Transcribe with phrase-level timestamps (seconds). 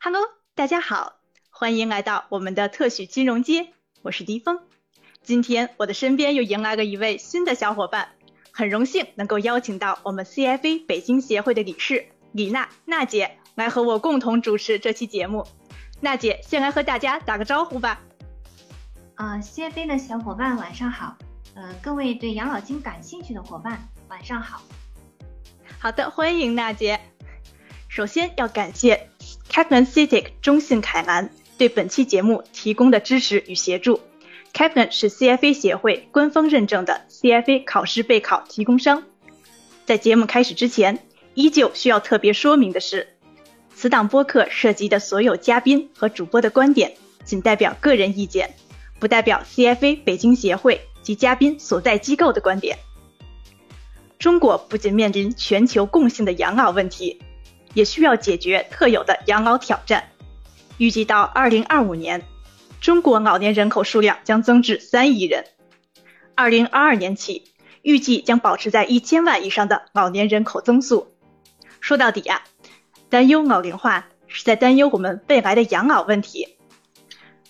[0.00, 0.22] Hello，
[0.54, 1.14] 大家好，
[1.50, 4.60] 欢迎来到我们的特许金融街，我是迪峰。
[5.24, 8.10] 今天我的身边又迎来了一位新的小伙伴，
[8.52, 15.44] 很荣幸能够邀请到我们 CFA 北京协会的理事李娜娜姐来和我共同主持这期节目。
[16.00, 18.00] 娜姐先来和大家打个招呼吧。
[19.16, 21.18] 啊，CFA 的小伙伴晚上好，
[21.56, 24.62] 呃，各位对养老金感兴趣的伙伴晚上好。
[25.80, 27.00] 好的，欢迎娜姐。
[27.88, 29.08] 首先要感谢
[29.50, 34.00] Kaplan CITIC 中信凯南对本期节目提供的支持与协助。
[34.52, 39.02] Kaplan 是 CFA 协会官方认证的 CFA 考试备考提供商。
[39.84, 40.98] 在节目开始之前，
[41.34, 43.08] 依旧需要特别说明的是，
[43.74, 46.94] 此档播客涉及的所有嘉宾和主播的观点
[47.24, 48.54] 仅代表个人意见，
[48.98, 52.78] 不代表 CFA 北京协会及嘉宾所在机构的观点。
[54.18, 57.20] 中国不仅面临全球共性的养老问题。
[57.74, 60.10] 也需要解决特有的养老挑战。
[60.76, 62.22] 预计到二零二五年，
[62.80, 65.44] 中国老年人口数量将增至三亿人。
[66.34, 67.44] 二零二二年起，
[67.82, 71.08] 预计将保持在一千万以上的老年人口增速。
[71.80, 72.42] 说到底啊，
[73.08, 76.56] 担忧老龄化是在担忧我们未来的养老问题。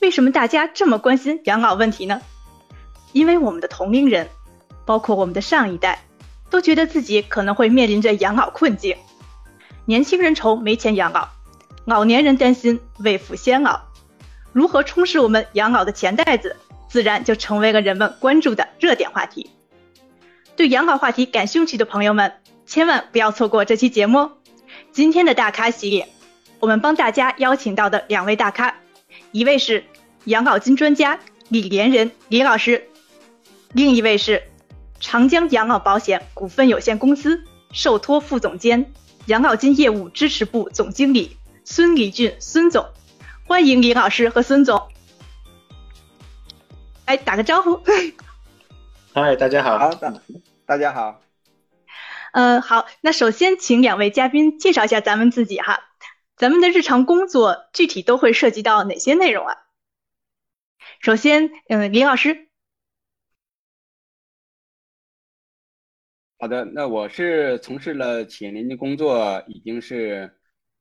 [0.00, 2.22] 为什么大家这么关心养老问题呢？
[3.12, 4.28] 因为我们的同龄人，
[4.86, 6.04] 包括我们的上一代，
[6.50, 8.96] 都觉得自己可能会面临着养老困境。
[9.88, 11.28] 年轻人愁没钱养老，
[11.86, 13.80] 老年人担心未富先老，
[14.52, 16.56] 如何充实我们养老的钱袋子，
[16.90, 19.48] 自然就成为了人们关注的热点话题。
[20.56, 22.34] 对养老话题感兴趣的朋友们，
[22.66, 24.30] 千万不要错过这期节目。
[24.92, 26.06] 今天的大咖系列，
[26.60, 28.74] 我们帮大家邀请到的两位大咖，
[29.32, 29.82] 一位是
[30.24, 32.90] 养老金专家李连仁李老师，
[33.72, 34.42] 另一位是
[35.00, 37.42] 长江养老保险股份有限公司
[37.72, 38.92] 受托副总监。
[39.28, 42.86] 养老金业务支持部总经理孙礼俊孙总，
[43.46, 44.88] 欢迎李老师和孙总，
[47.06, 47.78] 来打个招呼。
[49.12, 49.78] 嗨，大家好。
[49.78, 50.14] 好，大
[50.64, 51.20] 大家好。
[52.32, 55.78] 嗯，好，那首先请两位嘉宾介绍一下咱们自己哈，
[56.38, 59.58] 咱们的日常工作具体都会涉及到哪些内容啊？
[61.00, 62.47] 首先，嗯，李老师。
[66.40, 70.30] 好的，那我是从事了企业年金工作，已经是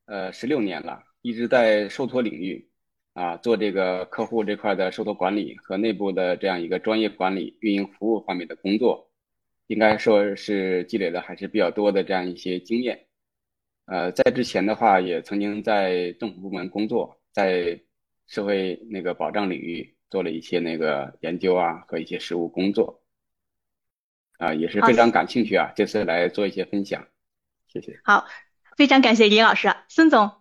[0.05, 2.69] 呃十六年了，一直在受托领域
[3.13, 9.09] 啊做这个客户这块的受托管理和内部的这样一个专业管理、运营服务方面的工作，
[9.65, 13.07] 应该说是积累的还是比较多的这样一些经验。
[13.85, 17.81] 呃，在之前的话，也曾经在政府部门工作，在
[18.27, 23.01] 社会那个保障领域做了一些那个研究啊和一些实务工作。
[24.37, 25.73] 啊，也是非常感兴趣啊！
[25.75, 27.07] 这次来做一些分享，
[27.73, 27.99] 谢谢。
[28.03, 28.27] 好，
[28.77, 30.31] 非常感谢李老师，孙总。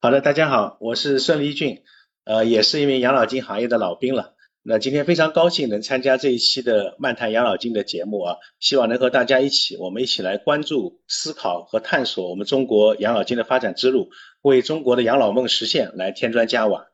[0.00, 1.82] 好的，大家好，我是孙立俊，
[2.24, 4.34] 呃，也是一名养老金行业的老兵了。
[4.62, 16.86] 那今天非常高兴能参加这一期的漫谈养老金的节目啊，希望能和大家一起，我们一起来关注、思考和探索我们中国养老金的发展之路，为中国的养老梦实现来添砖加瓦。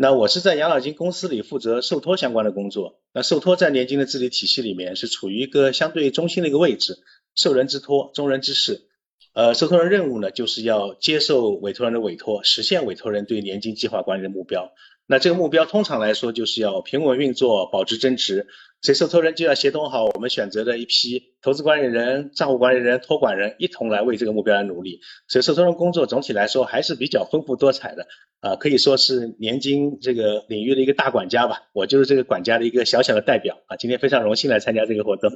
[0.00, 3.00] 那我是在养老金公司里负责受托相关的工作。
[3.12, 7.00] 那受托在年金的治理体系里面是处于一个相对中心的一个位置，
[7.34, 8.86] 受人之托，忠人之事。
[9.32, 14.72] 呃，受托人任务呢，就是要接受委托人的委托，实现委托人对年金计划管理的目标。
[15.10, 18.46] 那这个目标通常来说就是要平稳运作，保值增值。
[18.80, 25.00] 所以受托人就要协同好我们选择的一批投资管理人、账户管理人、托管人，一同来为这个目标来努力。
[25.26, 28.06] 所以受托人工作总体来说还是比较丰富多彩的，
[28.40, 31.62] 啊，可以说是年金这个领域的一个大管家吧。
[31.72, 33.76] 我就是这个管家的一个小小的代表啊。
[33.76, 35.32] 今天非常荣幸来参加这个活动。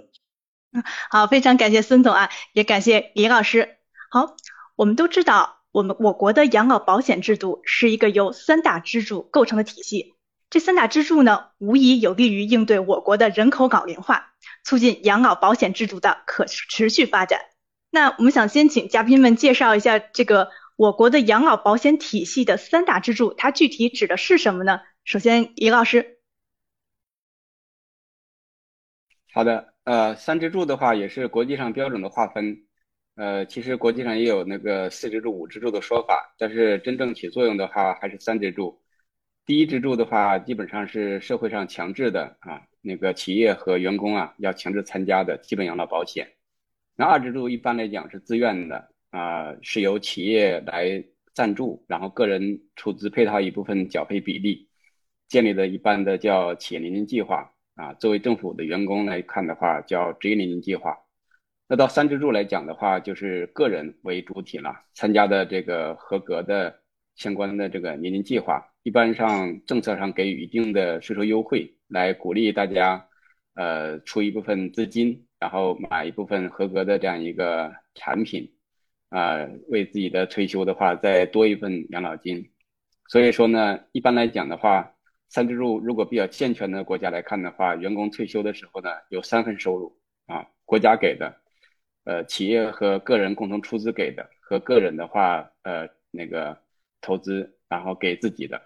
[0.72, 3.78] 嗯，好，非常感谢孙总啊，也感谢李老师。
[4.10, 4.36] 好，
[4.76, 10.14] 我们都知道，我们我国的养老保险制度是一个由三大支柱构成的体系。
[10.50, 17.40] 这三大支柱呢，无疑有利于应对我国的人口老龄化，促进养老保险制度的可持续发展。
[17.88, 24.80] 那我们想先请嘉宾们介绍一下这个我国的养老保险体系的三大支柱，它具体指的是什么呢？
[25.04, 26.18] 首先，李老师。
[29.32, 32.66] 好的，呃，三支柱的话也是国际上标准的划分，
[33.14, 38.80] 呃，其实国际上也有那个四支柱、五支柱的说法，但是真正起作用的话还是三支柱。
[39.44, 46.26] 第一支柱的话，基本上是社会上强制的啊，那个企业和员工啊要强制参加的基本养老保险。
[46.96, 51.04] 那二支柱一般来讲是自愿的啊，是由企业来
[51.34, 54.68] 赞助，然后个人出资配套一部分缴费比例，
[55.28, 57.92] 建立的一般的叫企业年金计划啊。
[57.94, 60.96] 作为政府的员工来看的话，叫职业年金计划。
[61.68, 66.80] 那到三支柱来讲的话，就是个人为主体了，参加的这个合格的。
[67.14, 73.06] 相关的这个年金计划，一般上政策上给予一定的税收优惠，来鼓励大家
[73.54, 78.50] 呃出一部分资金，然后买一部分合格的这样一个产品，
[79.10, 82.50] 啊，为自己的退休的话再多一份养老金。
[83.08, 84.94] 所以说呢，一般来讲的话，
[85.28, 91.41] 三支柱如果比较健全的国家来看的话，员工退休的时候呢，有三份收入啊，国家给的，
[92.04, 96.58] 呃，企业和个人共同出资给的，和个人的话，呃，那个
[97.00, 98.60] 投资，然后给自己的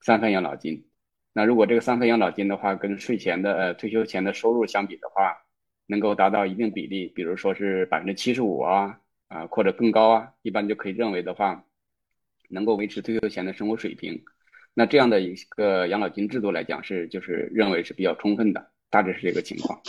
[0.00, 0.86] 三份养老金。
[1.32, 5.36] 那如果这个三份养老金的话，跟税前的呃退休前的收入相比的话，
[5.86, 11.64] 能够达到一定比例，比如说是百分之七十五啊，啊或者更高啊，一般就可以认为的话。
[12.52, 14.24] 能够维持退休前的生活水平，
[14.74, 19.80] 那这样的一个养老金制度来讲是就是认为是比较充分的，大致是这个情况。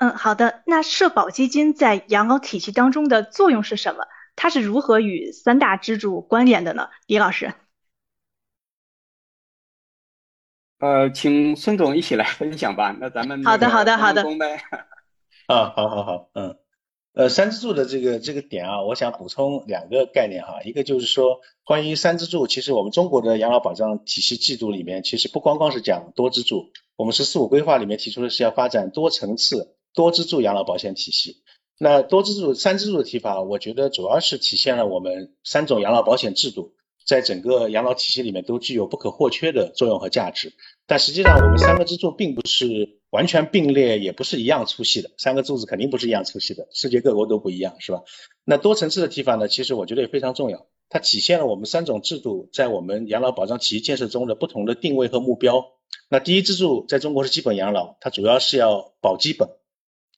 [0.00, 0.62] 嗯，好的。
[0.64, 4.06] 那社保基金在养老体系当中的作用是什么？
[4.34, 6.88] 它是如何与三大支柱关联的呢？
[7.06, 7.52] 李老师。
[10.78, 12.96] 呃，请孙总一起来分享吧。
[12.98, 14.24] 那咱们好的，好的，好的。
[15.46, 16.56] 啊，好好好，嗯。
[17.12, 31.42] 呃，三支柱的这个这个点啊，我想补充两个概念哈，一个就是说，关于三支柱，其实我们中国的养老保障体系制度里面，其实不光光是讲多支柱，我们“十四五”规划里面提出的是要发展多层次、多支柱养老保险体系。
[31.78, 36.74] 那多支柱、三支柱的提法，我觉得主要是体现了我们三种养老保险制度
[37.06, 40.52] 在整个养老体系里面都具有不可或缺的作用和价值。
[40.86, 45.10] 但实际上，我们三个支柱并不是完全并列，也不是一样粗细的。
[45.16, 48.02] 三个柱子肯定不是一样粗细的，世界各国都不一样，是吧？
[48.44, 49.48] 那多层次的提法呢？
[49.48, 55.64] 其实我觉得也非常重要，它体现了我们三种制度在我们养老保障体系建设中的不同的定位和目标。
[56.10, 59.48] 那第一支柱在中国是基本养老，它主要是要保基本，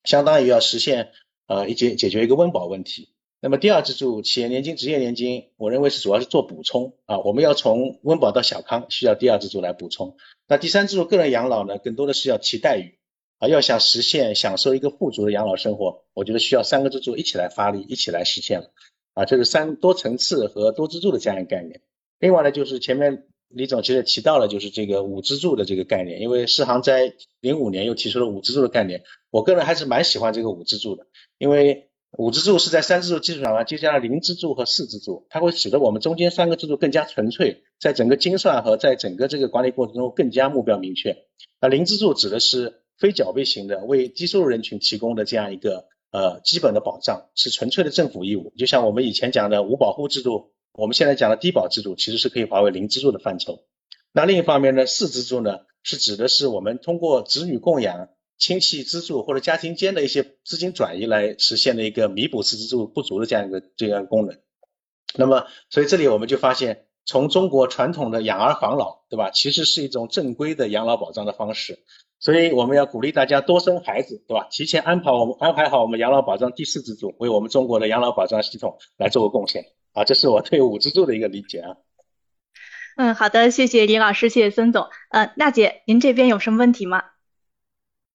[0.04, 1.12] 相当于要实现
[1.46, 3.10] 呃一解解决一个温饱问题。
[3.40, 10.16] 那么第二支柱企业年金、职业年金，我认为是主要是做补充啊，我们要从温饱到小康，需要第二支柱来补充。
[10.46, 12.98] 那第三支柱个人养老呢，更多的是要提待遇
[13.38, 18.70] 啊，要想实现享受一个富足的养老生活，我觉得需要三个支柱一起来发力，一起来实现了
[19.14, 21.80] 啊，这是三多层次和多支柱的这样一个概念。
[22.20, 31.06] 另外呢，就是前面李总其实提到了，就是这个五支柱的这个概念，因为世行在零五年又提出了五支柱的概念，我个人还是蛮喜欢这个五支柱的，
[31.38, 31.88] 因为。
[32.18, 41.16] 五支柱是在三支柱基础上呢，接加了零支柱和四支柱，它会使得我们中间三个支柱更加纯粹，在整个精算和在整个这个管理过程中更加目标明确。
[41.58, 48.52] 那零支柱指的是非缴费型的，为低收入人群提供的这样一个呃基本的保障，是纯粹的政府义务。
[48.58, 53.64] 就像我们以前讲的五保户制度，我们现在讲的低保制度，其实是可以划为零支柱的范畴。
[54.12, 58.08] 那另一方面呢，四支柱呢，是指的是我们通过子女供养。
[58.38, 64.36] 亲戚资助或者家庭间的一些资金转移来实现的一个弥补四支柱不足的这样一个这样功能。
[65.14, 69.30] 那么，所以这里我们就发现，从中国传统的养儿防老，对吧？
[69.30, 71.84] 其实是一种正规的养老保障的方式。
[72.18, 74.48] 所以我们要鼓励大家多生孩子，对吧？
[74.50, 79.66] 提前安排我们安排好我们养老保障第四支柱，为我们中国的养老保障系统来做个贡献。
[79.92, 81.76] 啊，这是我对五支柱的一个理解啊。
[82.96, 84.88] 嗯，好的，谢谢李老师，谢谢孙总。
[85.10, 87.04] 呃，娜姐，您这边有什么问题吗？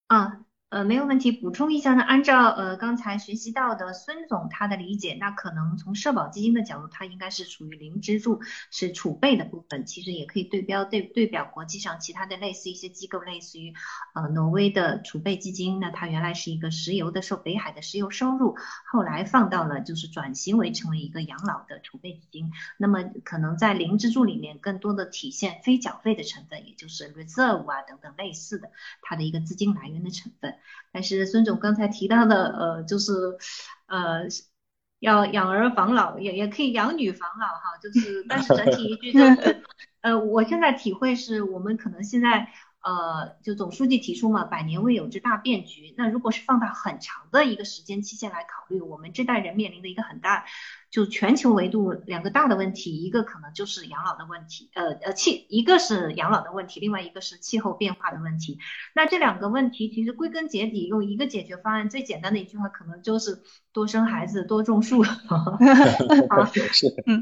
[0.08, 0.47] 啊。
[0.70, 1.32] 呃，没有问题。
[1.32, 9.86] 补充一下呢，按照呃刚才学习到的孙总他的理解，那可能从社保基金的角度，它应该是属于零支柱，是储备的部分。
[9.86, 13.74] 其实也可以对标对对表国际上其他的类似一些机构，类似于
[14.14, 18.58] 呃挪威的储备基金，那它原来是一个石油的受北海的石油收入，
[18.92, 22.52] 后来放到了就是转型为成为一个养老的储备基金。
[22.76, 28.70] 那么可能在零支柱里面更多的体现非缴费的成分，也就是 reserve 啊等等类似的
[29.02, 30.57] 它的一个资金来源的成分。
[30.92, 33.14] 但是孙总刚才提到的，呃，就是，
[33.88, 34.24] 呃，
[35.00, 39.64] 要养儿防老，也也可以养女防老哈，就是，但是整体一句就是，
[40.02, 42.52] 呃，我现在体会是我们可能现在。
[42.80, 45.94] 呃，就总书记提出嘛，百年未有之大变局。
[45.98, 50.46] 那如果是放到很长的一个时间期限来考虑，我们这代人面临的一个很大，
[50.90, 58.58] 就全球维度两个大的问题，一个可能就是养老的问题，呃呃气，一个是养老的问题，另外一个是气候变化的问题。
[58.96, 63.42] 那这两个问题其实归根结底，用一个解决方案，最简单的一句话，可能就是
[63.74, 65.04] 多生孩子，多种树。
[65.04, 65.12] 好，
[67.06, 67.22] 嗯，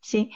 [0.00, 0.30] 行，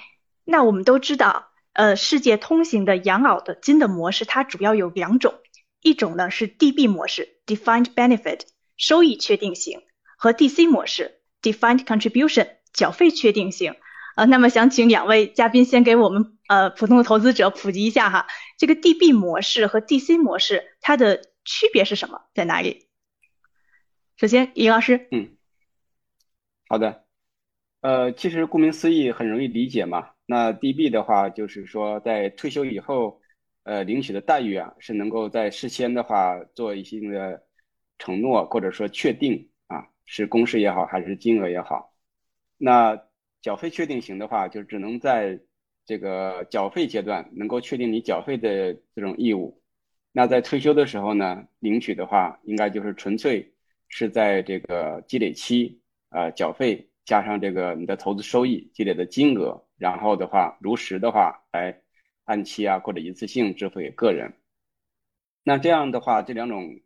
[0.45, 1.54] 那我们都知道。
[1.75, 5.35] 呃，世界通行的养老的金的模式，它主要有两种，
[5.83, 8.43] 一种呢是 DB 模式 （Defined Benefit）
[8.77, 9.83] 收益确定型，
[10.17, 13.75] 和 DC 模式 （Defined Contribution） 缴费确定型。
[14.17, 22.87] 呃，那么想请两位嘉宾先给我们呃普通的投资者普及一下哈，这个 DB 模式和 DC 模式它的区别是什么，在哪里？
[24.17, 25.09] 首先，尹老师。
[25.11, 25.37] 嗯，
[26.69, 27.05] 好的。
[27.81, 30.14] 呃，其实顾名思义，很容易理解嘛。
[30.27, 33.21] 那 DB 的话，就是说在退休以后，
[33.65, 37.43] 呃，领取的待遇啊，是能够在事先的话做一些的
[37.99, 41.95] 承诺，或者说确定啊，是公式也好，还是金额也好。
[42.57, 42.99] 那
[43.43, 45.39] 缴费确定型的话，就只能在
[45.85, 49.61] 这个缴费阶段能够确定你缴费的这种义务。
[50.11, 53.53] 那在退休的时候呢，领取的话，应该就是纯粹
[53.89, 55.79] 是在这个积累期
[56.09, 56.89] 啊缴费。
[57.05, 61.79] 加上这个你的投资收益积累的金额，然后的话如实的话来
[62.25, 64.33] 按期啊或者一次性支付给个人。
[65.43, 66.81] 那这样的话，这两种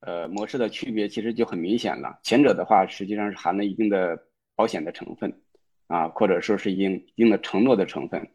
[0.00, 2.18] 呃模式的区别其实就很明显了。
[2.22, 4.18] 前者的话实际上是含了一定的
[4.56, 5.42] 保险的成分
[5.86, 8.26] 啊，或者说是一定一定的承诺的成分。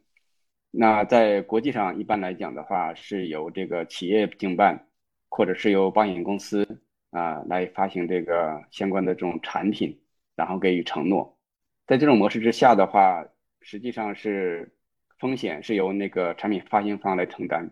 [0.69, 4.87] 那在国际上一般来讲的话，是由这个企业经办
[5.29, 9.99] 或者是由保险公司啊来发行这个相关的这种产品。
[10.35, 11.39] 然后给予承诺，
[11.87, 13.25] 在这种模式之下的话，
[13.65, 14.71] 实际上是
[15.17, 17.67] 风险是由那个产品发行方来承担。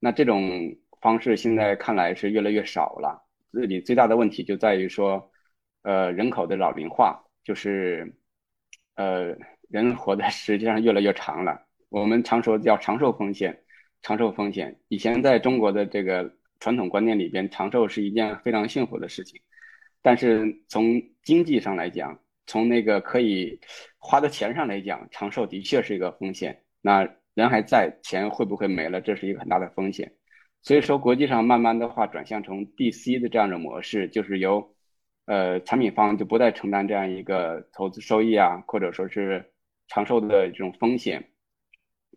[0.00, 3.22] 那这种方式现在看来是越来越少了。
[3.52, 5.30] 这里最大的问题就在于说，
[5.82, 8.16] 呃，人口的老龄化，就是
[8.94, 9.36] 呃，
[9.68, 11.66] 人活的实际上越来越长了。
[11.90, 13.62] 我们常说叫长寿风险，
[14.00, 14.80] 长寿风险。
[14.88, 19.38] 以前在中国的这个传统观念里边，长寿是一件非常幸福的事情。
[20.00, 23.60] 但是从经济上来讲，从那个可以
[23.98, 26.62] 花的钱上来讲，长寿的确是一个风险。
[26.80, 29.00] 那人还在，钱会不会没了？
[29.00, 30.12] 这是一个很大的风险。
[30.62, 34.74] 所以说，国际上慢慢的话转向成 DC 的这样的模式，就是由
[35.26, 39.52] 呃产品方就不再承担这样一个投资收益啊，或者说是
[39.88, 41.30] 长寿的这种风险，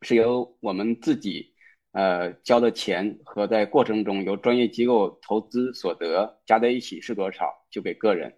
[0.02, 1.54] 是由我们自己。
[1.92, 8.32] 呃，交的钱和在过程中由专业机构投资所得加在一起是多少，就给个人。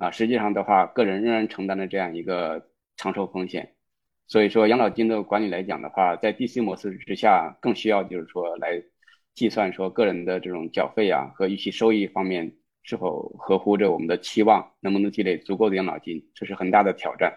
[0.00, 3.74] 啊，实际上的话，个人仍然承担了这样一个长寿风险。
[4.26, 8.82] 所以说，养老金的管理来讲的话，在 DC 模式之下，更需要就是说来
[9.34, 12.50] 计算说个人的这种缴费啊和预期收益方面
[12.82, 17.32] 是否合乎着我们的期望，能不能积累足够的养老金，这是很大的挑战。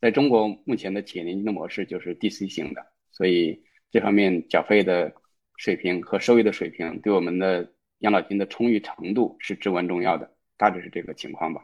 [0.00, 3.62] 在中国目前的企业年金的模式就是 DC 型的，所以。
[3.92, 5.12] 这方面缴费的
[5.56, 10.30] 水平和收益的水平，对我们的养老金的充裕程度是至关重要的。
[10.56, 11.60] 大致是这个情况吧。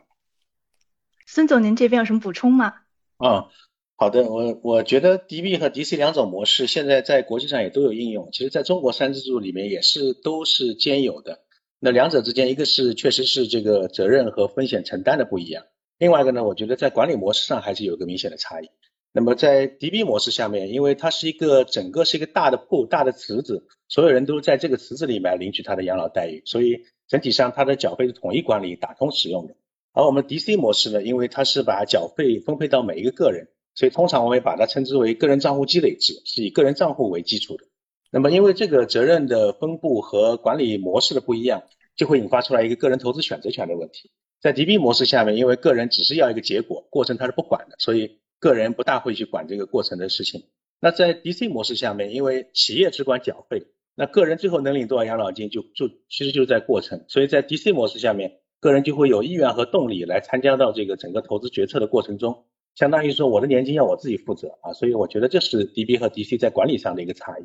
[1.36, 2.72] 孙总，您这边有什么补充吗？
[3.18, 3.48] 啊，
[3.94, 11.40] 好的，我我觉得 DB 和 DC 两种模式现在在国际上也都有应用，其实在中国三支柱里面也是都是兼有的。
[11.78, 15.66] 那两者之间，一个是确实是这个责任和风险承担的不一样，
[15.98, 18.70] 另外一个呢，我觉得在管理模式上还是有个明显的差异。
[19.12, 29.54] 那么在 DB 模式下面，因为它是一个整个是一个大的铺大的池子，所有人都在这个池子里面领取他的养老待遇，所以整体上它的缴费是统一管理、打通使用的。
[29.96, 37.64] 而我们 DC 模式呢，因为它是把缴费分配到每一个个人，所以通常我们把它称之为个人账户积累制，是以个人账户为基础的。
[38.10, 41.62] 那么因为这个责任的分布和管理模式的不一样，
[41.96, 44.10] 就会引发出来一个个人投资选择权的问题。
[44.40, 48.18] 在 DB 模式下面，因为个人只是要一个结果，过程他是不管的，所以。
[48.38, 50.44] 个人不大会去管这个过程的事情。
[50.78, 57.06] 那在 DC 模式下面，因为企业只管缴费，那个人最后能领多少养老金，就就其实就是在过程。
[57.08, 62.44] 所以在 DC 模式下面，个人就会有意愿和动力来参加到这个整个投资决策的过程中，
[62.74, 64.72] 相当于说我的年金要我自己负责啊。
[64.72, 67.44] 所以我觉得这是 DB 和 DC 在管理上的一个差异。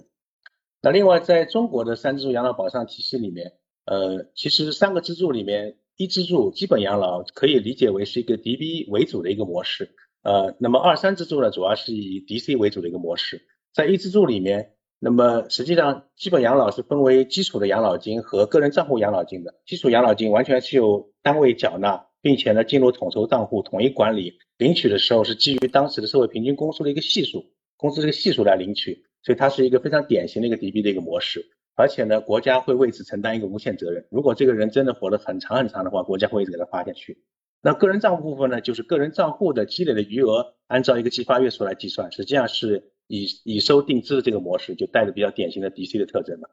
[0.81, 3.53] 那另外在中国的三支柱养老保障体系里面，
[3.85, 9.91] 呃，其实三个支柱里面，一支柱基本养老可以理解为是一个 DB 为主的一个模式。
[10.23, 14.73] 呃，那么二三支柱呢，主要是以 DC 为主的一个模式，在一支柱里面，
[15.03, 19.55] 那么实际上基本养老是分为基础的养老金和个人账户养老金的。
[19.65, 27.43] 基础养老金完全是由单位缴纳，并且呢进入统筹账户统一管理，领取的时候是基于当时的社会平均工资的一个系数，
[27.77, 31.43] 工资这个系数来领取，所以它是一个非常典型的一个 DB 的一个模式，
[31.75, 37.23] 而且呢国家会为此承担一个无限责任，如果这个人真的活得很长很长的话，国家会一直给他发下去。
[37.63, 46.49] 那个人账户部分呢，就是个人账户的积累的余额，按照一个计发月数来计算，实际上是以以收定支的这个模式，就带着比较典型的 DC 的特征了。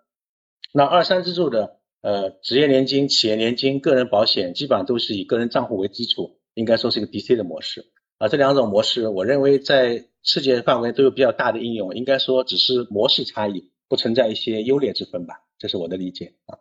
[0.74, 7.92] 那二三支柱的呃职业年金、企业年金、个人保险，基本上都是以个人账户为基础，应该说是一个 DC 的模式。
[8.18, 16.58] 啊，这两种模式，我认为在世界范围都有比较大的应用，应该说只是模式差异，不存在一些优劣之分吧，这是我的理解啊。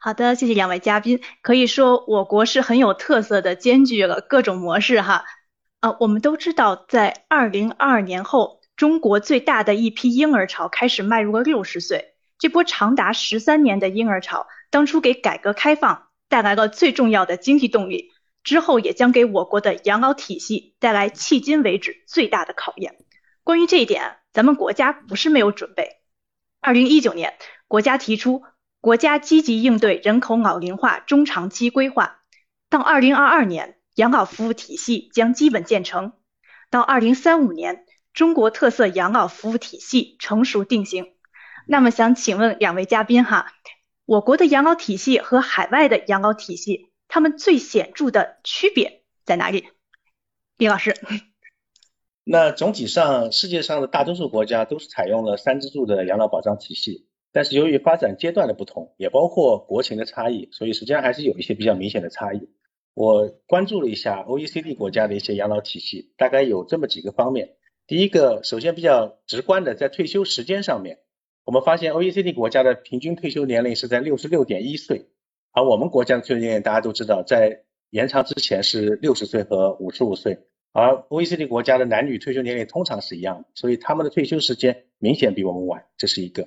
[0.00, 1.20] 好的，谢谢两位嘉宾。
[1.42, 5.24] 可以说，我国是很有特色的，兼具了各种模式哈。
[5.80, 12.14] 啊，我们都知道，在二零二二年后，中国最大的一批婴儿潮开始迈入了六十岁。
[12.38, 18.10] 这波长达十三年的婴儿潮，当初给改革开放带来了最重要的经济动力。
[18.42, 22.96] 之后也将给我国的养老体系带来迄今为止最大的考验。
[23.44, 25.98] 关于这一点，咱们国家不是没有准备。
[26.62, 27.34] 二零一九年，
[27.68, 28.44] 国家提出
[28.80, 32.22] 国家积极应对人口老龄化中长期规划，
[32.70, 36.12] 到二零二二年，养老服务体系将基本建成；
[36.70, 41.12] 到二零三五年，中国特色养老服务体系成熟定型。
[41.66, 43.52] 那么，想请问两位嘉宾哈，
[44.04, 49.68] 我国的养老体系和海外的养老体系，它们最显著的区别在哪里？
[50.56, 50.96] 李老师。
[52.24, 62.50] 那总体上，世界上的大多数国家都是采用了三支柱的养老保障体系，但是由于发展阶段的不同，也包括国情的差异，所以实际上还是有一些比较明显的差异。
[62.94, 67.56] 我关注了一下 OECD 国家的一些养老体系，大概有这么几个方面。
[67.90, 71.00] 第一个，首先比较直观的，在退休时间上面，
[71.44, 75.08] 我们发现 OECD 国家的平均退休年龄是在六十六点一岁，
[75.50, 80.38] 而我们国家的退休年龄大家都知道，在延长之前是六十岁和五十五岁。
[80.72, 86.46] 而 OECD 国家的男女退休年龄通常是一样的，所以他们的退休时间明显比我们晚，这是一个。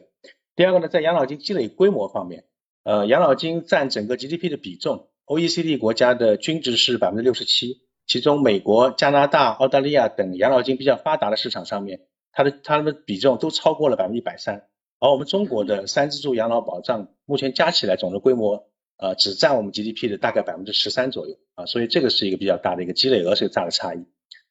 [0.56, 2.46] 第二个呢，在养老金积累规模方面，
[2.86, 14.68] 呃，养老金占整个 GDP 的比重，OECD 国家的均值是百分之六十七，其中美国、加拿大、澳大利亚等养老金比较发达的市场上面，它的它们的比重都超过了百分之一百三。
[15.00, 18.68] 而我们中国的三支柱养老保障目前加起来总的规模，
[18.98, 24.06] 呃，只占我们 GDP 的大概百分之十三左右啊，所以这个是一个比较大的一个积累额是大的差异。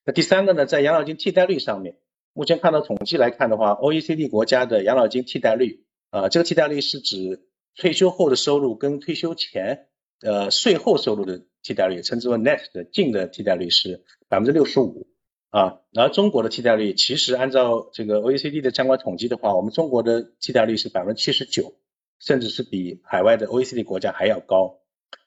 [0.04, 1.96] 那第三个呢，在养老金替代率上面，
[2.34, 9.86] 目前看到统计来看的话，OECD 国家的养老金替代率，呃，这个替代率是指退休后的收入跟退休前
[10.20, 15.06] 呃税后收入的替代率，称之为 net 的净的替代率是百分之六十五
[15.50, 15.80] 啊。
[15.92, 21.74] 然后中国的替代率，其实按照这个 OECD 的相关统计的话，我们中国的替代率是百分之七十九，
[22.18, 24.80] 甚至是比海外的 OECD 国家还要高。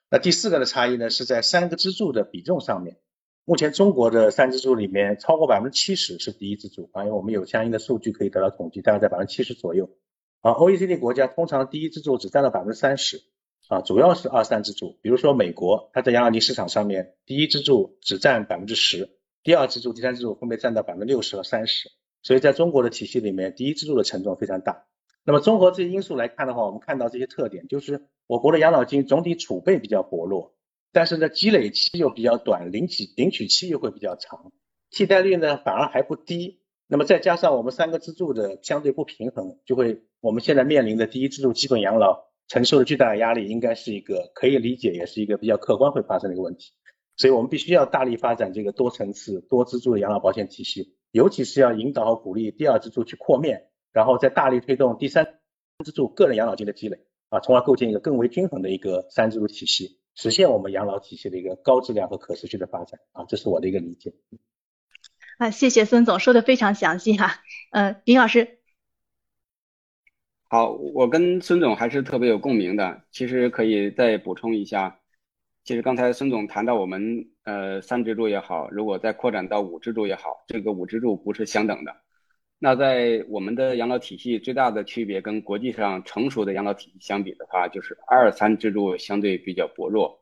[0.09, 2.97] 那第四个的差异呢，是在三个支柱的比重上面。
[3.43, 9.89] 目前中国的三支柱里面，超过百分之七十是第一支柱啊，因为我们有相应的数据可以得到统计，大概在百分之七十左右。
[10.41, 13.21] 而 OECD 国家通常第一支柱只占到百分之三十
[13.67, 14.97] 啊，主要是二三支柱。
[15.01, 21.89] 比如说美国，它在养老金市场上面，第一支柱只占百分之十，第二支柱、第三支柱分别占到百分之六十和三十。
[22.21, 24.85] 所以在中国的体系里面，第一支柱的权重非常大。
[25.23, 30.53] 那么综合这些因素来看的话，我们看到这些特点，就是我国的养老金总体储备比较薄弱。
[30.91, 34.51] 但是呢，积累期又比较短，领取领取期又会比较长，
[34.91, 36.61] 替代率呢反而还不低。
[36.87, 46.71] 那么再加上我们三个支柱的相对不平衡，就会我们现在面临的第一支柱基本养老承受的巨大的压力，应该是一个可以理解，也是一个比较客观会发生的一个问题。
[47.17, 55.39] 所以我们必须要大力发展这个多层次、多支柱的养老保险体系，尤其是要引导和鼓励第二支柱去扩面，然后再大力推动第三
[55.83, 59.99] 支柱个人养老金的积累啊，从而构建一个更为均衡的一个三支柱体系。
[60.13, 64.13] 实现我们养老体系的一个高质量和可持续的发展啊，这是我的一个理解。
[65.37, 67.41] 啊，谢谢孙总说的非常详细哈。
[67.71, 68.59] 嗯，林老师。
[70.47, 73.03] 好，我跟孙总还是特别有共鸣的。
[73.11, 74.99] 其实可以再补充一下，
[75.63, 81.95] 其实刚才孙总谈到我们呃三支柱也好，如果再扩展到五支柱也好，这个五支柱不是相等的。
[82.59, 90.21] 那在我们的养老体系最大的区别，跟国际上成熟的养老体系相比的话，就是二三支柱相对比较薄弱。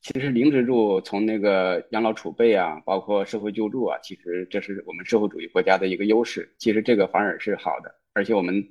[0.00, 6.52] 其实零支柱从那个养老储备啊，包括社会救助啊，其实这是我们社会主义国家的一个优势。
[6.58, 8.66] 其实这个反而是好的，而且我们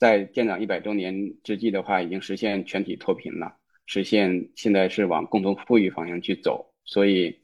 [0.00, 3.54] 在建党一百周年之际的话，已经实现全体脱贫了，
[3.86, 6.74] 实现现在是往共同富裕方向去走。
[6.84, 7.38] 所以。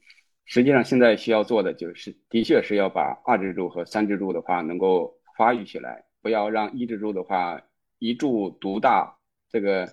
[0.49, 7.61] 实际上，现在需要做的就是，的确是要把二支柱和三支柱的话能够发育起来，不要让一支柱的话
[7.99, 9.13] 一柱独大，
[9.49, 9.85] 这个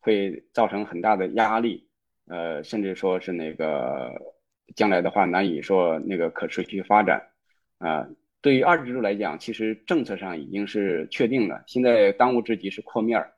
[0.00, 1.88] 会造成很大的压力，
[2.26, 4.12] 呃，甚至说是那个
[4.76, 7.30] 将来的话难以说那个可持续发展。
[7.78, 8.06] 啊，
[8.44, 13.32] 对于二支柱来讲，其实政策上已经是确定了，现在当务之急是扩面儿。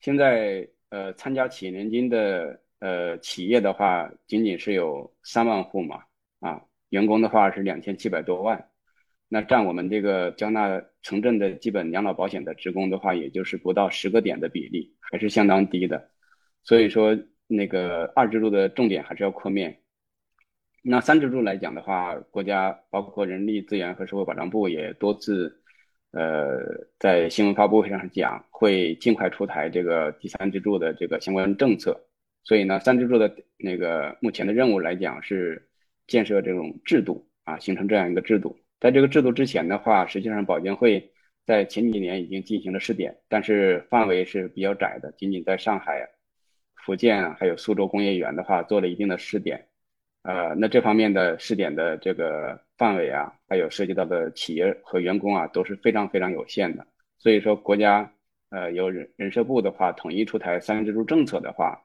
[0.00, 2.58] 现在呃，参加企业年金的。
[2.80, 6.02] 呃，企业的话仅仅是有三万户嘛，
[6.40, 8.70] 啊，员工的话是两千七百多万，
[9.28, 16.08] 那占我们这个交纳城镇的基本养老保险的职工的话，也就是不到十个点的比例，还是相当低的。
[16.64, 17.14] 所以说，
[17.46, 19.78] 那个二支柱的重点还是要扩面。
[20.82, 25.60] 那三支柱来讲的话，国家包括人力资源和社会保障部也多次，
[26.12, 26.58] 呃，
[26.98, 32.00] 在新闻发布会上讲，会尽快出台这个第三支柱的这个相关政策。
[32.44, 35.68] 所以呢，三支柱的那个目前的任务来讲是
[36.06, 38.58] 建设这种制度啊，形成这样一个制度。
[38.80, 41.12] 在这个制度之前的话，实际上保监会
[41.44, 46.08] 在前几年已经进行了试点，但是范围是比较窄的，仅仅在上海、
[46.74, 49.66] 福建还有苏州工业园的话做了一定的试点。
[50.22, 56.86] 呃，那这方面的试点的这个范围啊，还有涉及到的企业和员工啊，都是非常非常有限的。
[57.18, 58.12] 所以说，国家
[58.50, 61.82] 呃由人人社部的话统一出台三支柱政策的话，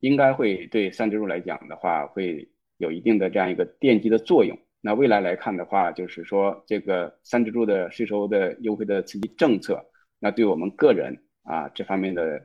[0.00, 2.46] 应该会对三支柱来讲的话，会
[2.76, 4.56] 有一定的这样一个奠基的作用。
[4.80, 9.84] 那未来来看的话，就是说这个三支柱的税收的优惠的刺激政策，
[10.18, 12.40] 那对我们个人啊这方面的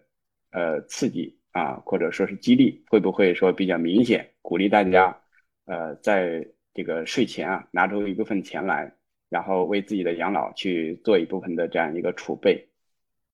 [0.52, 5.16] 呃刺激啊，或者说是激励，会不会说比较明显，鼓励大家
[5.65, 8.93] 呃在这个税前啊拿出一部分钱来，
[9.30, 12.67] 然后为自己的养老去做一部分的这样一个储备。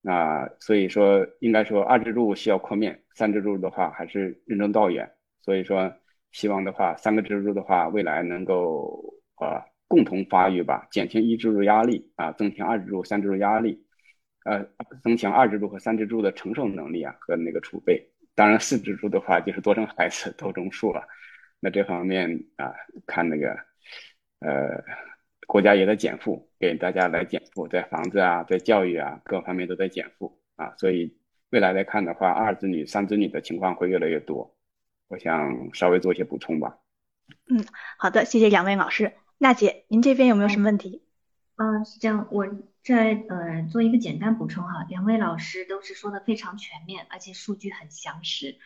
[0.02, 5.10] 那所以说，应该说二支柱需要扩面，三支柱的话还是任重道远。
[5.42, 5.94] 所以说。
[6.32, 9.04] 希望的话，三个支柱的话，未来能够
[9.42, 13.84] 呃共同发育吧，减轻一支柱压力啊，增强二支柱、三支柱压力，
[14.46, 14.64] 呃，
[15.02, 18.00] 增强二支柱和三支柱的承受能力啊和那个储备。
[18.36, 21.02] 当然，四支柱的话就是多生孩子、多种树了。
[21.60, 22.74] 那这方面啊，
[23.06, 23.50] 看那个
[24.40, 24.84] 呃，
[25.48, 31.18] 国家也在减负，给大家来减负，在房子啊、在教育啊各方面都在减负啊，所以
[31.50, 34.56] 未来来看的话，二子女、三子女的情况会越来越多。
[35.08, 36.78] 我想稍微做一些补充吧。
[37.50, 37.66] 嗯，
[37.98, 39.14] 好的，谢谢两位老师。
[39.40, 41.04] 娜姐，您这边有没有什么问题？
[41.56, 42.48] 嗯，是这样，我
[42.84, 44.86] 在呃做一个简单补充哈。
[44.88, 48.58] 两位老师都是说的非常全面，而且数据很详实，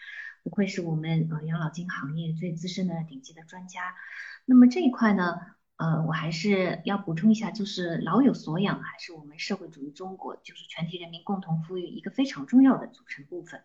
[0.43, 3.95] 不愧是我们呃养老金行业最资深的顶级的专家。
[4.45, 5.39] 那么这一块呢？
[5.75, 13.59] 呃，我还是要补充一下，就是老有所养还是我们社会主义中国就是全体人民共同富裕一个非常重要的组成部分。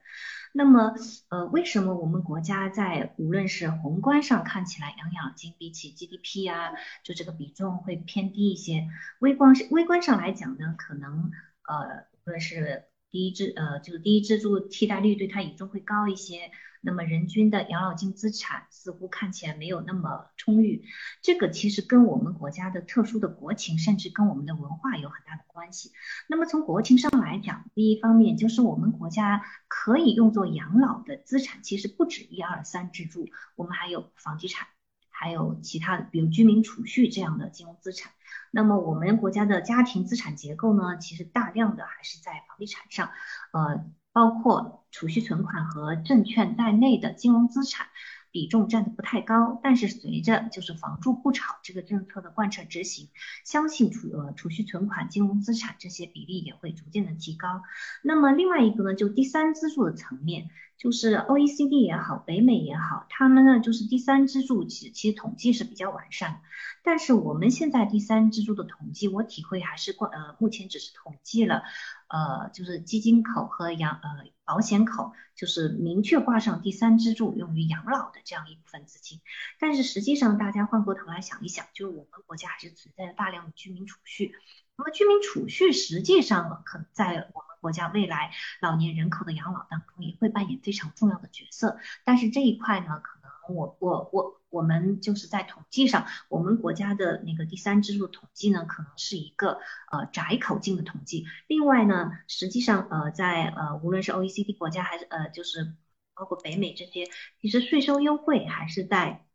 [0.53, 0.95] 那么，
[1.29, 6.73] 呃，为什么我们国家在无论是宏观上看起来养老金比起 GDP 啊，
[7.05, 8.88] 就这个比重会偏低一些？
[9.19, 11.31] 微观微观上来讲呢，可能
[11.69, 16.51] 呃，无论是第一支呃，就是第一支柱替代率对它比重会高一些。
[16.88, 20.83] 那么人均的养老金资产似乎看起来没有那么充裕，
[21.20, 25.92] 这个其实跟我们国家的特殊的国情，甚至跟我们的文化有很大的关系。
[26.29, 34.66] 那么从国情上来讲，第一方面就是我们国家可以用作养老的资产其实不止一二三支柱，我们还有房地产，
[35.11, 38.12] 还有其他的，比如居民储蓄这样的金融资产。
[38.51, 43.11] 那么我们国家的家庭资产结构呢，其实大量的还是在房地产上，
[43.53, 43.85] 呃。
[44.12, 47.87] 包括储蓄存款和证券在内的金融资产
[48.31, 53.09] 比重占的不太高，但是随着就是房住不炒这个政策的贯彻执行，
[53.44, 57.62] 相信储呃储蓄存款、金融资产这些比例也会逐渐的提高。
[58.03, 66.42] 那么另外一个呢，就第三支柱的层面，就是 OECD 也好，北美也好，他们呢就是第三支柱其其实统计是比较完善，
[66.83, 71.62] 但是我们现在第三支柱的统计，我体会还是过呃目前只是统计了。
[72.09, 79.21] 呃，就是基金口和养呃保险口，就是明确挂上第三支柱用于养老的这样一部分资金。
[79.61, 84.33] 但是实际上，大家换过头来想一想，就是我们国家还是存在着大量的居民储蓄。
[84.77, 91.79] 那么居民储蓄实际上可在我们国家未来老年人口的养老当中也会扮演非常重要的角色。
[92.05, 93.17] 但是这一块呢，可
[93.54, 94.34] 我我我。
[94.50, 99.58] 我们就是在统计上，我们国家的那个第三支柱统计呢，可能是一个
[99.92, 101.26] 呃窄口径的统计。
[101.48, 105.74] 另外呢，实际上呃在呃无论是 OECD 国家还是呃就是
[106.14, 107.04] 包括北美这些，
[107.42, 109.26] 其实税收优惠还是在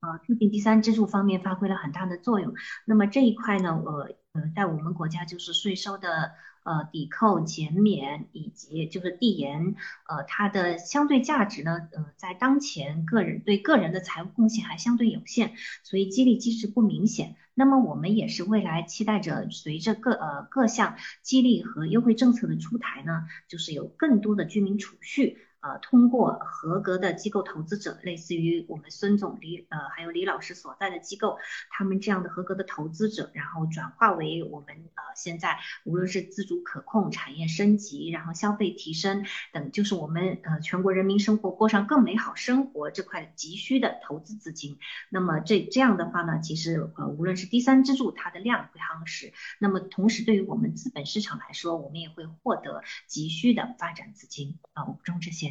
[0.00, 2.54] 呃促进第三支柱方面发挥了很大的作用。
[2.84, 6.32] 那么这一块呢，呃呃在我们国家就是税收的。
[6.62, 17.34] 呃，抵扣、减免以及就是递延，呃，它的相对价值呢，呃，在当前个人对个人的财务贡献还相对有限，所以激励机制不明显。
[17.54, 25.38] 那么我们也是未来期待着随着各呃各项激励和优惠政策的出台呢，就是有更多的居民储蓄。
[25.60, 31.38] 呃，通过合格的机构投资者，类似于我们孙总李呃，还有李老师所在的机构，
[31.70, 44.78] 他们这样的合格的投资者，然后转化为我们呃现在无论是自主可控、产业升级，然后消费提升等，就是我们呃全国人民生活过上更美好生活这块急需的投资资金。
[45.10, 55.49] 那么这这样的话呢，其实呃无论是第三支柱，它的量会夯实，那么同时对于我们资本市场来说，我们也会获得急需的发展资金啊，我补充这些。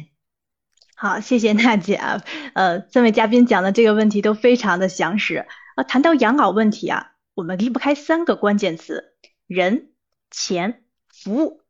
[1.02, 5.46] 好，谢谢娜姐啊，呃，三位嘉宾讲的这个问题都非常的详实。
[5.74, 9.14] 啊，谈到养老问题啊，我们离不开三个关键词：
[9.46, 9.92] 人、
[10.30, 11.62] 钱、服务。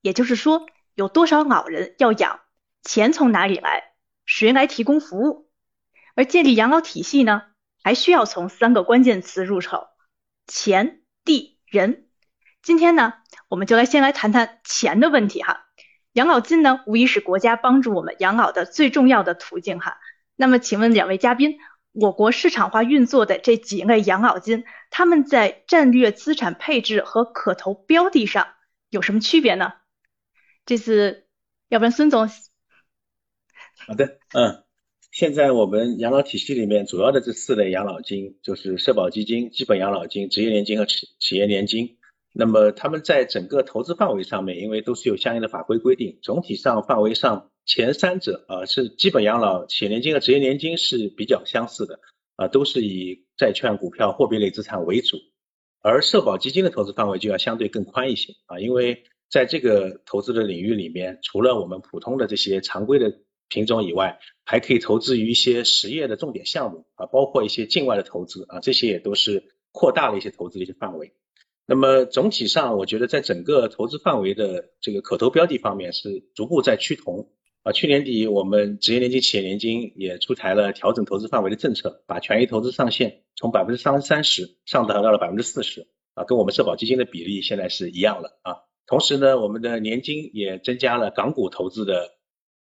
[0.00, 0.66] 也就是说，
[0.96, 2.40] 有多少老人要养，
[2.82, 3.92] 钱从哪里来，
[4.26, 5.48] 谁来提供服务？
[6.16, 7.42] 而建立养老体系呢，
[7.84, 9.86] 还需要从三个关键词入手：
[10.48, 12.08] 钱、地、人。
[12.64, 13.12] 今天呢，
[13.46, 15.66] 我们就来先来谈谈钱的问题哈。
[16.12, 19.98] 养老金呢，无疑是国家帮助我们养老的最重要的途径哈。
[20.36, 21.58] 那么，请问两位嘉宾，
[21.92, 28.48] 我国市场化运作的这几类养老金，他们在战略资产配置和可投标的上
[28.90, 29.72] 有什么区别呢？
[30.66, 31.26] 这次，
[31.68, 32.28] 要不然孙总。
[33.86, 34.64] 好的，嗯，
[35.10, 41.96] 现在我们养老体系里面主要的这四类养老金，就是社保基金、基本养老金、职业年金和企企业年金。
[42.32, 52.00] 那么他们在整个投资范围上面，因为都是有相应的法规规定，总体上范围上前三者啊是基本养老、企业年金和职业年金是比较相似的
[52.36, 55.18] 啊，都是以债券、股票、货币类资产为主，
[55.82, 71.12] 而社保基金的投资范围就要相对更宽一些啊，因为在这个投资的领域里面，除了我们普通的这些常规的品种以外，还可以投资于一些实业的重点项目啊，包括一些境外的投资啊，这些也都是扩大了一些投资的一些范围。
[71.72, 77.30] 那么总体上，我觉得在整个投资范围的这个可投标的方面是逐步在趋同
[77.62, 77.72] 啊。
[77.72, 88.56] 去年底我们职业年金、企业年金也出台了调整投资范围的政策，把权益投资上限从百分之三三十上调到了百分之四十啊，跟我们社保基金的比例现在是一样了啊。
[88.86, 92.10] 同时呢，我们的年金也增加了港股投资的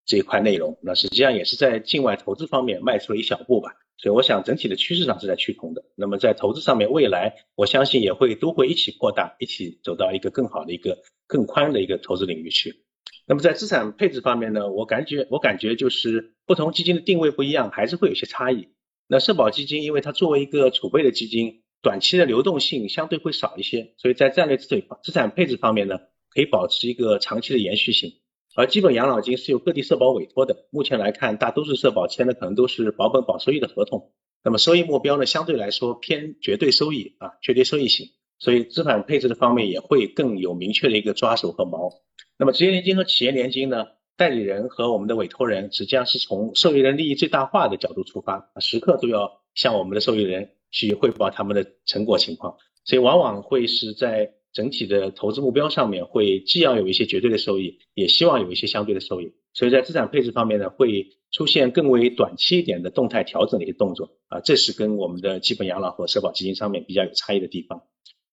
[0.06, 3.72] 这一块内容，那实际上也是在境外投资方面迈出了一小步吧。
[3.98, 5.84] 所以我想整体的趋势上是在趋同的。
[5.96, 12.84] 那么在投资上面，未来我相信也会都会一起扩大，一起走到一个更好的一个更宽的一个投资领域去。
[13.28, 18.70] 那么在资产配置方面呢，我感觉我感觉就是不同基金的定位不一样，还是会有些差异。
[19.08, 26.00] 那社保基金因为它作为一个储备的基金，短期的流动性相对会少一些，所以在战略资产资产配置方面呢，
[26.34, 28.21] 可以保持一个长期的延续性。
[28.54, 34.12] 而基本养老金是由各地社保委托的，目前来看，大多数社保签的可能都是保本保收益的合同，
[34.44, 38.08] 那么收益目标呢，相对来说偏绝对收益啊，绝对收益型，
[38.40, 41.94] 所以资产配置的方面也会更有明确的一个抓手和锚。
[42.38, 43.86] 那么职业年金和企业年金呢，
[44.18, 54.34] 代理人和我们的委托人实际上是从受益人利益最大化的角度出发，时刻都要向我们的受益人去汇报他们的成果情况，所以往往会是在。
[54.54, 67.84] 整体的投资目标上面会既要有一些绝对的收益，也希望有一些相对的收益，所以在资产配置方面呢，会出现更为短期一点的动态调整的一些动作啊，这是跟我们的基本养老和社保基金上面比较有差异的地方。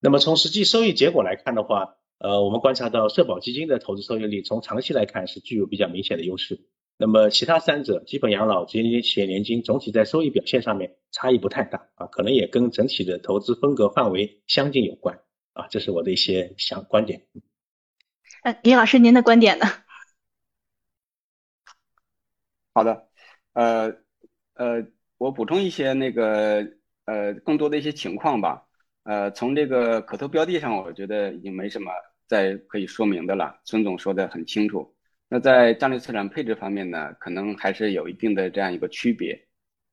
[0.01, 6.59] 那么从实际收益结果来看的话，呃，我们观察到社保基金的投资收益率从长期来看是具有比较明显的优势，
[6.99, 15.21] 那么其他三者基本养老、职业年金、企业年金总体在收益表现上面差异不太大啊，可能也跟整体的投资风格范围相近有关。
[15.59, 17.27] 啊，这是我的一些想观点。
[18.45, 19.67] 嗯，李老师，您的观点呢？
[22.73, 23.09] 好的，
[23.55, 23.93] 呃
[24.55, 26.65] 呃，我补充一些那个
[27.07, 28.69] 呃更多的一些情况吧。
[29.03, 31.91] 呃，从这个可投标的上，我觉得已经没什么
[32.29, 33.61] 再可以说明的了。
[33.65, 34.95] 孙总说的很清楚。
[35.29, 39.49] 那在战略资产配置方面呢，可能还是有一定的这样一个区别。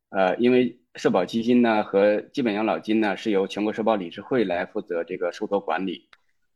[0.10, 6.08] 呃，因为社保基金呢和基本养老金呢是由全国社保理事会来负责这个受托管理。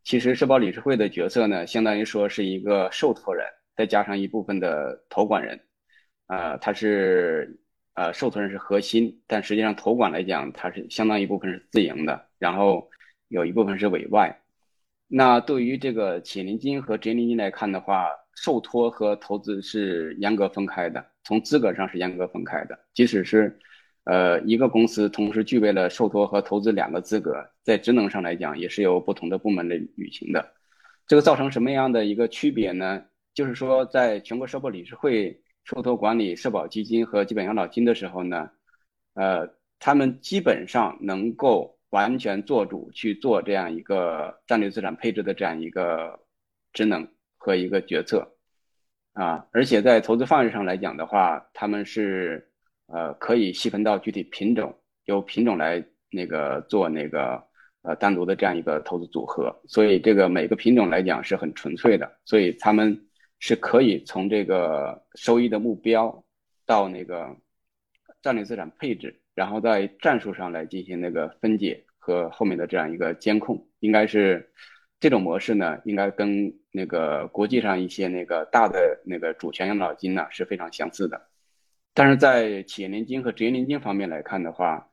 [0.04, 5.60] 其实社保理事会的角色呢，相当于说是一个受托人，再加上一部分的投管人。
[6.26, 7.60] 啊，他是
[7.96, 12.90] 呃受托人是核心，但实际上投管来讲，它是相当一部分是自营的，然后
[13.28, 14.40] 有一部分是委外。
[15.08, 22.80] 那对于这个企业年金和职业年金来看的话，受托和投资是严格分开的，从资格上是严格分开的。
[22.94, 23.60] 即使是，
[24.10, 30.54] 呃，一个公司同时具备了受托和投资两个资格，在职能上来讲，也是由不同的部门来履行的。
[31.06, 33.04] 这个造成什么样的一个区别呢？
[33.36, 38.50] 就是说，在全国社保理事会受托管理社保基金和基本养老金的时候呢，
[39.14, 39.48] 呃，
[39.80, 46.20] 他们基本上能够完全做主去做这样一个战略资产配置的这样一个
[46.74, 47.08] 职能。
[47.42, 48.36] 和一个决策
[49.14, 52.49] 啊，而且在投资范围上来讲的话，他们是
[52.92, 54.76] 呃可以细分到具体品种，
[55.06, 57.42] 由品种来那个做那个
[57.84, 63.00] 呃单独的这样一个投资组合，所以这个每个品种来讲是很纯粹的，所以他们
[63.40, 66.24] 是可以从这个收益的目标
[66.66, 67.36] 到那个
[68.22, 74.52] 战略资产配置，然后在战术上来进行那个分解和后面的这样一个监控，应该是。
[75.02, 81.29] 这种模式呢，应该跟那个国际上一些那个大的那个主权养老金呢是非常相似的，
[81.94, 84.88] 但是在企业年金和职业年金方面来看的话，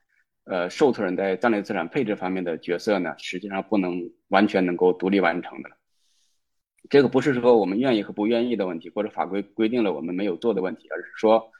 [0.44, 5.70] 呃，受托人在战略资产配置方面的角色呢，实际上不能完全能够独立完成的。
[6.88, 11.50] 这个不是说我们愿意和不愿意的问题，或者法规规定了我们没有做的问题，而是说，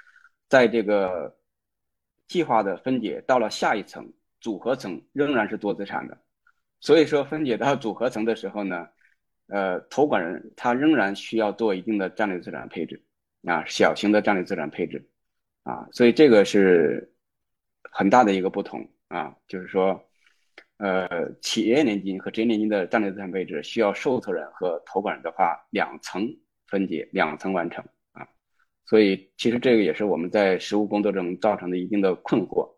[0.48, 1.36] 在这个
[2.28, 6.16] 计划的分解到了下一层组合层，仍然是做资产的。
[6.80, 8.86] 所以说，分解到组合层的时候呢，
[9.48, 13.02] 呃，投管人他仍然需要做一定的战略资产配置，
[13.44, 15.04] 啊，小型的战略资产配置，
[15.66, 17.12] 啊，所以这个是
[17.90, 20.00] 很大的一个不同啊，就是说，
[20.76, 26.24] 呃，企业年金和职业年金的战略资产配置需要受托人和投管人的话两层
[26.68, 28.28] 分解，两层完成啊，
[28.84, 32.70] 所以其实这个也是我们在实务工作中造成的一定的困惑，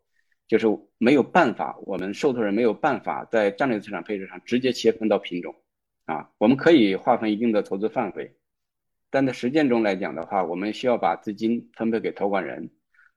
[0.47, 5.55] 就是没有办法，我们受托人没有办法在战略资产配置上直接切分到品种
[6.07, 8.35] 啊，我们可以划分一定的投资范围。
[9.11, 12.71] 但在实践中来讲的话，我们需要把资金分配给投管人，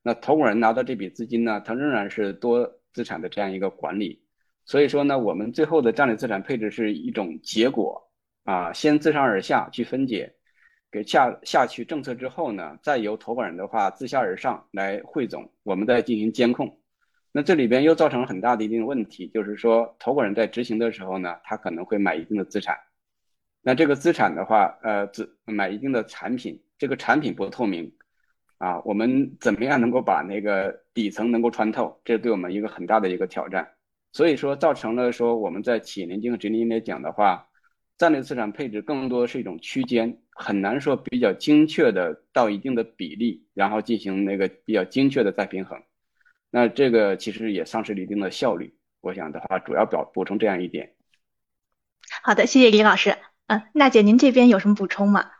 [0.03, 4.23] 那投管人拿到这笔资金呢，他仍然是多资产的这样一个管理。
[4.65, 8.01] 所以说呢，我们最后的战略资产配置是一种结果
[8.43, 10.33] 啊，先自上而下去分解，
[10.91, 16.79] 给下下去政策之后呢，再由投管人的话自下而上来汇总，我们再进行监控。
[17.31, 22.77] 那这里边又造成了很大的一定问题，就是说投管人在执行的时候呢，他可能会买一定的资产。
[23.61, 27.91] 那这个资产的话，呃，资买一定的产品，这个产品不透明，
[28.61, 31.99] 啊，我们怎么样能够把那个底层能够穿透？
[32.05, 33.67] 这对我们一个很大的一个挑战。
[34.11, 37.47] 所以说，造成了说我们在企业年金和职业年金来讲的话，
[37.97, 45.81] 战略资产配置更多是一种区间，很难说比较精确的到一定的比例，然后进行那个比较精确的再平衡。
[46.51, 48.75] 那这个其实也丧失了一定的效率。
[48.99, 50.93] 我想的话，主要表补充这样一点。
[52.21, 53.17] 好的，谢谢李老师。
[53.47, 55.31] 嗯，娜姐，您这边有什么补充吗？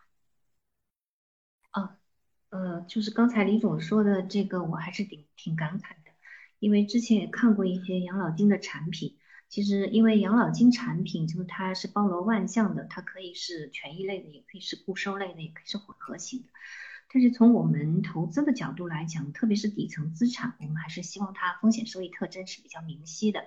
[2.52, 6.12] 呃，就是刚才李总说的这个，我还是挺挺感慨的，
[6.60, 16.50] 因为之前也看过一些养老金的产品，其实因为养老金产品就是它是包罗万象的，它可以是权益类的，也可以是固收类的，也可以是混合型的。
[17.14, 23.44] 但是从我们投资的角度来讲，特别是底层资产，我们还是希望它风险收益特征是比较明晰的。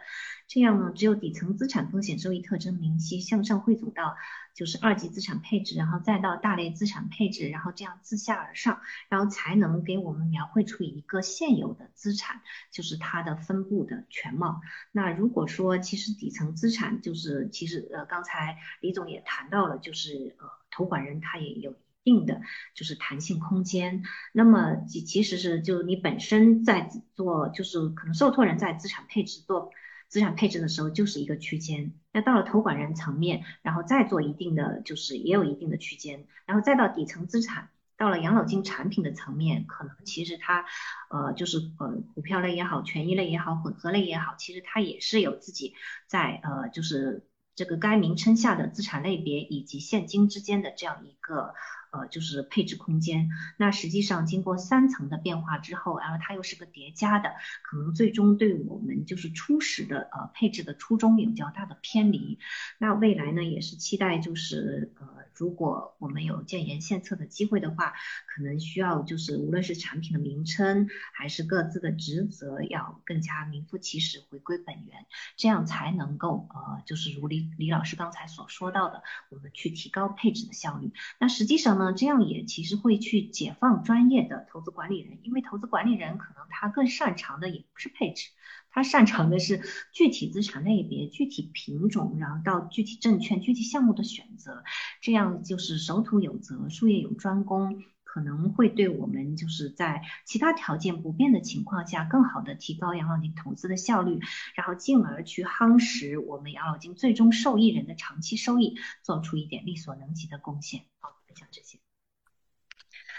[0.47, 4.17] 这样呢，只有底层资产风险收益特征明晰，向上汇总到
[4.55, 14.61] 就是二级资产配置，然后再到大类资产配置，然后这样自下而上，然后才能给我们描绘出一个现有的资产，就是它的分布的全貌。
[14.93, 21.75] 那如果说其实底层资产就是其实呃刚才李总也谈到了，就是呃投管人他也有。
[22.05, 22.43] 定的
[22.75, 29.71] 就是弹性空间，那么其其实是就你本身在做，就是可能受托人在资产配置做
[30.09, 40.67] 资产配置的时候就是一个区间，那到了投管人层面，然后再做一定的就是也有一定的区间，然后再到底层资产，到了养老金产品的层面，可能其实它
[41.11, 45.75] 呃就是呃股票类也好，权益类也好，混合类也好，其实它也是有自己
[46.07, 51.55] 在呃就是这个该名称下的资产类别以及现金之间的这样一个。
[51.97, 53.29] 呃，就是配置空间。
[53.57, 57.31] 那实际上经过三层的变化之后，然后它又是个叠加的，
[57.63, 62.41] 可能最终对我们就是初始的呃配置的初衷有较大的偏离。
[62.79, 67.95] 那未来呢，也是期待就是呃，如果我们有建言献策的机会的话，
[68.27, 80.93] 可能需要就是无论是产品的名称还是各自的职责，要更加名副其实，回归本源，这样才能够呃，就是如李李老师刚才所说到的，我们去提高配置的效率。
[81.19, 81.93] 那实际上呢？
[81.97, 88.31] 这样也其实会去解放专业的投资管理人，因为投资管理人可能他更擅长的也不是配置，
[88.75, 94.65] 他擅长的是具体资产类别、具体品种，然后到具体证券、具体项目的选择，
[95.01, 104.19] 这样就是守土有责，术业有专攻，可能会对我们就是在其他条件不变的情况下，更好的提高养老金投资的效率，
[104.57, 110.81] 然后进而去夯实我们养老金最终受益人的长期收益，做出一点力所能及的贡献。
[110.99, 111.79] 好，分享这些。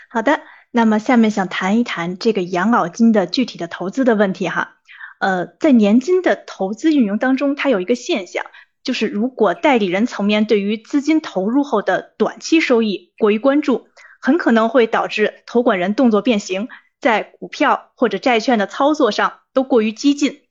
[0.09, 0.41] 好的，
[0.71, 4.74] 那么下面想谈一谈这个养老金的具体的投资的问题哈。
[5.19, 8.45] 呃，在年金的投资运营当中，它有一个现象，
[8.83, 13.87] 就是如果代理人层面对于资金投入后的短期收益过于关注，
[14.21, 16.67] 很可能会导致投管人动作变形，
[16.99, 20.41] 在股票或者债券的操作上都过于激进，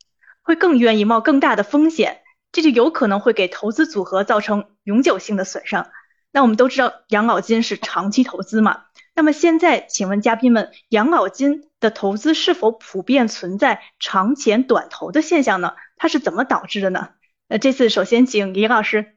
[0.42, 2.22] 会更愿意冒更大的风险，
[2.52, 5.88] 这就有可能会给投资组合造成永久性的损伤。
[6.32, 8.84] 那我们都知道，养老金是长期投资嘛。
[9.14, 15.74] 那么现在，请问嘉宾们，养老金的投资是否普遍存在长钱短投的现象呢？
[15.96, 17.10] 它是怎么导致的呢？
[17.46, 19.16] 那这次首先请李老师。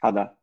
[0.00, 0.36] 好的，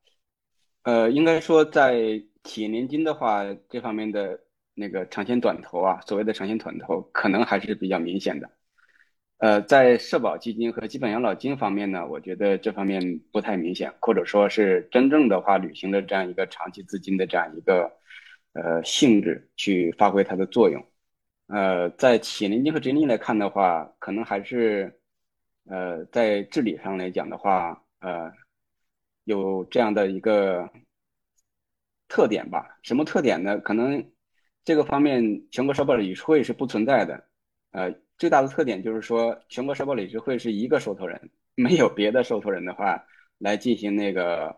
[0.84, 4.42] 呃，应该说在企业年金的话，这方面的
[4.76, 8.52] 那个长钱短投啊，所谓的长钱短投，可能还是比较明显的。
[9.44, 17.92] 呃，在社保基金和基本养老金方面呢，我觉得这方面不太明显，或者说是真正的话履行了这样一个长期资金的这样一个
[18.54, 20.82] 呃性质去发挥它的作用。
[21.48, 24.98] 呃，在企业年金和职业年金来看的话，可能还是
[25.66, 28.32] 呃在治理上来讲的话，呃
[29.26, 30.72] 有这样的一个
[32.08, 32.80] 特点吧。
[32.82, 33.60] 什么特点呢？
[33.60, 34.10] 可能
[34.64, 35.22] 这个方面
[35.52, 37.28] 全国社保理事会是不存在的。
[37.72, 37.94] 呃，
[38.24, 43.04] 最大的特点就是说，全国社保理事会是一个受托人，没有别的受托人的话
[43.38, 44.56] 来进行那个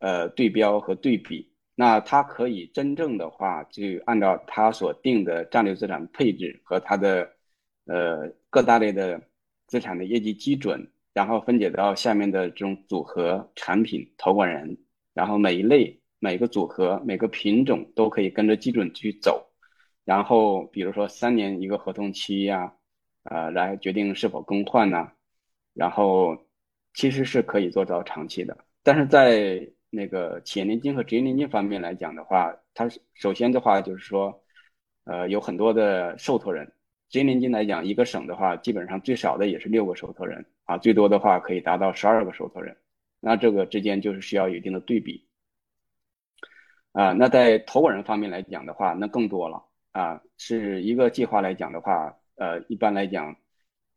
[0.00, 1.48] 呃对标和对比。
[1.76, 7.30] 那它可以真正的话，就按照它所定的战略资产配置和它的
[7.84, 9.22] 呃各大类的
[9.68, 14.76] 资产的业绩基准，然后分解到下面的这种组合产品、投管人，
[15.14, 19.46] 然后每一类、每个组合、每个品种都可以跟着基准去走，
[20.04, 22.72] 然后比如说三年一个合同期呀，
[23.30, 25.12] 呃，来决定是否更换呢？
[25.74, 26.36] 然后
[26.94, 34.42] 其实是可以做到长期的，但是在那个企业年金和职业年金方面来讲的话，它首先的话就是说，
[35.04, 36.72] 呃，有很多的受托人。
[37.08, 42.76] 职业年金来讲，一个省的话，基本上最少的也是六个受托人啊，最多的话可以达到十二个受托人。
[43.20, 45.24] 那这个之间就是需要有一定的对比
[46.92, 47.12] 啊。
[47.12, 53.36] 那在投保人方面来讲的话，那更多了啊，是一个计划来讲的话，呃，一般来讲。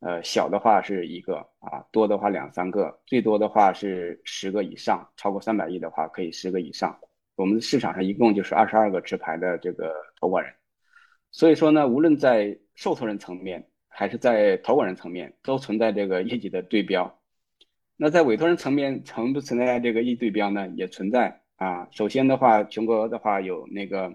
[0.02, 6.98] 呃，小的话是一个啊，多的话两三个，最多的话是十个以上，超过三百亿的话可以十个以上。
[7.36, 10.54] 我们市场上一共就是二十二个持牌的这个投管人，
[11.30, 17.20] 所以说呢，无论在受托人层面还是在投管人层面，都存在这个业绩的对标。
[17.98, 20.66] 那在委托人层面存不存在这个业绩对标呢？
[20.68, 21.86] 也存在啊。
[21.90, 24.14] 首先的话，全国的话有那个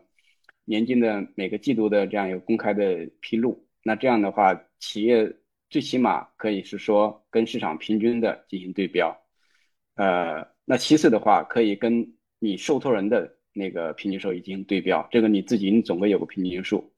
[0.64, 5.34] 年金的每个季度的这样一个公开的披露，那这样的话企业。
[5.68, 9.14] 最起码可以是说跟市场平均的进行对标，
[9.96, 16.94] 呃，那其次的话可以跟你受托人的那个平均收益进行对标，这个你自己你总归有个平均数。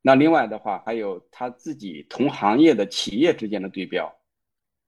[0.00, 4.10] 那另外的话还有他自己同行业的企业之间的对标，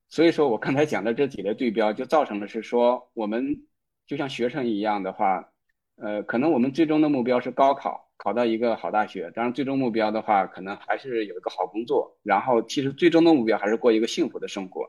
[0.08, 3.66] 所以说我刚才讲的这几类对标就造成的是说我们
[4.06, 5.52] 就像学生一样的话，
[5.96, 8.07] 呃，可能我们最终的目标是高考。
[8.18, 12.18] 考到一个好大学，当然最终目标的话，可能还是有一个好工作。
[12.22, 14.84] 然后其实最终的目标还是过一个幸福的生活。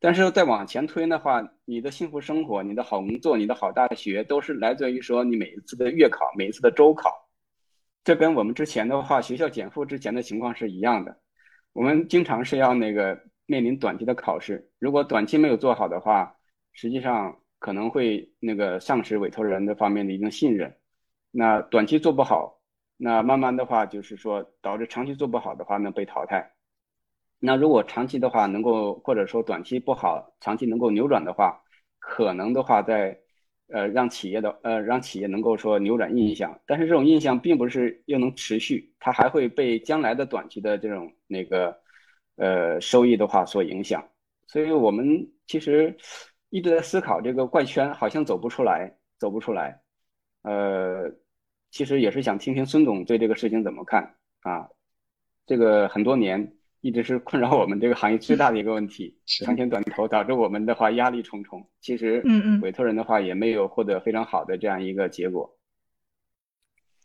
[0.00, 7.28] 但是再往前推的话，你的幸福生活、你的好工作、你的好大学，都是来自于说你每一次的月考、每一次的周考。
[8.02, 11.16] 这跟我们之前的话，学校减负之前的情况是一样的。
[11.72, 16.34] 我们经常是要那个面临短期的考试，如果短期没有做好的话，
[16.72, 20.74] 实际上可能会那个丧失委托人的方面的一定信任。
[21.30, 22.61] 那短期做不好。
[23.04, 26.52] 那慢慢的话，就是说导致长期做不好的话呢被淘汰。
[27.40, 31.60] 那如果长期的话能够，或者说短期不好，长期能够扭转的话，
[31.98, 33.18] 可能的话在
[33.66, 36.56] 呃让企业的呃让企业能够说扭转印象。
[36.64, 41.76] 但是这种印象并不是又能持续，它还会被将来的短期的这种那个
[42.36, 44.00] 呃收益的话所影响。
[44.46, 45.96] 所以我们其实
[46.50, 49.82] 一直在思考这个怪圈，好像走不出来，走不出来，
[50.42, 51.12] 呃。
[51.72, 54.68] 其实也是想听听孙总对这个事情怎么看啊？
[55.46, 56.52] 这个很多年
[56.82, 61.68] 一直是困扰我们这个行业最大的一个问题， 长钱短投导致我们的话压力重重。
[61.80, 65.56] 其实，嗯嗯，委托人的话也没有获得非常好的这样一个结果。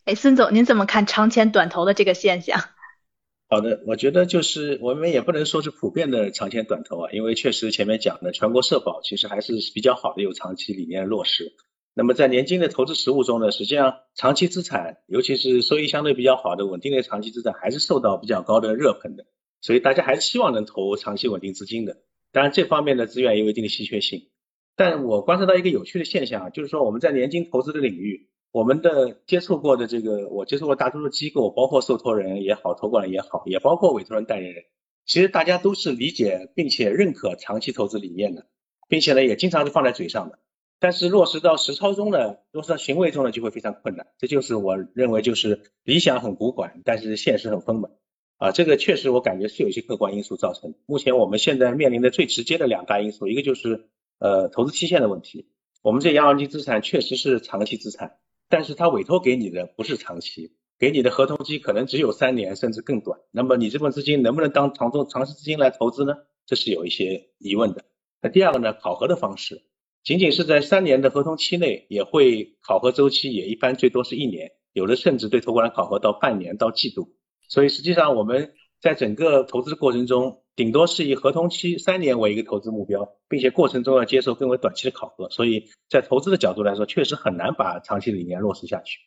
[0.03, 2.59] 哎，孙总，您怎么看长钱短投的这个现象？
[3.49, 11.53] 好的，我觉得就是我们也不能说是普遍的长钱短投啊，因为确实前面讲的全国社保其实还是比较好的，有长期理念落实。
[11.97, 19.25] 那么在年金的投资实务中呢，实际上长期资产，尤其是收益相对比较好的稳定的长期资产，还是受到比较高的热捧的。
[19.61, 21.97] 所以大家还是希望能投长期稳定资金的。
[22.31, 24.29] 当然这方面的资源也有一定的稀缺性。
[24.75, 34.65] 但我观察到一个有趣的现象啊，就是说我们在年金投资的领域，我们的接触过的这个，我接触过大多数机构，包括受托人也好，托管人也好，也包括委托人代理人，
[35.07, 38.45] 其实大家都是理解并且认可长期投资理念的，
[38.87, 40.37] 并且呢也经常是放在嘴上的。
[40.79, 44.07] 但是落实到实操中呢，落实到行为中呢，就会非常困难。
[44.19, 47.91] 这就是我认为就是理想很古管，但是现实很丰满
[48.37, 48.51] 啊。
[48.51, 50.77] 这个确实我感觉是有一些客观因素造成的。
[50.85, 55.49] 目前我们现在面临的最直接的两大因素，一个就是呃投资期限的问题。
[55.81, 58.17] 我们这养老金资产确实是长期资产，
[58.47, 63.19] 但是它委托给你的不是长期，给你的合同期可能只有三年甚至更短。
[63.31, 66.13] 那么你这份资金能不能当长中长期资金来投资呢？
[66.45, 67.83] 这是有一些疑问的。
[68.21, 69.63] 那第二个呢，考核的方式。
[70.03, 77.13] 仅仅是在三年的合同期内，也会考核周期也一般最多是一年，有的甚至对投管人考核到半年到季度。
[77.49, 85.29] 所以实际上我们在整个投资的过程中，顶多是以合同期三年为一个投资目标，并且过程中要接受更为短期的考核。
[85.29, 88.99] 所以在投资的角度来说，确实很难把长期理念落实下去。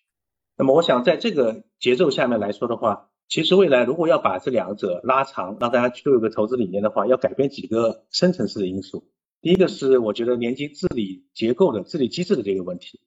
[0.56, 9.08] 那么我想在这个节奏下面来说的话，其实未来如果要把这两者拉长，让大家都有个投资理念的话，要改变几个深层次的因素。
[9.42, 13.00] 第一个是我觉得年金治理结构的治理机制的这个问题。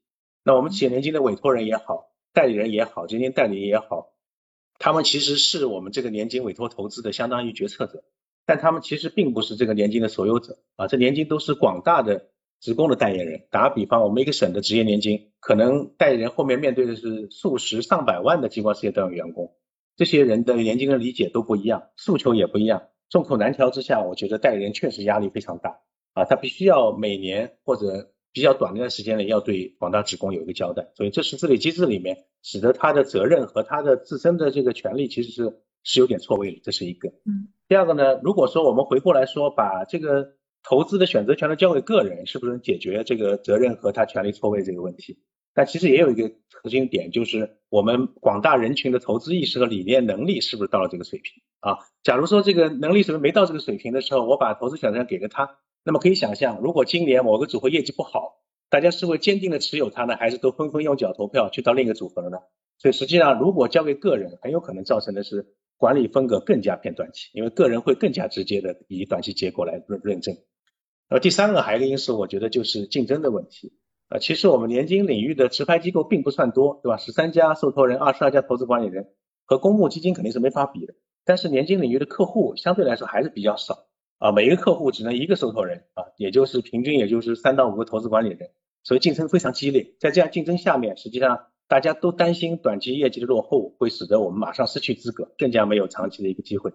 [0.43, 4.13] 那我们企业年金的委托人也好，代理人也好，基金代理也好，
[4.79, 8.03] 他们其实是我们这个年金委托投资的相当于决策者，
[8.45, 13.45] 但他们其实并不是这个年金的所有者啊，这年金都是广大的职工的代言人。
[13.51, 19.55] 打个比方，我们一个省的职业年金，可能代理人后面面对的是数十上百万的机关事业单位员工，
[19.95, 25.79] 这些人的年金的理解都不一样，诉求也不一样，众口难调之下，我觉得代理人确实压力非常大
[26.13, 28.09] 啊，他必须要每年或者。
[28.35, 37.09] 比较短的一段时间内要对广大职工有一个交代，所以这是治理机制里面使得他的责任和他的自身的这个权利其实是是有点错位的，这是一个。
[37.09, 37.49] 嗯。
[37.67, 40.33] 第二个呢，如果说我们回过来说，把这个
[40.63, 45.19] 投资的选择权都交给个人，是不是能解决这个责任和他权利错位这个问题？
[45.53, 51.77] 但其实也有一个核心点，就是我们广大人群的投资意识和理念能力是不是到了这个水平啊？
[52.01, 55.59] 假如说这个能力是不是没到这个水平的时候，我把投资选择权给了他。
[55.83, 62.37] 那么可以想象，如果今年某个组合业绩不好，大家是会坚定的持有它呢，还是都纷纷用脚投票去到另一个组合了呢？
[62.79, 70.37] 所以实际上，如果交给个人，很有可能造成的是管理风格更加偏短期，因为个人会更加直接的以短期结果来认认证。
[71.09, 73.73] 呃，第三个还有一个因素，我觉得就是竞争的问题。
[74.09, 76.97] 呃，其实我们年金领域的持牌机构并不算多，对吧？
[76.97, 79.09] 十三家受托人，二十二家投资管理人，
[79.45, 80.93] 和公募基金肯定是没法比的。
[81.25, 83.85] 但是年金领域的客户相对来说还是比较少。
[84.23, 88.51] 啊，每一个客户只能一个受托人啊，也就是平均也就是三到五个投资管理人，
[88.81, 89.95] 所以竞争非常激烈。
[89.99, 96.71] 在这样竞争下面，实际上大家都担心短期业绩的落后会使得我们马上失去资格，更加没有长期的一个机会。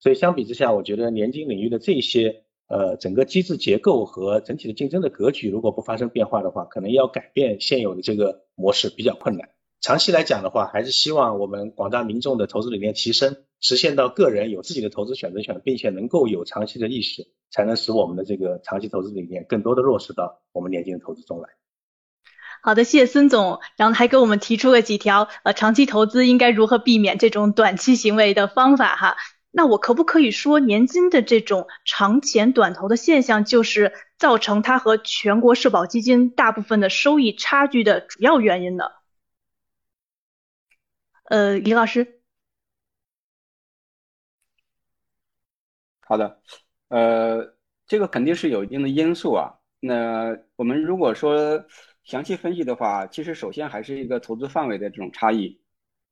[0.00, 9.50] 所以相比之下，我觉得年金领域的这些呃整个机制结构和整体的竞争的格局，如果不发生变化的话，可能要改变现有的这个模式比较困难。
[9.80, 21.48] 长期来讲的话，还是希望我们广大民众的投资理念提升，实现到个人有自己的投资选择权，并且能够有长期的意识，才能使我们的这个长期投资理念更多的落实到我们年轻的投资中来。
[22.62, 29.16] 好的，谢谢孙总，然后还给我们提出了几条呃长期投资应该如何避免这种短期行为的方法哈。
[29.50, 38.84] 那我可不可以说，年金的这种长钱短投的现象，就是造成它和全国社保基金大部分的收益差距的主要原因呢？
[41.24, 42.17] 呃，李老师，
[46.08, 46.40] 好的，
[46.88, 47.54] 呃，
[47.86, 49.52] 这个肯定是有一定的因素啊。
[49.78, 51.62] 那我们如果说
[52.02, 55.60] 详细分析的话，其实首先还是一个投资范围的这种差异。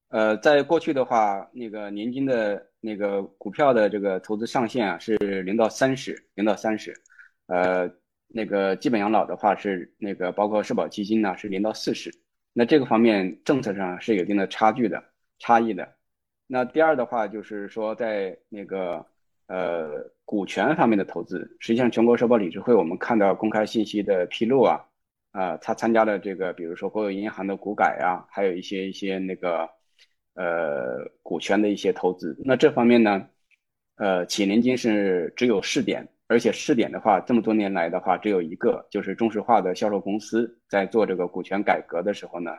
[0.08, 6.92] 呃，在过去的话，那个年金的那个股票的这个投资上限啊是零到三十，零到三十。
[7.46, 7.90] 呃，
[8.28, 12.12] 那个基本养老的话是那个包括社保基金呢是零到四十。
[12.52, 15.02] 那这个方面政策上是有一定的差距的
[15.38, 15.96] 差异的。
[16.46, 19.04] 那第二的话就是说，在那个
[19.46, 24.84] 呃股权方面的投资，实际上全国社保理事会我们看到公开信息的披露啊，
[25.32, 29.68] 啊，他参加了这个，比如说国有银行的股改啊，还有一些一些那个
[30.34, 32.36] 呃股权的一些投资。
[32.44, 33.28] 那这方面呢，
[33.96, 36.06] 呃，企业年金是只有试点。
[36.28, 42.50] 而且试点的话，这么多年来的话，只有一个，就是中石化的销售公司在做这个股权改革的时候呢，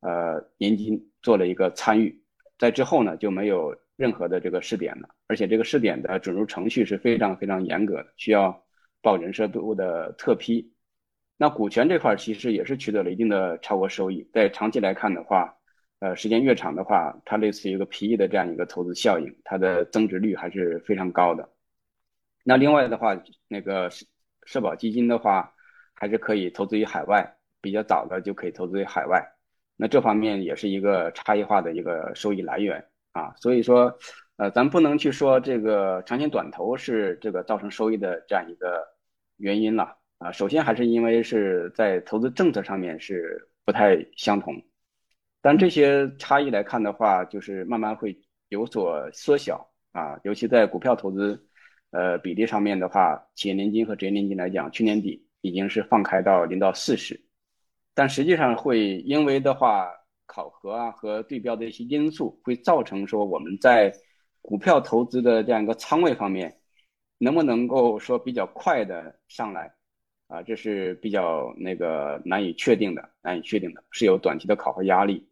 [0.00, 2.18] 呃，年金做了一个参与，
[2.58, 5.08] 在之后呢就没有任何的这个试点的。
[5.28, 8.64] 而且这个试点的准入程序是非常非常严格的，需要
[9.00, 10.72] 报人社部的特批。
[11.36, 15.54] 那股权这块其实也是取得了一定的超额收益，在长期来看的话，
[16.00, 21.48] 呃，时间越长的话，它类似于一个 PE 的这样一个投资效应，它的增值率还是非常高的。
[22.44, 23.16] 那另外的话，
[23.48, 24.04] 那个社
[24.44, 25.54] 社保基金的话，
[25.94, 29.24] 还是可以投资于海外，比较早的就可以投资于海外。
[29.76, 33.32] 那这方面也是一个差异化的一个收益来源啊。
[33.36, 33.96] 所以说，
[34.36, 38.82] 呃，咱不能去说这个长线短投是这个造成收益的这样一个
[39.36, 40.32] 原因了啊。
[40.32, 44.54] 首先还是因为是在投资政策上面是不太相同，
[45.40, 51.48] 但这些差异来看的话，就是慢慢会有所缩小啊，尤其在股票投资。
[51.94, 57.20] 呃，比例上面的话，企业年金和职业年金来讲，去年底已经是放开到零到四十，
[57.92, 59.90] 但实际上会因为的话，
[60.26, 63.92] 考核啊和对标的一些因素，会造成说我们在
[64.40, 66.56] 股票投资的这样一个仓位方面，
[67.18, 69.72] 能不能够说比较快的上来
[70.28, 70.42] 啊？
[70.42, 75.28] 这是比较那个难以确定的，难以确定的，是有短期的考核压力。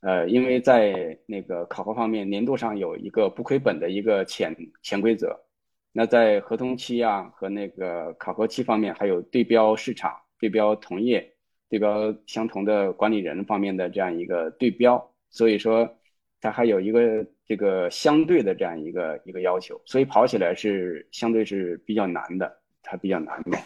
[0.00, 5.36] 呃，因为在那个考核方面，年度上有一个不亏本的一个潜潜规则。
[5.90, 11.28] 那在合同期啊和那个考核期方面，还有对标市场、对标同业、
[11.68, 15.96] 对标相同的管理人方面的这样一个对标，所以说
[16.40, 23.58] 它还有一个这个相对的这样一个一个要求，所以跑起来是相对是比较难的，它比较难的。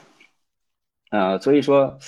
[1.11, 1.99] 呃，所以说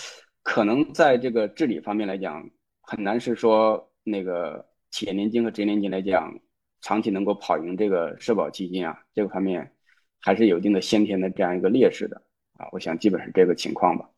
[0.42, 6.40] 可能在这个治理方面来讲，很难是说那个企业年金和职业年金来讲，
[6.80, 9.70] 长期能够跑赢这个社保基金啊，这个方面
[10.20, 12.20] 还是有一定的先天的这样一个劣势的
[12.58, 12.66] 啊。
[12.72, 14.08] 我想基本是这个情况吧。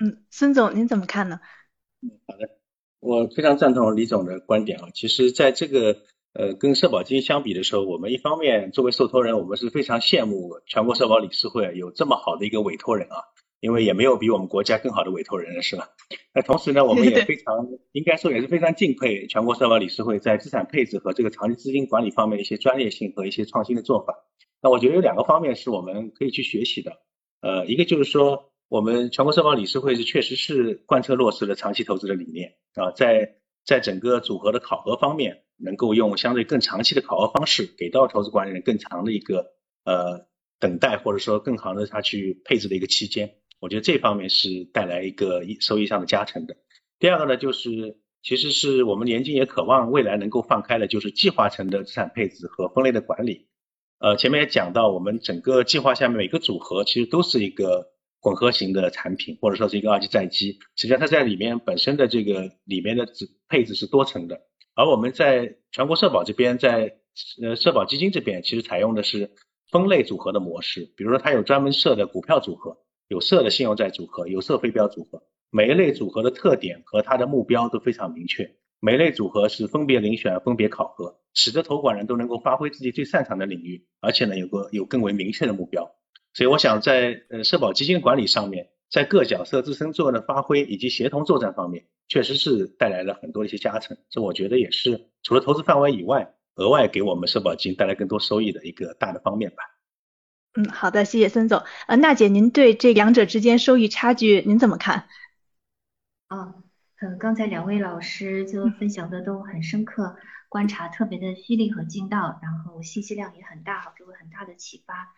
[0.00, 1.40] 嗯，孙总您怎么看呢？
[2.02, 2.48] 嗯，好的，
[3.00, 4.88] 我非常赞同李总的观点啊。
[4.94, 5.98] 其实，在这个
[6.32, 13.16] 呃跟社保基金相比的时候，我们一方面作为受托人，我们是非常羡慕全国社保理事会有这么好的一个委托人啊。
[13.60, 15.88] 因为也没有比我们国家更好的委托人了，是吧？
[16.34, 24.16] 那同时呢，我们也 非常应该说也是非常敬佩全国社保理事会在资产配置和这个长期资金管理方面的一些专业性和一些创新的做法。
[24.60, 26.92] 那我觉得有两个方面是我们可以去学习的。
[27.40, 39.52] 呃，一个就是说，我们全国社保理事会是确实是贯彻落实了长期投资的理念啊，在在整个组合的考核方面，能够用相对更长期的考核方式，给到投资管理人更长的一个
[39.84, 40.26] 呃
[40.58, 43.36] 等待或者说更好的他去配置的一个期间。
[43.60, 46.56] 我觉得这方面是带来一个收益上的加成的。
[46.98, 53.46] 第二个呢，就是其实是我们年金也渴望未来能够放开的，就是计划层的资产配置和分类的管理。
[54.00, 57.93] 呃，前面也讲到，我们整个计划下面每个组合其实都是一个
[58.24, 60.52] 混合型的产品，或者说是一个二级债基。
[60.76, 63.06] 实际上它在里面本身的这个里面的
[63.48, 64.40] 配置是多层的。
[64.74, 66.96] 而我们在全国社保这边，在
[67.42, 69.32] 呃社保基金这边，其实采用的是
[69.70, 70.90] 分类组合的模式。
[70.96, 72.78] 比如说它有专门设的股票组合。
[73.06, 78.56] 有色的信用债组合，有色非标组合，每一类组合的特点和它的目标都非常明确。
[78.80, 85.94] 每一类组合是分别遴选、分别考核，使得投管人都能够发挥自己最擅长的领域，而且呢有个有更为明确的目标。
[86.34, 93.96] 所以我想在呃社保基金管理上面，在各角色自身作用的发挥以及协同作战方面，确实是带来了很多一些加成。
[94.10, 99.56] 这我觉得也是除了投资范围以外，额外给我们社保基金带来更多收益的一个大的方面吧。
[100.56, 101.62] 嗯，好的，谢谢孙总。
[101.86, 105.08] 呃，娜姐，您对这两者之间收益差距您怎么看？
[106.28, 106.54] 啊，
[107.00, 110.16] 呃，刚才两位老师就分享的都很深刻，
[110.48, 115.14] 观察特别的犀利和精到，然后信息量也很大，给我很大的启发。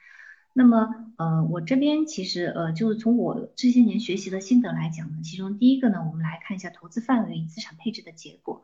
[0.58, 0.88] 那么，
[1.18, 8.62] 呃，我这边其实，呃，就是从我这些年学习的心得来讲呢，其中第一个呢，我们来看一下投资范围与资产配置的结果。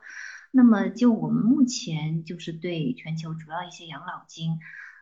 [0.51, 4.59] 那么，就我们目前就是对全球主要一些养老金。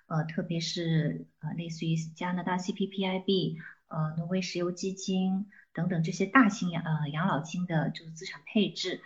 [0.08, 9.00] 呃，特别是呃，类似于加拿大 CPPIB、呃，挪威石油基金等等这些大型养呃养老金的就是资产配置，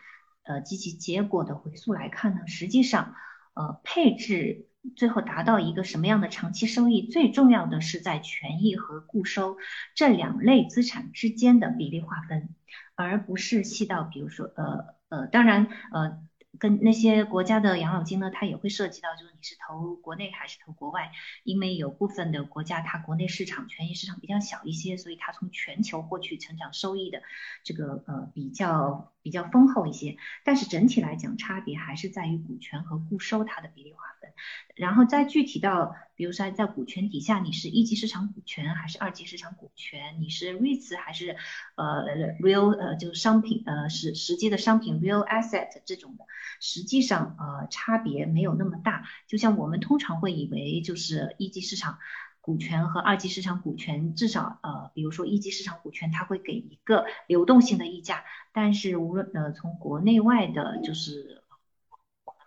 [0.45, 3.15] 呃，及其结果的回溯来看呢，实际上
[3.53, 9.57] 呃配置最后达到一个什么样的长期收益，最重要的是在权益和固收
[9.95, 12.49] 这两类资产之间的比例划分，
[12.95, 16.23] 而不是细到比如说呃呃，当然呃。
[16.57, 21.11] 跟那些国家的养老金呢，它也会涉及到，就是你是投国内还是投国外，
[21.43, 27.23] 因为有部分的国家它国内市场权益市场比较小一些，所以它从全球获取成长收益的
[27.65, 34.31] 这个呃比较比较丰厚一些，但是整体来讲差别还是在于股权和固收它的比例划分，
[34.77, 35.97] 然后再具体到。
[36.17, 40.21] 比如说，在股权底下，你是一级市场股权还是二级市场股权？
[40.21, 41.37] 你是 REITs 还是
[41.75, 42.05] 呃
[42.39, 46.25] real 呃就是商品呃实实际的商品 real asset 这种的，
[46.61, 49.09] 实际上呃差别没有那么大。
[49.27, 51.99] 就像我们通常会以为，就是一级市场
[52.45, 58.23] 股权和二级市场股权，至少呃比如说一级市场股权，它会给一个流动性的溢价，
[58.53, 61.41] 但是无论呃从国内外的，就是。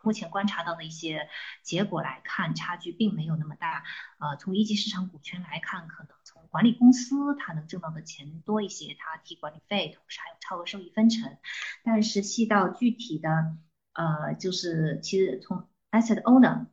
[0.03, 1.27] 目前观察到的一些
[1.63, 3.83] 结果来看，差距并没有那么大。
[4.19, 11.37] 呃，从一级市场股权来看，可能从管理公司它能挣到的钱多一些，它提管理费，同时还有超额收益分成。
[11.83, 13.57] 但是细到具体的，
[13.91, 16.67] 呃，就是其实从 asset owner，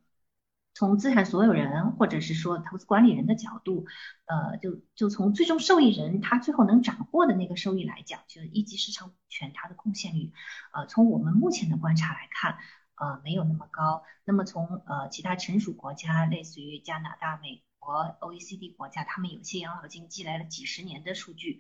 [0.74, 3.86] 从资产所有人或者是说投资管理人的角度，
[4.26, 10.32] 呃，就就从最终受益人他最后能掌握的那个收益来讲，就是一级市场股权它的贡献率，
[10.72, 12.58] 呃，从我们目前的观察来看。
[12.96, 14.04] 呃，没有那么高。
[14.24, 21.58] 那么从呃其他成熟国家，类似于加拿大、美国、OECD 国家，他们有些养老金积累了几十年的数据，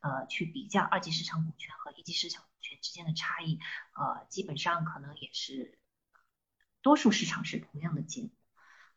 [0.00, 3.60] 呃，去比较二级市场股权和一级市场股权之间的差异，
[3.94, 5.78] 呃，基本上可能也是
[6.82, 8.28] 多数市场是同样的结。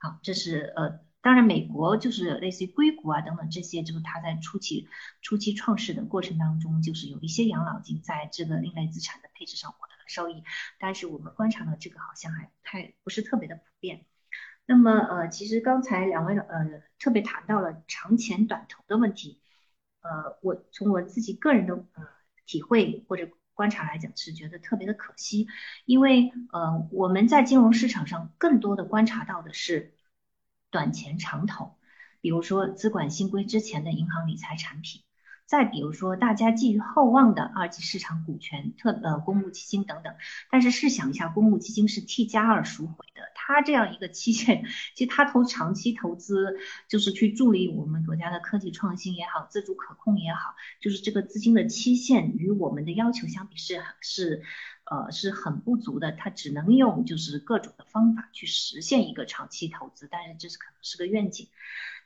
[0.06, 4.88] 好，这是呃，当然美国就是类似于硅谷啊等等这些，就是它在初期
[5.24, 10.04] 初期创始的过程当中，就是有一些养老金在这个另类资产的配置上获得了。
[10.08, 10.44] 收益，
[10.78, 14.06] 但是我们观察到这个好像还不太不是特别的普遍。
[14.68, 19.42] 那么呃，其实刚才两位呃特别谈到了长钱短投的问题，
[20.02, 22.04] 呃，我从我自己个人的呃
[22.46, 25.48] 体会或者观察来讲，是觉得特别的可惜，
[25.86, 29.95] 因为呃我们在金融市场上更多的观察到的是
[30.76, 31.78] 短钱长投，
[32.20, 35.04] 比如说资管新规之前的银行理财产品。
[35.46, 40.14] 再比如说，大家寄予厚望的二级市场股权、特呃公募基金等等，
[40.52, 44.66] 但是试想一下，公募基金是 T 加二赎回的，它这样一个期限，
[44.96, 46.58] 其实它投长期投资，
[46.90, 54.42] 就是去助力我们国家的科技创新也好，自主可控也好，就是这个资金的期限与我们的要求相比是是
[54.86, 61.48] 呃是很不足的，它只能用就是各种的方法去实现一个长期投资，但是这是可能是个愿景。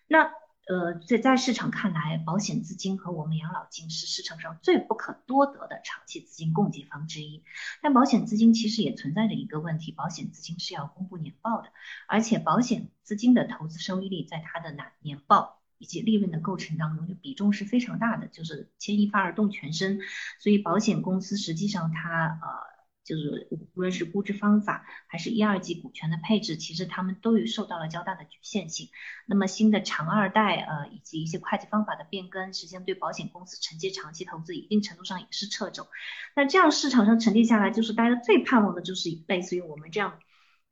[0.07, 0.31] 那
[0.67, 7.43] 呃，在在市场看来，保险资金和我们养老金是市场上最不可多得的长期资金供给方之一。
[7.81, 11.69] 但保险资金其实也存在着一个问题，保险资金是要公布年报的，
[12.07, 19.99] 而且保险资金的投资收益率在它的年年报以及利润的构成当中，就比重是非常大的，就是牵一发而动全身。
[20.39, 22.68] 所以保险公司实际上它呃。
[23.09, 28.89] 就是无论是估值方法还是一二级股权的配置，其实他们都有受到了较大的局限性。
[29.25, 35.87] 那么新的长二代呃以及一些会计方法的变更，实际上对保险公司承接长期投资一定程度上也是掣肘。
[36.35, 40.19] 那这样市场上沉淀下来，就是大家最盼望的就是类似于我们这样，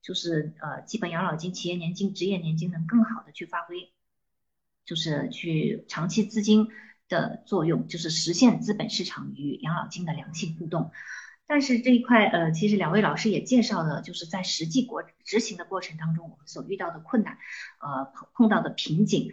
[0.04, 3.92] 就是呃基本养老金、企业年金、职业年金能更好的去发挥，
[4.86, 6.68] 就是去长期资金
[7.10, 10.92] 的作用，就是实现资本市场与养老金的良性互动。
[11.48, 17.38] 但是这一块，呃，其实两位老师也介绍了，就是在实际过执行的过程当中，我们所遇到的困难，
[17.80, 19.32] 呃，碰碰到的瓶颈，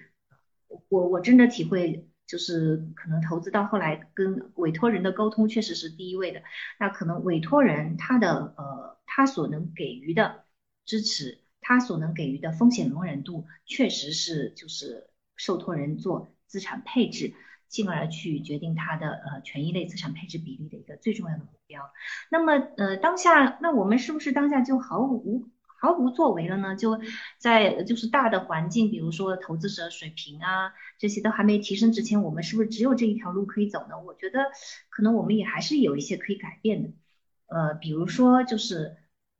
[0.88, 6.42] 我我真的体会，就是可能投资到后来跟委托人的沟通确实是第一位的，
[6.78, 10.44] 那可能委托人他的呃他所能给予的
[10.84, 17.34] 支持，他所能给予的风险容忍度，确实是就是受托人做资产配置。
[17.74, 21.90] 进而去决定它的呃权益类资产配置比例的一个最重要的目标。
[22.30, 25.50] 那么呃当下，那我们是不是当下就毫无
[25.80, 26.76] 毫无作为了呢？
[26.76, 27.00] 就
[27.36, 33.98] 在就是大的环境，比如说投资者水平啊这些都还没提升之前，我们是不是只有这一条路可以走呢？
[34.06, 34.38] 我觉得
[34.88, 36.90] 可能我们也还是有一些可以改变的。
[37.46, 38.96] 呃，比如说就是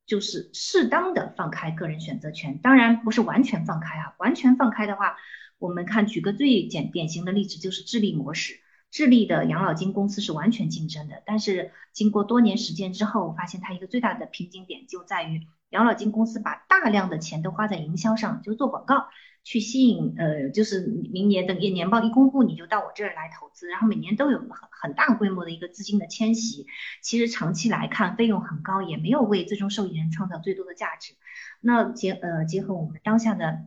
[0.07, 5.16] 就是适当的放开个人选择权，当然不是完全放开啊，完全放开的话。
[5.64, 8.60] 我们看，举个最简典型的例子，就是智利模式。
[8.90, 15.40] 智利的养老金公司是完全竞争的，但是经过多年实践之后，发现它一个最大的瓶颈点就在于，
[15.70, 19.06] 养老金公司把大量的钱都花在营销上，就做广告，
[19.42, 26.66] 去吸引呃，就是明年等年报一公布，你就到我这儿来投资，然后每年都有很很大规模的一个资金的迁徙。
[27.02, 31.14] 其实长期来看，费用很高，也没有为最终受益人创造最多的价值。
[31.60, 33.64] 那结呃结合我们当下的。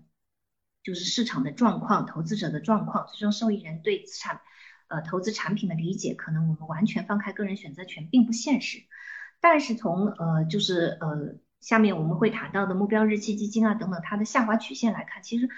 [0.88, 4.40] 就是市场的状况、投资者的状况，最终受益人对资产、
[4.88, 8.78] 呃投资产品的理解，可能我们完全放开个人选择权并不现实。
[9.42, 15.50] 但是从呃就是呃下面我们会谈到的目标日期基金啊等等它的下滑曲线来看，其实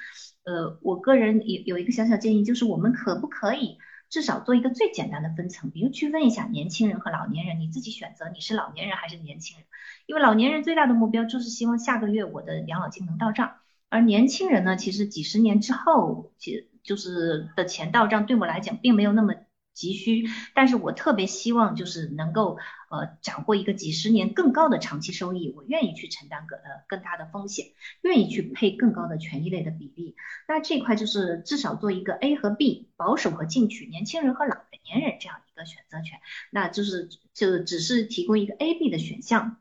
[0.46, 3.78] 呃我个人有有一个小小建议，就是我们可不可以
[4.10, 9.68] 至少做一个最简单的分层，比如区分一下年轻人和老年人，你自己选择你是老年人还是年轻人，
[10.08, 13.58] 因为老年人最大的目标就是希望下个月我的养老金能到账。
[13.90, 19.34] 而年轻人呢，其实几十年之后，其就是的钱到账，对我来讲并没有那么
[19.74, 20.26] 急需。
[20.54, 22.58] 但是我特别希望就是能够
[22.92, 27.68] 呃掌握一个几十年更高的长期收益，我愿意去承担更呃更大的风险，
[28.02, 30.16] 愿意去配更高的权益类的比例。
[30.48, 36.20] 那这块就是至少做一个 A 和 B，保守和进取，年轻人和老年人这样一个选择权，
[36.52, 39.58] 那就是就只是提供一个 A、B 的选项。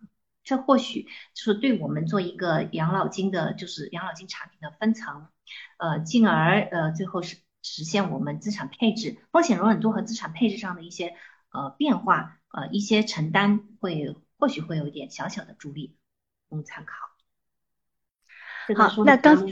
[0.48, 1.02] 这或许
[1.34, 5.28] 就是对我们做一个养老金的，就是养老金产品的分层，
[5.76, 11.14] 呃，进而呃最后是实现我们资产配置、风险容忍度和资产配置上的一些
[11.52, 15.98] 呃变化，呃一些承担会或许会有一点小小的助力，
[16.48, 17.17] 供参考。
[18.74, 19.46] 好，那刚，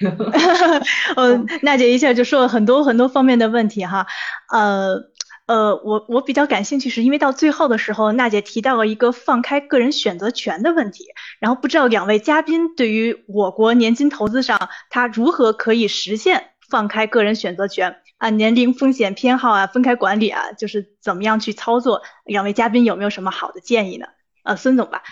[1.16, 4.06] 呃，娜姐一下就说了很多很多方面的问题哈，
[4.52, 5.10] 呃。
[5.48, 11.06] 呃，我我比较感兴趣，是因为到最后的时候，娜姐提到了一个放开个人选择权的问题，
[11.40, 22.02] 然后不知道两位嘉宾对于我国年金投资上，它如何可以实现放开个人选择权啊，年龄、风险偏好啊，分开管理啊，就是怎么样去操作？
[22.26, 24.06] 两位嘉宾有没有什么好的建议呢？
[24.44, 25.02] 呃，孙总吧。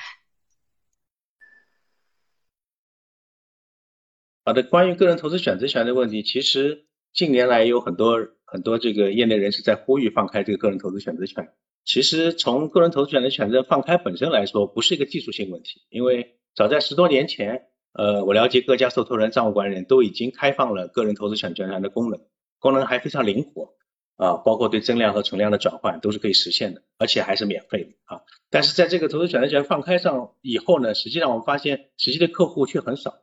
[4.46, 8.28] 好的，关于个人投资选择权的问题，其实近年来有很多。
[8.48, 11.48] 很多这个业内人士在呼吁放开这个个人投资选择权。
[11.84, 22.20] 其实从个人投资选择权的放开本身来说，不是一个技术性问题，因为早在十多年前，呃，我了解各家受托人、账务管理人都已经开放了个人投资选择权的功能，
[22.60, 23.74] 功能还非常灵活
[24.16, 28.22] 啊，包括对增量和存量的转换都是可以实现的，而且还是免费的啊。
[28.48, 33.16] 但是在这个投资选择权放开上以后呢，实际上我们发现实际的客户却很少。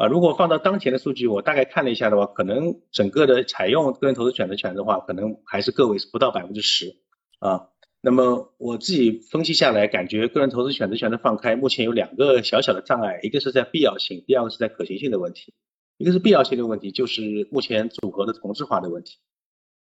[0.00, 6.96] 啊，如果放到当前的数据，我大概看了一下的话，可能整个的采用个人投资选择权的话，可能还是个位数，不到百分之十
[7.38, 7.68] 啊。
[8.00, 15.52] 那么我自己分析下来，感觉个人投资选择权的放开，目前有两个小小的障碍，一个是在必要性，第二个是在可行性的问题。
[15.98, 19.18] 一个是必要性的问题，就是目前组合的同质化的问题。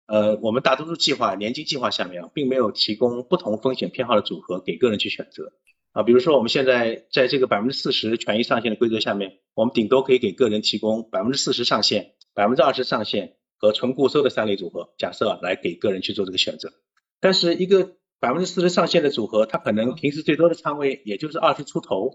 [0.07, 5.53] 呃，我们大多数计划年金计划下面，并没有提供不同风险偏好的组合给个人去选择
[5.97, 6.03] 啊。
[6.03, 14.93] 比如说我们现在在这个百分之四十权益上限的规则下面，我们顶多可以给个人提供百分之四十上限、百分之二十上限和纯固收的三类组合。
[14.97, 16.71] 假设啊，来给个人去做这个选择。
[17.19, 22.11] 但是一个百分之四十上限的组合，它可能平时最多的仓位也就是二十出头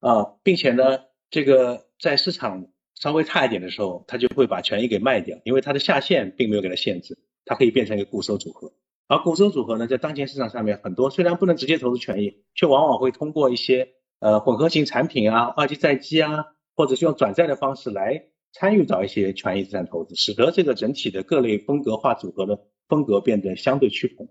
[0.00, 0.98] 啊，并且呢，
[1.30, 8.72] 这个在市场稍微差一点的时候，它就会把权益给卖掉，因为它的下限并没有给它限制，它可以变成一个固收组合。
[9.10, 13.88] 而固收组合呢，在当前市场上面很多虽然不能直接投资权益，却往往会通过一些
[14.20, 16.44] 呃混合型产品啊、二级债基啊，
[16.76, 24.28] 或者是用转债的方式来参与到一些权益资产投资，使得这个整体的各类风格化组合的风格变得相对趋同。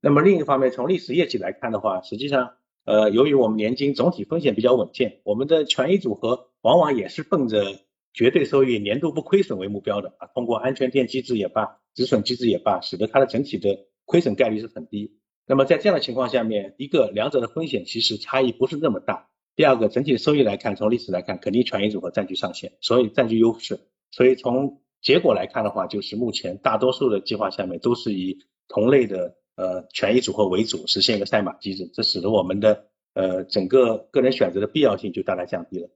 [0.00, 2.52] 那么另一方面，从历史业绩来看的话，实际上，
[2.84, 7.64] 呃，由于我们年金总体风险比较稳健，我们的权益组合往往也是奔着
[8.12, 10.28] 绝对收益、年度不亏损为目标的啊。
[10.34, 15.18] 通过安全垫机制也罢，止损机制也罢，使得它的整体的亏损概率是很低。
[15.46, 19.28] 那么在这样的情况下面，一个两者的风险其实差异不是那么大。
[19.54, 23.78] 第二个，整体的收益来看，从历史来看，肯定权益组合占据上限，所以占据优势。
[24.10, 29.36] 所以从结果来看的话，就是目前大多数的计划下面都是以同类的。
[29.56, 35.90] 呃，权益组合为主，实现一个赛马机制，这使得我们的呃整个个人选择的必要性就大大降低了。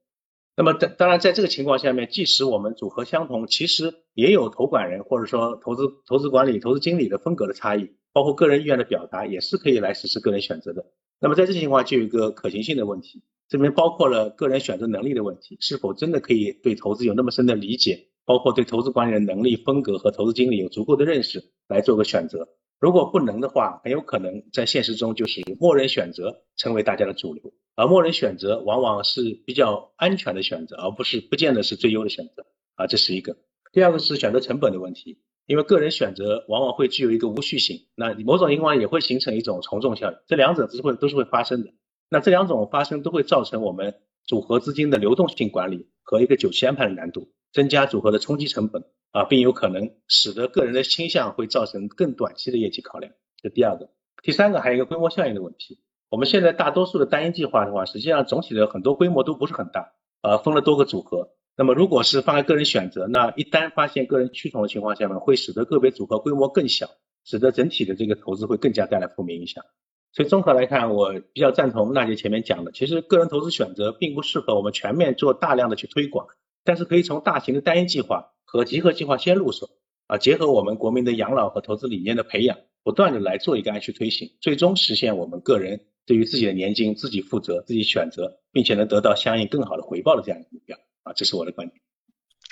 [0.57, 10.87] 那么当当然，在这个情况下面，即使我们组合相同，其实也有投管人或者说投资投资管理、投资经理的风格的差异，包括个人意愿的表达，也是可以来实施个人选择的。
[11.21, 22.49] 那么在这情况就有一个可行性的问题，这边包括了个人选择能力的问题，是否真的可以对投资有那么深的理解，包括对投资管理的能力、风格和投资经理有足够的认识来做个选择。
[22.81, 32.45] 如果不能的话，很有可能在现实中就是默认选择成为大家的主流，而默认选择往往是比较安全的选择，而不是不见得是最优的选择
[32.75, 33.37] 啊，这是一个。
[33.73, 41.71] 第二个是选择成本的问题，因为个人选择往往会具有一个无序性，那某种情况也会形成一种从众效应，这两者是会都是会发生的。
[42.11, 43.95] 那这两种发生都会造成我们
[44.27, 48.85] 组合资金的流动性管理和一个久期安排的难度，增加组合的冲击成本。
[49.15, 53.89] 啊，并有可能使得个人的倾向会造成更短期的业绩考量，这第二个。
[54.25, 55.79] 第三个还有一个规模效应的问题。
[56.11, 61.29] 我们现在大多数的单一计划的话，实际上总体的很多规模都不是很大，呃，分了多个组合。
[61.57, 66.89] 那么如果是放在个人选择，那一旦发现个人趋同的情况下呢，会使得个别组合规模更小，
[67.25, 69.65] 使得整体的这个投资会更加带来负面影响。
[70.13, 76.27] 所以综合来看，我比较赞同娜姐前面讲的，其实个人投资选择并不适合我们全面做大量的去推广，
[76.65, 78.31] 但是可以从大型的单一计划。
[78.47, 79.69] 和集合计划先入手
[80.07, 91.81] 啊，结合我们国民的养老和投资理念的培养，不断的来做一个按需推行，最终实现我们个人对于自己的年金自己负责、自己选择，并且能得到相应更好的回报的这样一个目标啊，这是我的观点。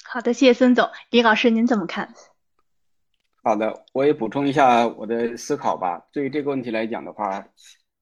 [0.03, 2.13] 好的，谢谢孙总，李老师您怎么看？
[3.45, 6.09] 好的，我也补充一下我的思考吧。
[6.13, 7.47] 对于这个问题来讲的话，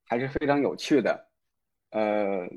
[0.06, 1.28] 还是非常有趣的。
[1.90, 2.48] 呃，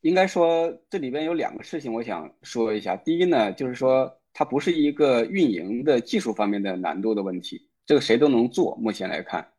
[0.00, 2.96] 应该说这里边有两个事情我想说一下。
[2.96, 4.14] 第一呢，就是说。
[4.34, 8.76] 它不是一个运营的技术方面的难度的问题，这个谁都能做。
[8.76, 9.52] 目前来看，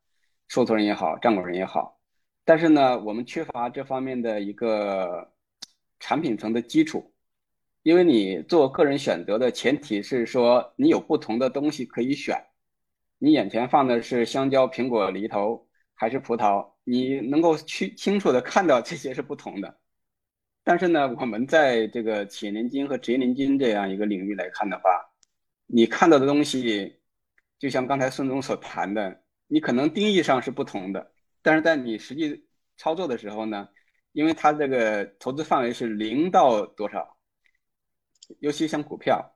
[0.48, 2.00] 受托人也好，占管人也好，
[2.46, 5.34] 但是呢，我们缺乏这方面的一个
[6.00, 7.12] 产品层的基础。
[7.84, 12.42] 因为你做个人选择的前提是说，你有不同的东西可以选，
[13.18, 19.78] 你眼前放的是香蕉、苹果、梨头还是葡萄，你能够去清楚的看到这些是不同的。
[20.70, 25.04] 但是呢，我们在这个企业年金和职业年金这样一个领域来看的话，
[25.66, 27.02] 你看到的东西，
[27.58, 31.12] 就像刚才孙总所谈的，你可能定义上是不同的，
[31.42, 32.48] 但是在你实际
[32.78, 33.68] 操作的时候呢，
[34.12, 37.18] 因为它这个投资范围是零到多少，
[38.38, 39.36] 尤其像股票，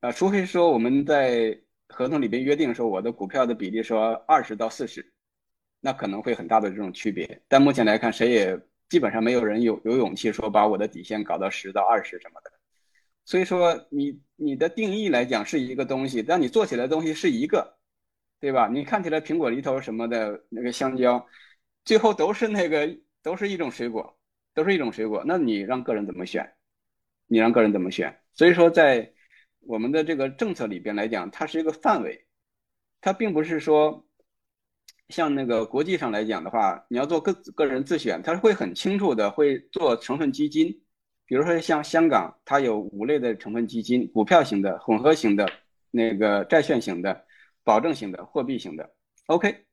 [0.00, 5.12] 啊，除非说我们在合同里边约定说我的股票的比例说二十到四十，
[5.80, 8.58] 那可能会很大的这种区别，但目前来看，谁也。
[8.90, 12.52] 基本上没有人有有勇气说把我的底线搞到十到二十什么的，
[13.24, 17.78] 所以说你你的定义来讲是一个东西，但你做起来东西是一个，
[18.40, 18.68] 对吧？
[18.68, 21.24] 你看起来苹果、梨头什么的那个香蕉，
[21.84, 24.18] 最后都是那个都是一种水果，
[24.54, 25.22] 都是一种水果。
[25.24, 26.52] 那你让个人怎么选？
[27.28, 28.20] 你让个人怎么选？
[28.34, 29.12] 所以说在
[29.60, 32.26] 我们的这个政策里边来讲，它是一个范围，
[33.00, 34.04] 它并不是说。
[35.10, 40.68] 像那个国际上来讲的话，你要做个个人自选，他会很清楚的会做成分基金，
[41.26, 45.48] 比如说像香港，它有五类的成分基金：股票型的、混合型的、
[45.90, 47.24] 那个债券型的、
[47.64, 48.90] 保证型的、货币型的。
[49.26, 49.64] OK，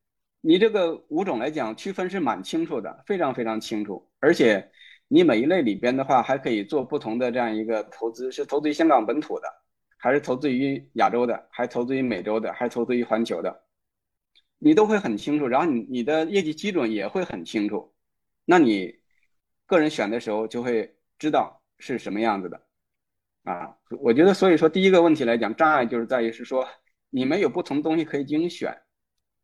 [0.41, 4.69] 你这个五种来讲区分是蛮清楚的，非常非常清楚，而且
[5.07, 9.47] 你每一类里边的话还可以做不同的这样一个投资，是投资于香港本土的，
[9.97, 13.63] 还是投资于亚洲的，还投资于美洲的，还投资于环球的，
[14.59, 17.93] 你都会很清楚，然后你你的业绩基准也会很清楚，
[18.45, 18.95] 那你
[19.65, 22.61] 个人选的时候就会知道是什么样子的，
[23.43, 26.67] 啊，我觉得所以说第一个问题来讲，障碍就是在于是说
[27.09, 28.75] 你们有不同东西可以进行选。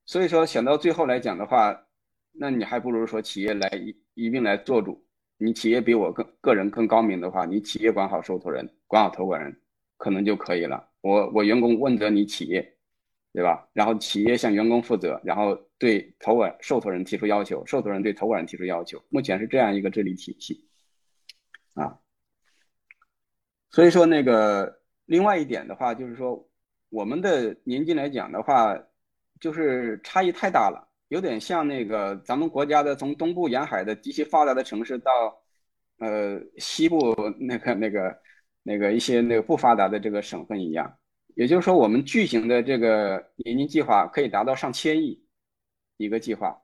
[0.05, 1.87] 所以说选到最后来讲的话，
[2.33, 3.95] 那你还不如说企业来一
[4.25, 5.05] 一并来做主。
[5.37, 9.61] 你企业比我更个人更高明的话，你企业管好受托人，管好投管人，
[9.95, 10.89] 可能就可以了。
[10.99, 12.72] 我我员工问责你企业，
[13.33, 13.67] 对吧？
[13.73, 19.03] 然后企业向员工负责，然后对投管受托人提出要求，受托人对投管人提出要求。
[19.09, 20.65] 目前是这样一个治理体系
[21.73, 21.99] 啊。
[23.71, 26.47] 所以说那个另外一点的话，就是说
[26.89, 28.77] 我们的年金来讲的话。
[29.39, 35.11] 就是差异太大了，有点像那个咱们国家的从东部沿海的极其发达的城市到，
[35.97, 38.17] 呃西部那个那个
[38.61, 40.97] 那个一些那个不发达的这个省份一样。
[41.35, 45.23] 也就是说，我们巨型的这个年金计划可以达到上千亿
[45.97, 46.61] 一个计划，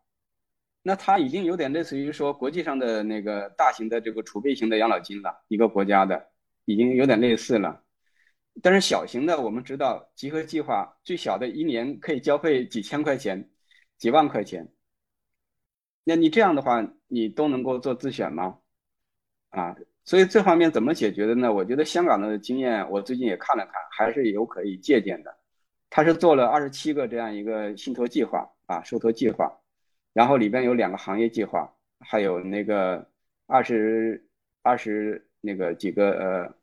[0.82, 6.30] 那它已经有点类似于说国际上的那个大型的这个储备型的养老金了，一个国家的
[6.66, 7.84] 已经有点类似了。
[8.62, 13.50] 但是小型的，我们知道集合计划最小的一年可以交费几千块钱、
[13.98, 14.72] 几万块钱。
[16.04, 18.60] 那你这样的话，你都能够做自选吗？
[19.50, 19.76] 啊，
[20.10, 21.54] 所以这方面怎么解决的呢？
[21.54, 25.32] 我觉得香港的经验，我最近也看了看，还是有可以借鉴的。
[25.88, 29.56] 他是做了二十七个这样一个信托计划啊，受托计划，
[30.12, 33.08] 然后里边有两个行业计划，还有那个
[33.46, 34.28] 二十
[34.64, 36.56] 二十那个几个呃。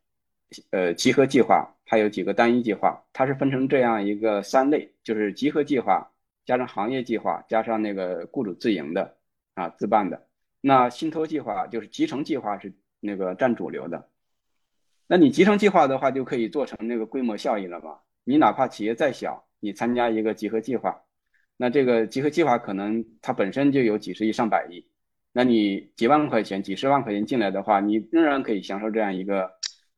[0.71, 6.09] 呃，集合计划还有几个单一计划，它是分成这样一个三类，就是集合计划
[6.45, 9.17] 加上行业计划加上那个雇主自营的
[9.55, 10.29] 啊自办的。
[10.61, 12.73] 那信托计划就是集成计划是
[13.07, 14.09] 那个占主流的。
[15.07, 18.01] 那你集成计划的话，就可以做成那个规模效应了嘛？
[18.25, 21.01] 你哪怕企业再小，你参加一个集合计划，
[21.57, 24.87] 那这个集合计划可能它本身就有几十亿上百亿，
[25.33, 29.53] 那你几万块钱、几十万块钱进来的话，你仍然可以享受这样一个。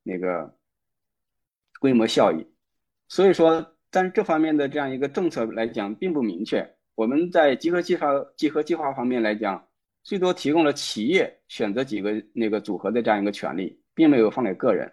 [0.04, 0.56] 那个
[1.80, 2.46] 规模效益，
[3.08, 6.76] 所以说，但是这方面的这样一个政策来讲并不明确。
[6.94, 9.67] 我们在集合计划、集合计划方面来讲，
[10.08, 14.90] 最多提供了企业选择几个那个组合的这样一个权利，并没有放给个人。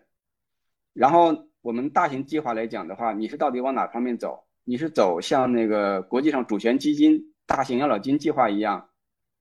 [0.92, 4.46] 然后我们大型计划来讲的话，你是到底往哪方面走？
[4.66, 8.90] 你是走像那个国际上主权基金、大型养老金计划一样，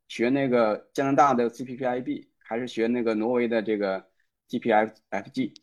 [0.06, 4.06] 学那个加拿大的 CPPIB，还是学那个挪威的这个
[4.48, 5.54] GPFFG？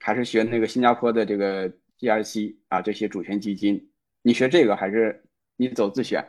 [0.00, 3.88] 还是学那个新加坡的这个 GRC 啊，这些主权基金，
[4.22, 6.28] 你学这个还是你走自选？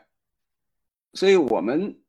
[1.13, 2.00] 所以我们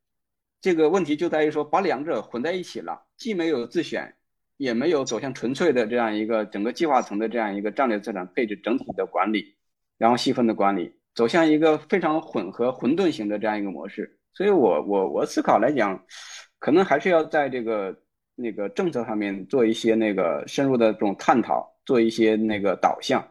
[0.62, 4.14] 这个问题就在于说，把两者混在一起了，既没有自选，
[4.56, 9.54] 也没有走向纯粹的这样一个整个计划层的这样一个战略资产配置整体的管理，
[9.98, 14.18] 然后细分的管理，走向一个非常混合混沌型的这样一个模式。
[14.32, 16.02] 所以我我我思考来讲，
[16.58, 17.94] 可能还是要在这个。
[18.34, 23.22] 那个政策上面做一些那个深入的这种探讨，做一些那个导向，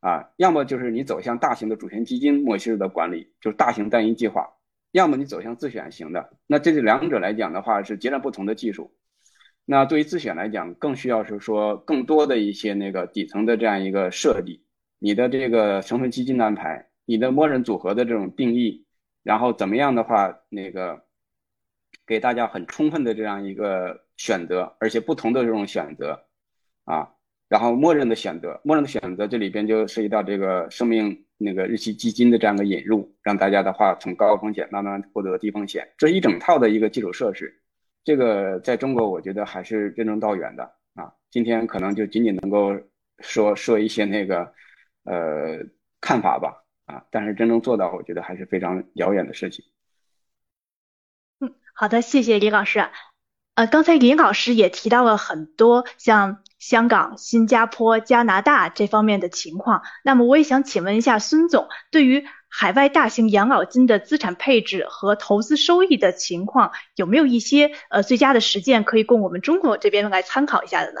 [0.00, 4.46] 啊，要么就是你走向大型的主权基金模式的管理，就是大型单一计划，
[4.94, 6.30] 要么你走向自选型的。
[6.46, 8.94] 那这是两者来讲的话是截然不同的技术。
[9.64, 14.62] 那对于自选来讲，更需要是说更多的一些那个底层的这样一个设计，
[15.00, 18.86] 你的这个成分基金的安排，你的默认组合的这种定义，
[19.24, 21.02] 然后怎么样的话那个。
[22.06, 26.26] 给大家很充分的这样一个选择，而且不同的这种选择，
[26.84, 27.14] 啊，
[27.48, 37.60] 然后默认的选择，默认的选择，这里边就涉及到这个生命那个日期基金的这样的引入，让大家的话从高风险慢慢获得低风险，这一整套的一个基础设施，
[38.04, 40.64] 这个在中国我觉得还是任重道远的
[40.94, 41.12] 啊。
[41.30, 42.78] 今天可能就仅仅能够
[43.18, 44.52] 说说一些那个
[45.04, 45.58] 呃
[46.00, 49.64] 看法吧，啊，但是真正做到，我觉得还是非常遥远的事情。
[51.74, 52.80] 好的，谢谢李老师。
[53.54, 59.82] 呃，刚才林老师也提到了很多像香港、新加坡、加拿大这方面的情况。
[60.02, 71.00] 那么我也想请问一下孙总，对于海外大型养老金的资产配置和投资收益的情况，有没有一些呃最佳的实践可以供我们中国这边来参考一下的呢？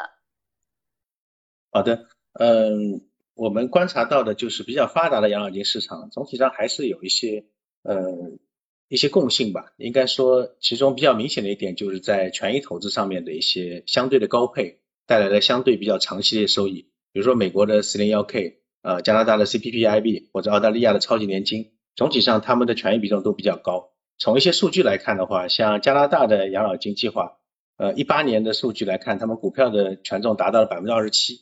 [1.72, 3.00] 好的，嗯，
[3.34, 7.46] 我们观察到的就是比较发达的养老金市场，总体上还是有一些
[7.82, 8.38] 嗯。
[8.88, 27.38] 一些共性吧，应该说其中比较明显的一点就是在权益投资上面的一些相对的高配带来了相对比较长期的收益，比如说美国的四零幺 K，呃加拿大的 CPPIB 或者澳大利亚的超级年金，总体上他们的权益比重都比较高，从一些数据来看的话，像加拿大的养老金计划，
[27.76, 31.40] 呃，一八年的数据来看，他们股票的权重达到了百分之二十七，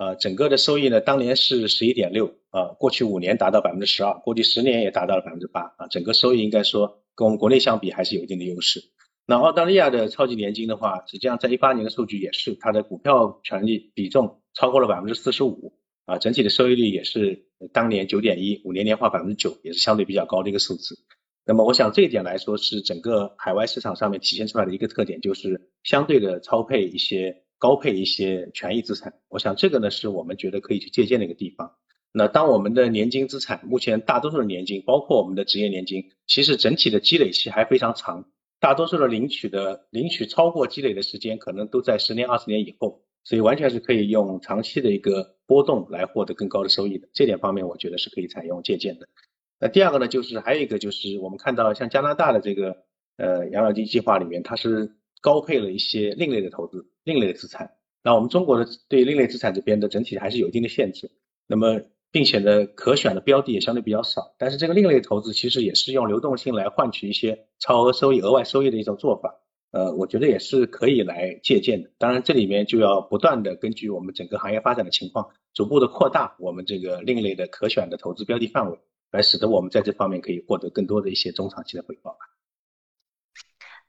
[0.00, 8.80] 呃，整个的收益呢，当年是十一点六，啊，过去五年达到百分之十二，过去十年也达到了百分之八，啊，整个收益应该说跟我们国内相比还是有一定的优势。
[9.26, 15.74] 那澳大利亚的超级年金的话，实际上在一八年的数据也是，它的股票权利比重超过了百分之四十五，
[16.06, 17.44] 啊，整体的收益率也是
[17.74, 20.96] 当年九点一，五年年化百分之九，也是相对比较高的一个数字。
[21.44, 29.14] 那么我想这一点来说是整个海外市场上面体现出来的一个特点，就是相对的超配一些高配一些权益资产。
[29.28, 31.76] 我想这个呢是我们觉得可以去借鉴的一个地方。
[32.12, 38.24] 那当我们的年金资产，目前大多数的年金，包括我们的职业年金，其实整体的积累期还非常长，
[38.58, 47.08] 大多数的领取的领取超过积累的时间可能都在十年二十年以后，所以完全是可以用长期的一个波动来获得更高的收益的。
[47.12, 49.06] 这点方面我觉得是可以采用借鉴的。
[49.60, 52.78] 那第二个呢，就是还有一个就是我们看到像加拿大的这个
[53.18, 57.72] 呃养老金计划里面，它是高配了一些另类的投资、另类资产。
[58.02, 61.10] 那我们中国的对另类资产这边的整体还是有一定的限制。
[61.46, 61.80] 那么
[62.10, 64.34] 并且呢，可选的标的也相对比较少。
[64.38, 69.36] 但是这个另类投资其实也是用流动性来换取一些超额收益、额外收益的一种做法。
[69.70, 71.90] 呃，我觉得也是可以来借鉴的。
[71.98, 78.78] 当然这里面就要不断的根据我们整个行业发展的情况，逐步的扩大我们这个另类的可选的投资标的范围。
[79.12, 82.18] 来使得我们在这方面可以获得更多的一些中长期的回报吧。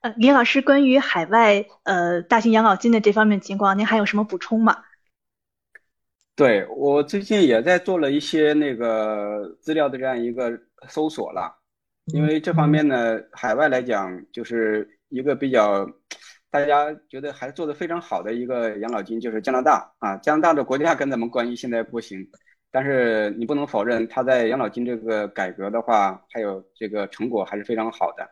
[0.02, 4.84] 呃，李老师，关于海外呃大型养老金的这方面情况，您还有什么补充吗？
[6.36, 11.56] 对我最近也在做了一些那个资料的这样一个搜索了，
[12.06, 15.88] 因为这方面呢，海外来讲就是一个比较
[16.50, 22.28] 大家觉得还做的非常好的一个养老金，就是加拿大啊，加拿大的国家跟咱们关系现在不行。
[22.72, 28.28] 但是你不能否认，他在养老金这个改革的话，还有这个成果还是非常好的。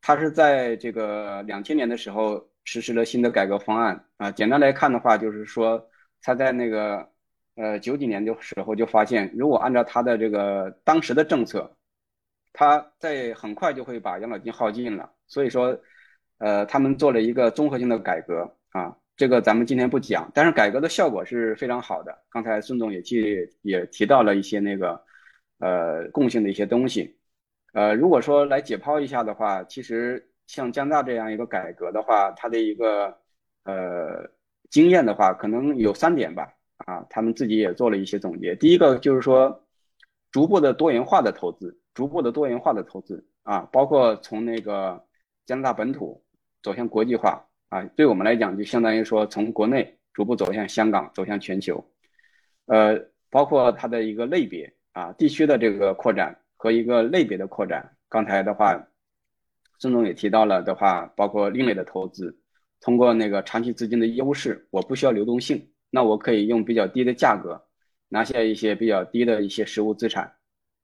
[0.00, 4.30] 他是在这个两千年的时候实施了新的改革方案啊。
[4.30, 5.84] 简单来看的话，就是说
[6.22, 7.08] 他在那个
[7.56, 11.76] 呃九几年的时候就发现，如果按照他的这个当时的政策，
[12.52, 15.10] 他在很快就会把养老金耗尽了。
[15.26, 15.76] 所以说，
[16.38, 18.96] 呃，他们做了一个综合性的改革啊。
[19.16, 22.16] 这个咱们今天不讲，但是改革的效果是非常好的。
[22.28, 25.02] 刚才孙总也提也提到了一些那个
[25.58, 27.15] 呃共性的一些东西。
[27.76, 33.14] 呃，如果说来解剖一下的话，其实像加拿大这样一个改革的话，它的一个
[33.64, 34.26] 呃
[34.70, 36.48] 经验的话，可能有三点吧。
[36.86, 38.56] 啊，他们自己也做了一些总结。
[38.56, 39.62] 第一个就是说，
[40.30, 44.98] 逐步的多元化的投资，逐步的多元化的投资啊，包括从那个
[45.44, 46.24] 加拿大本土
[46.62, 47.44] 走向国际化。
[47.68, 51.86] 啊，对我们来讲，就相当于说从国内逐步走向香港，走向全球，
[52.68, 52.98] 呃，
[53.28, 56.34] 包括它的一个类别啊，地区的这个扩展
[56.66, 57.96] 和一个类别的扩展。
[58.08, 58.88] 刚才的话，
[59.78, 62.36] 孙总也提到了的话，包括另类的投资，
[62.80, 67.64] 通过那个长期资金的优势，我不需要流动性，那我可以用比较低的价格
[68.08, 70.34] 拿下一些比较低的一些实物资产。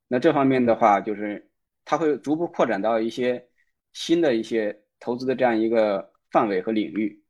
[0.07, 1.51] 那这方面的话，就是
[1.83, 3.45] 它会逐步扩展到一些
[3.91, 6.09] 新的一些投资的这样一个。
[6.33, 7.21] 范围和领域，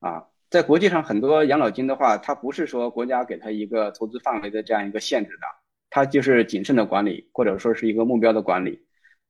[0.00, 5.46] 啊，在国际上很多养老金的话，它不是说国家给它一个投资范围的这样一个限制的，
[5.98, 8.80] 它就是谨慎的管理，或者说是一个目标的管理。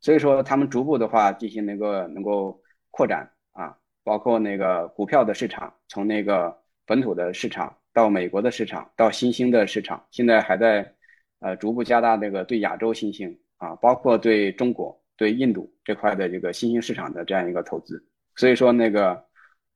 [0.00, 3.74] 所以说，他们逐步的话进行那个能够扩展啊，
[4.04, 6.54] 包括那个股票的市场，从那个
[6.84, 10.94] 本土的市场到美国的市场，到新兴的市场，现在还在
[11.40, 18.04] 呃逐步加大那个对亚洲新兴啊，包括对中国、对印度这块的这个新兴市场的这样一个投资。
[18.36, 19.24] 所以说，那个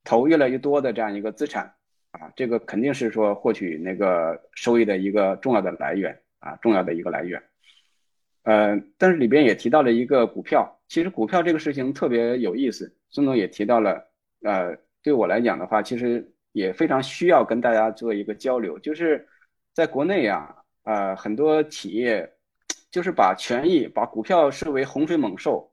[0.03, 1.65] 投越来越多的这样一个资产
[2.11, 7.41] 啊，这个肯定是说获取那个收益的一个重要的来源啊，重要的一个来源。
[8.43, 12.95] 呃，但是里边也提到了一个股票，其实股票这个事情特别有意思。
[13.09, 14.11] 孙总也提到了，
[14.41, 19.27] 呃，对我来讲的话，其实也非常需要跟大家做一个交流，就是
[19.73, 20.53] 在国内啊，
[20.83, 22.29] 呃，很多企业
[22.91, 25.71] 就是把权益、把股票视为洪水猛兽，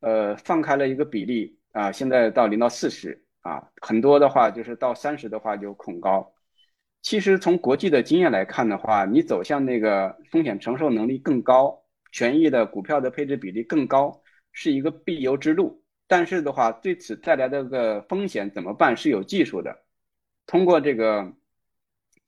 [0.00, 1.54] 呃，放开了一个比例。
[1.72, 6.32] 啊，现在到零到四十啊，很多的话就是到三十的话就恐高。
[7.06, 14.20] 其实从国际的经验来看的话，你走向那个风险承受能力更高、权益的股票的配置比例更高，
[14.50, 15.84] 是一个必由之路。
[16.08, 18.96] 但是的话，对此带来的个风险怎么办？
[18.96, 19.84] 是有技术的，
[20.46, 21.32] 通过这个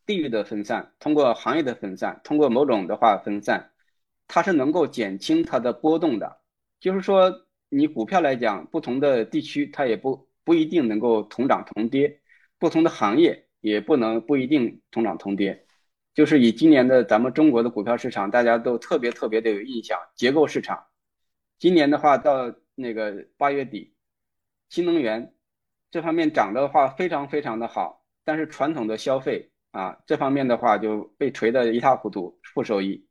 [0.06, 3.72] 地域的分散，通过行业的分散，通过某种的话分散，
[4.28, 6.38] 它是能够减轻它的波动的。
[6.78, 7.46] 就是说。
[7.70, 12.20] 你股票来讲，不同的地区它也不不一定能够同涨同跌，
[12.59, 15.66] 不同的行业也不能不一定同涨同跌。
[16.14, 20.86] 就是以今年的咱们中国的股票市场，大家都特别特别的有印象，结构市场。
[21.59, 23.94] 今年的话，到那个八月底，
[24.68, 25.32] 新能源
[25.90, 33.06] 这方面涨的话非常非常的好，但是传统的消费啊这方面的话就被锤得一塌糊涂，负收益。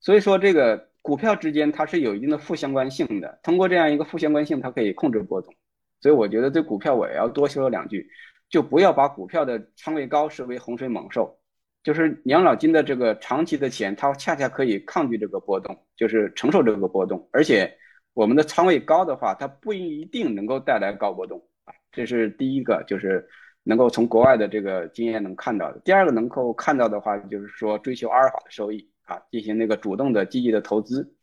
[0.00, 5.54] 所以说这个股票之间它是有一定的负相关性的，通过这样一个负相关性，它可以控制波动。
[6.00, 8.10] 所以我觉得对股票我也要多说两句，
[8.48, 11.38] 就不要把股票的仓位高视为洪水猛兽。
[11.82, 17.28] 就是养老金的这个长期的钱，它恰恰可以抗拒这个波动，就是承受这个波动。
[17.32, 17.72] 而且
[18.12, 21.72] 我们的仓位高的话，它不一定能够带来高波动啊。
[21.92, 23.24] 这是第一个，就是
[23.62, 25.78] 能够从国外的这个经验能看到的。
[25.84, 31.14] 第二个能够看到的话，就是说追求阿尔法的收益啊，进行那个主动的积极的投资。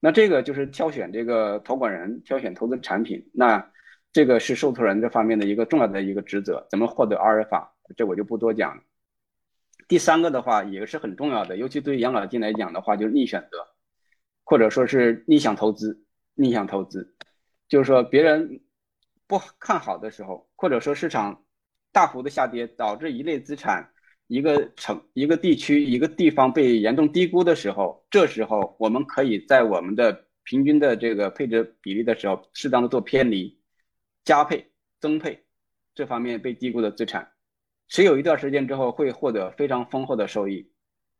[0.00, 3.28] 那这个就是挑选这个投管人，挑选投资产品。
[3.34, 3.70] 那
[4.12, 6.66] 这个是受托人这方面的一个重要的一个职责。
[6.70, 7.74] 怎么获得阿尔法？
[7.96, 8.82] 这我就不多讲了。
[9.86, 13.66] 第三个的话也是很重要的，尤其对于养老金来讲的话，就是逆选择，
[14.44, 16.04] 或者说是逆向投资。
[16.40, 17.16] 逆向投资，
[17.68, 18.60] 就是说别人
[19.26, 21.42] 不看好的时候，或者说市场
[21.90, 23.90] 大幅的下跌，导致一类资产、
[24.28, 33.57] 一个城、一个地区、一个地方被严重低估的时候，这时候我们可以在我们的平均的这个配置比例的时候，适当的做偏离、
[34.24, 34.70] 加配、
[35.00, 35.44] 增配
[35.94, 37.30] 这方面被低估的资产。
[37.88, 40.70] 持有一段时间之后会获得非常丰厚的收益，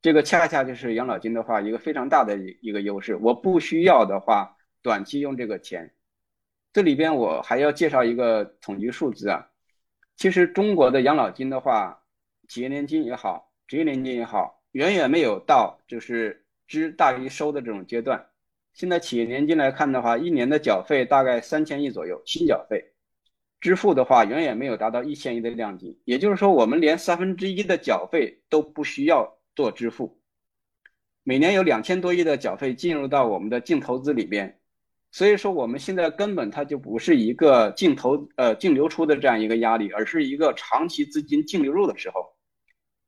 [0.03, 3.17] 这个恰恰就是养老金的话一个非常大的一个优势。
[3.17, 5.95] 我不需要的话，短期用这个钱。
[6.73, 9.49] 这里边我还要介绍一个统计数字啊，
[10.17, 12.03] 其实中国的养老金的话，
[12.47, 18.27] 企业年金也好，职业年金也好，远远没有到就是支大于收的这种阶段。
[18.79, 22.93] 现在企业年金来看的话，一年的缴费大概三千亿左右，新缴费。
[23.61, 30.21] 支付的话远远没有达到一千亿的量级，也就是说，我们连三分之一的缴费都不需要做支付。
[31.25, 34.61] 每年有两千多亿的缴费进入到我们的净投资里边，
[35.11, 42.21] 所以说我们现在根本它就不是一个净投呃净流出的这样一个压力，而是一个长期资金净流入的时候。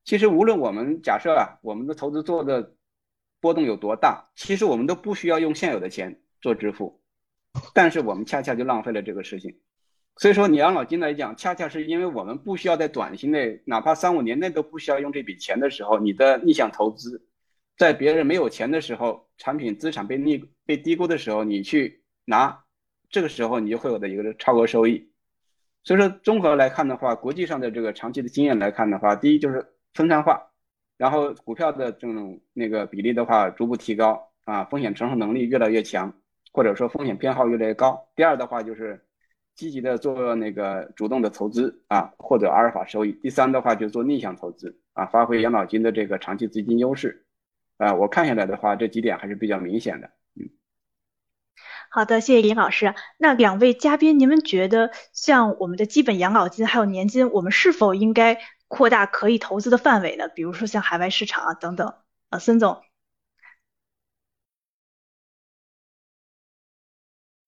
[0.03, 2.75] 其实无论我们假设啊，我们的投资做的
[3.41, 7.01] 波动有多大，其实我们都不需要用现有的钱做支付，
[7.75, 9.59] 但是我们恰恰就浪费了这个事情。
[10.17, 17.27] 所以说，你养老金来讲，恰恰是因为我们不需要在短期内，哪怕三五年内都不需要用这笔钱的时候，你的逆向投资，
[17.79, 22.65] 在别人没有钱的时候，产品资产被逆被低估的时候，你去拿，
[23.09, 25.11] 这个时候你就会有的一个超额收益。
[25.85, 30.50] 所以说，综合来看的话，国际上的这个长期的经验来看的话，第一就是分散化，
[31.01, 36.13] 然后股票的这种那个比例的话逐步提高啊，风险承受能力越来越强，
[36.53, 38.07] 或者说风险偏好越来越高。
[38.15, 39.03] 第二的话就是。
[39.57, 43.13] 积极的做那个主动的投资啊，获得阿尔法收益。
[43.21, 47.27] 第三的话就做逆向投资啊，发挥养老金的这个长期资金优势
[47.77, 47.93] 啊。
[47.95, 50.09] 我看下来的话，这几点还是比较明显的。
[50.35, 50.49] 嗯，
[51.91, 52.95] 好的，谢谢林老师。
[53.19, 58.39] 那两位嘉宾，你们觉得像我们的基本养老金还有年金，我们是否应该
[58.71, 60.29] 扩大可以投资的范围呢？
[60.29, 61.93] 比如说像海外市场啊等等。
[62.29, 62.81] 啊，孙总。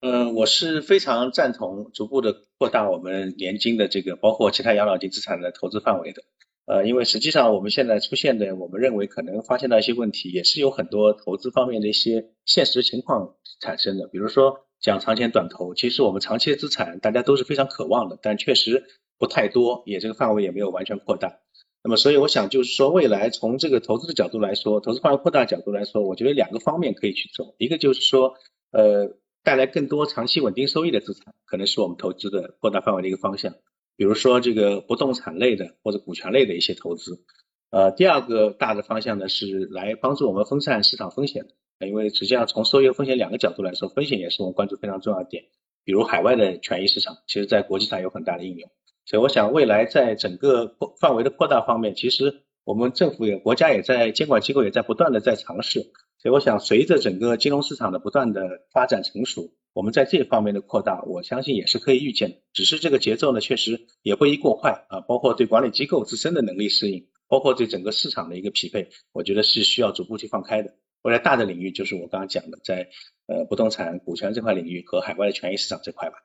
[0.00, 6.24] 嗯，我是非常赞同逐步的扩大我们年金的这个，包括其他养老金资产的投资范围的。
[6.64, 14.08] 呃，因为实际上我们现在出现的，我们认为可能发现到一些问题，也是有很多投资方面的一些现实情况产生的。
[14.08, 18.84] 比如说讲长钱短投，其实我们长期资产大家都是非常渴望的，但确实
[19.18, 21.38] 不太多，也这个范围也没有完全扩大。
[21.82, 28.34] 那么所以我想就是说，未来从这个投资的角度来说，投资范围扩大角度来说，我觉得两个方面可以去走，一个就是说，
[28.70, 29.16] 呃。
[29.44, 33.54] 带来更多长期稳定收益的资产，可能是我们投资的扩大范围的一个方向。
[33.96, 37.24] 比如说这个不动产类的或者股权类的一些投资。
[37.70, 41.46] 呃，第二个大的方向呢是来帮助我们分散市场风险，
[41.80, 45.46] 因为实际上从收益和风险两个角度来说，风险也是我们关注非常重要的点。
[45.82, 48.70] 比如海外的权益市场，其实在国际上有很大的应用。
[49.04, 55.92] 所以我想未来在整个扩范围的扩大方面，其实我们政府也国家也在监管机构也在不断的在尝试。
[56.18, 62.36] 所以我想，随着整个金融市场的不断的发展成熟，我们在这方面的扩大，我相信也是可以预见的。
[62.52, 65.00] 只是这个节奏呢，确实也不宜过快啊。
[65.00, 70.76] 包括对管理机构自身的能力适应，包括对整个市场的一个匹配，我觉得是需要逐步去放开的。
[71.02, 72.90] 未来大的领域就是我刚刚讲的，在
[73.26, 76.18] 呃不动产、股权这块领域和海外的权益市场这块吧。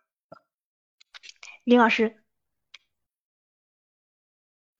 [1.63, 2.17] 林老师，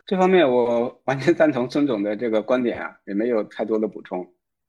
[0.07, 4.25] 这方面我完全赞同孙总的这个观点啊，也没有太多的补充。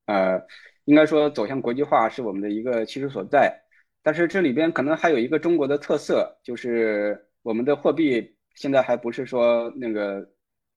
[0.07, 0.43] 呃，
[0.85, 3.57] 应该说走向国际化是我们的一个趋势所在，
[4.03, 10.29] 但是这里边可能还有一个中国的特色，就是我们的货币现在还不是说那个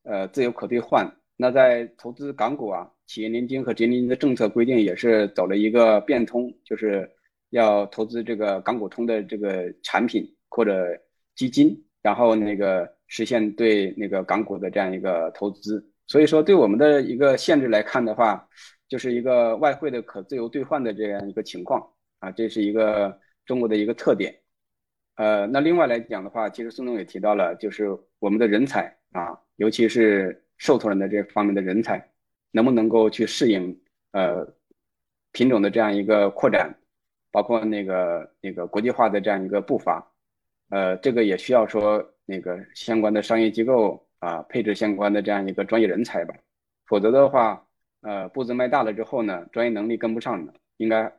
[0.03, 1.11] 呃自由可兑换。
[1.37, 7.09] 那在投资港股啊，企业年金和职业年金的政策规定也是走了一个变通，就是
[7.49, 10.87] 要投资这个港股通的这个产品或者
[11.33, 15.85] 基金，然后那个实现对那个港股的这样一个投资。
[16.07, 18.47] 所以说，对我们的一个限制来看的话，
[18.87, 21.85] 就是一个外汇的可自由兑换的这样一个情况
[22.19, 24.33] 啊，这是一个中国的一个特点。
[25.15, 27.85] 呃，那另外来讲的话，其实孙总也提到了，就是
[28.19, 32.09] 我们的人才啊，尤其是受托人的这方面的人才，
[32.51, 33.77] 能不能够去适应
[34.11, 34.47] 呃
[35.31, 36.73] 品种的这样一个扩展，
[37.31, 40.11] 包括那个那个国际化的这样一个步伐，
[40.69, 46.33] 呃，这个也需要说那个相关的商业机构啊，配置相关的这样一个专业人才吧，
[46.85, 47.61] 否则的话，
[48.03, 51.11] 呃，步子迈大了之后呢，专业能力跟不上的，应该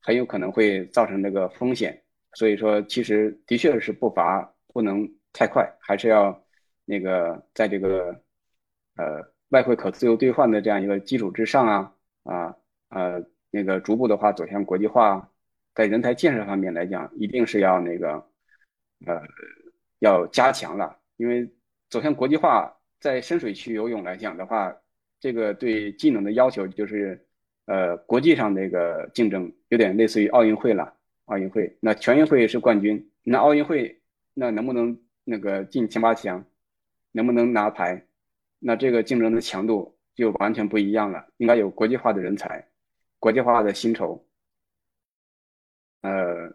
[0.00, 2.02] 很有可能会造成这个风险。
[2.32, 6.42] 所以说，其实的确是步伐不能太快，还是要
[6.86, 8.18] 那个在这个
[8.96, 11.92] 呃外汇可自由兑换的这样一个基础之上啊
[12.24, 12.56] 啊
[12.88, 15.30] 呃那个逐步的话走向国际化，
[15.74, 18.12] 在人才建设方面来讲，一定是要那个
[19.06, 19.20] 呃
[20.00, 21.48] 要加强了，因为
[21.88, 24.76] 走向国际化，在深水区游泳来讲的话，
[25.20, 27.26] 这个对技能的要求就是
[27.66, 30.94] 呃国际上那个竞争有点类似于奥运会了。
[31.26, 34.00] 奥运会，那全运会是冠军，那奥运会
[34.32, 36.44] 那能不能那个进前八强，
[37.10, 38.06] 能不能拿牌，
[38.60, 41.26] 那这个竞争的强度就完全不一样了。
[41.38, 42.68] 应该有国际化的人才，
[43.18, 44.24] 国际化的薪酬。
[46.02, 46.54] 呃，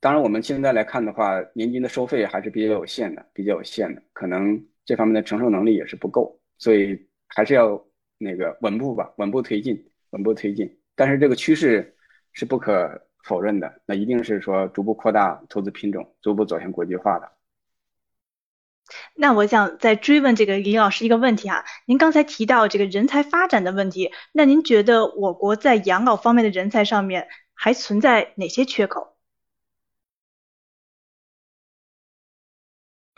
[0.00, 7.84] 当然我们现在来看的话，年金的收费还是比较有限的，比较有限的，可能这方面的承受能力也是不够，所以还是要
[8.18, 10.78] 那个稳步吧，稳步推进，稳步推进。
[10.94, 11.96] 但是这个趋势
[12.32, 13.04] 是不可。
[13.24, 17.30] 否认的，那一定是说逐步扩大投资品种，逐步走向国际化的。
[19.14, 29.17] 那我想再追问这个李老师一个问题啊，您刚才提到这个人才发展的问题，那您觉得我国在养老方面的人才上面还存在哪些缺口？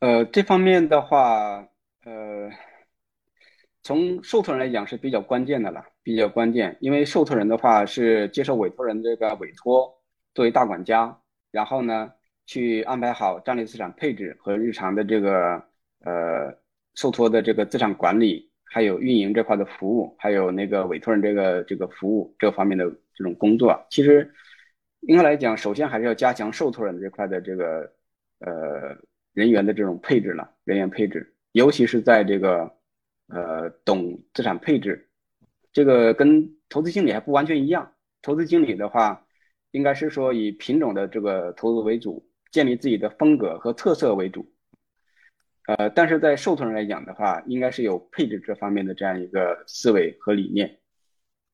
[0.01, 1.69] 呃，这方面的话，
[2.05, 2.51] 呃。
[3.83, 9.91] 从受托人来讲是比较关键的了，比较关键，因为受托人的话是接受委托人这个委托，
[10.35, 11.19] 作为大管家，
[11.51, 12.13] 然后呢
[12.45, 15.55] 去安排好战略资产配置和日常的这个
[16.05, 16.55] 呃
[16.95, 24.31] 受托的这个资产管理，还有运营这块的服务，还有那个委托人这个这个服务这方面的这种工作，其实
[25.01, 27.91] 应该来讲，首先还是要加强受托人这块的这个
[28.41, 28.95] 呃
[29.33, 32.79] 人员的这种配置了，人员配置，尤其是在这个。
[33.33, 35.09] 呃，懂资产配置，
[35.73, 37.93] 这个跟投资经理还不完全一样。
[38.23, 39.25] 投资经理的话，
[39.71, 44.53] 应该是说以品种的这个投资为主，建立自己的风格和特色为主。
[45.69, 50.81] 呃，但是在受托人来讲的话，应该是有配置这方面的这样一个思维和理念。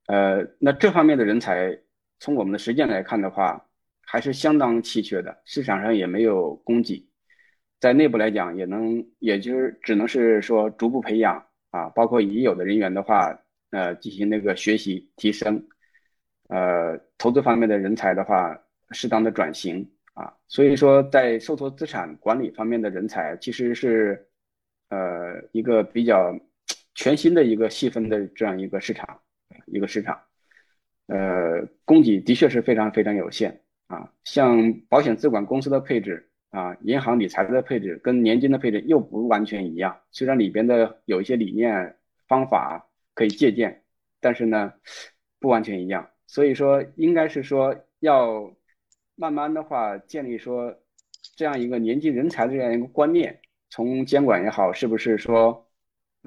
[0.06, 1.78] 呃，那这方面的人才，
[2.20, 3.66] 从我们的实践来看的话，
[4.00, 7.06] 还是相当稀缺的，市场上也没有供给，
[7.80, 11.44] 在内部来讲，也能，也就是只能是说逐步培养。
[11.70, 13.38] 啊，包括已有的人员的话，
[13.68, 15.62] 呃，进行那个学习提升，
[16.48, 18.58] 呃，投资方面的人才的话，
[18.92, 24.26] 适当的转型啊，所以说在受托资产管理方面的人才，其实是
[24.88, 26.34] 呃一个比较
[26.94, 29.20] 全新的一个细分的这样一个市场，
[29.66, 30.18] 一个市场，
[31.08, 36.26] 呃，供给的确是非常非常有限啊，像保险资管公司的配置。
[36.56, 41.94] 啊，银行理财的配置跟年金的配置又不完全一样，虽然里边的有一些理念
[42.26, 43.82] 方法可以借鉴，
[44.20, 44.72] 但是呢，
[45.38, 46.08] 不完全一样。
[46.26, 48.50] 所以说，应该是说要
[49.16, 50.74] 慢慢的话建立说
[51.36, 53.38] 这样一个年轻人才的这样一个观念，
[53.68, 55.68] 从监管也好，是不是说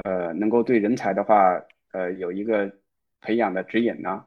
[0.04, 1.60] 呃能够对人才的话
[1.92, 2.72] 呃有一个
[3.20, 4.24] 培养的指引呢？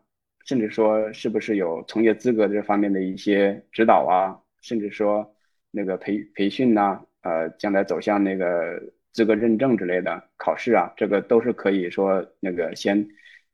[0.46, 4.36] 甚至说是不是有从业资格这方面的一些指导啊？
[4.62, 5.32] 甚至说。
[5.72, 8.80] 那个培培训呐，呃，将来走向那个
[9.12, 13.08] 资格认证之类的考试啊，这个都是可以说那个先，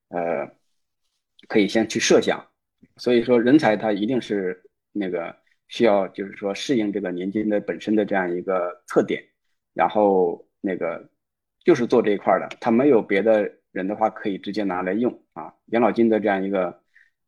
[0.09, 0.47] 呃，
[1.49, 2.45] 可以先去设想。
[2.97, 4.61] 所以说，人才他一定是
[4.93, 5.35] 那个
[5.69, 9.23] 需要，就是说适应这个年金的本身的这样一个特点，
[9.73, 11.09] 然后那个
[11.65, 15.55] 就是做这一块的，他没有别的人的话可以直接拿来用啊。
[15.67, 16.81] 养老金的这样一个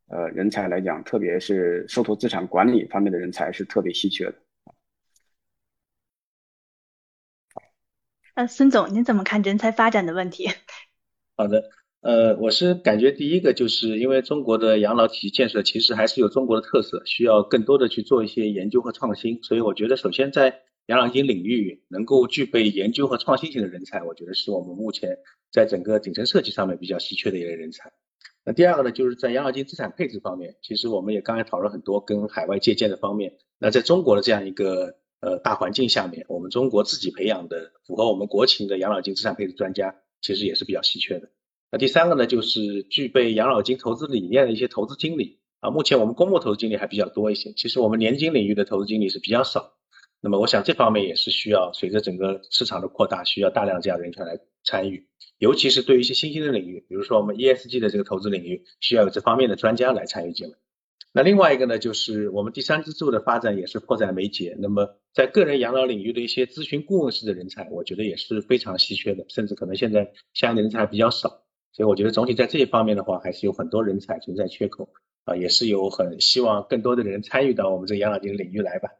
[0.08, 4.34] 呃人才来讲，特别是受托资产管理方面的人才是特别稀缺的。
[8.40, 10.48] 呃，孙总，您怎么看人才发展的问题？
[11.36, 11.64] 好的，
[12.00, 25.18] 呃，我是感觉第一个就是因为中国的养老体系建设其实还是有中国的特色，需要更多的去做一些研究和创新，所以我觉得首先在养老金领域能够具备研究和创新型的人才，我觉得是我们目前
[25.52, 27.92] 在整个顶层设计上面比较稀缺的一类人才。
[28.42, 33.34] 那第二个呢，就是在养老金资产配置方面，其实我们也刚才讨论很多跟海外借鉴的方面。
[33.58, 41.30] 那在中国的这样一个呃大环境下面，我们中国自己培养的符合我们国情的养老金资产配置专家，其实也是比较稀缺的。
[41.70, 49.74] 那第三个呢，就是具备养老金投资理念的一些投资经理啊，目前我们公募投资经理还比较多一些，其实我们年金领域的投资经理是比较少。
[50.22, 55.06] 那么我想这方面也是需要随着整个市场的扩大，需要大量这样人才来参与，
[55.38, 60.58] 尤其是对于一些新兴的领域，比如说我们 ESG 的这个投资领域，需要有这方面的专家来参与进来。
[61.12, 64.56] 那另外一个呢，就是我们第三支柱的发展也是迫在眉睫。
[64.60, 71.42] 那么在个人养老领域的一些咨询顾问式的人才，我觉得也是非常稀缺的，甚至可能现在相应的人才比较少。
[71.72, 74.88] 所以我觉得总体在这一方面的话，还是有很多人才存在缺口
[75.24, 78.90] 啊，也是有很希望更多的人参与到我们这个养老金领域来吧。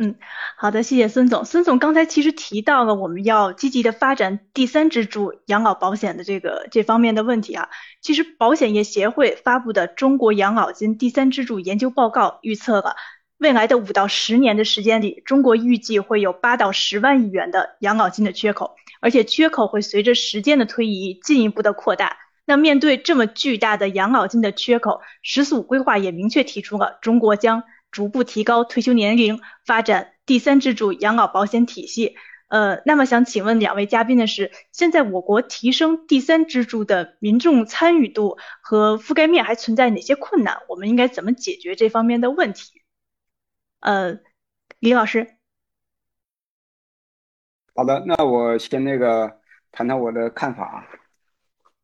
[0.00, 0.14] 嗯，
[0.56, 1.44] 好的，谢谢孙总。
[1.44, 7.68] 孙总刚才其实提到了我们要积极的发展第三支柱养老保险的这个这方面的问题啊。
[8.00, 12.94] 其实保险业协会发布的《中国养老金第三支柱研究报告》预测了
[13.38, 22.18] 未来的五到十年的时间里，中国预计会有八到十万亿元的养老金的缺口，而且缺口会随着时间的推移进一步的扩大。
[22.46, 32.16] 那面对这么巨大的养老金的缺口，十四五规划也明确提出了中国将逐步提高退休年龄，发展第三支柱养老保险体系。
[32.48, 40.62] 呃，那么想请问两位嘉宾的是，现在我国提升第三支柱的民众参与度和覆盖面还存在哪些困难？
[40.68, 42.82] 我们应该怎么解决这方面的问题？
[43.80, 44.18] 呃，
[44.78, 45.36] 李老师。
[47.74, 49.40] 好的，那我先那个
[49.70, 50.84] 谈谈我的看法啊。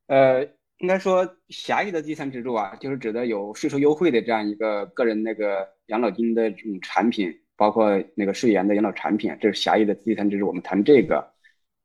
[0.06, 0.48] 呃。
[0.84, 10.46] 应该说，狭义的第三支柱啊，就是指的有税收优惠的这样一个个人那个养老金的这种产品，包括那个税源的养老产品，这是狭义的第三支柱。
[10.46, 11.26] 我们谈这个，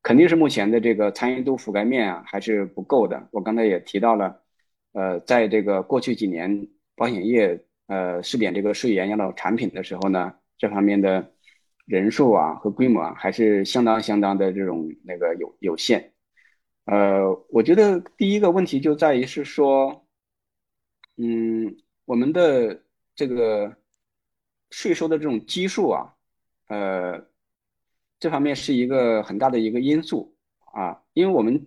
[0.02, 3.26] 肯定是目前的这个参与度覆盖面啊还是不够的。
[3.32, 4.42] 我刚才也提到了，
[4.92, 11.26] 呃，在这个过去几年保险业呃试点这个税源养老产品的时候呢，这方面的
[11.86, 16.12] 人数啊和规模啊还是相当相当的这种那个有有限。
[16.90, 20.04] 呃，我觉得第一个问题就在于是说，
[21.16, 22.82] 嗯，我们的
[23.14, 23.76] 这个
[24.70, 26.12] 税收的这种基数啊，
[26.66, 27.24] 呃，
[28.18, 30.34] 这方面是一个很大的一个因素
[30.72, 31.64] 啊，因为我们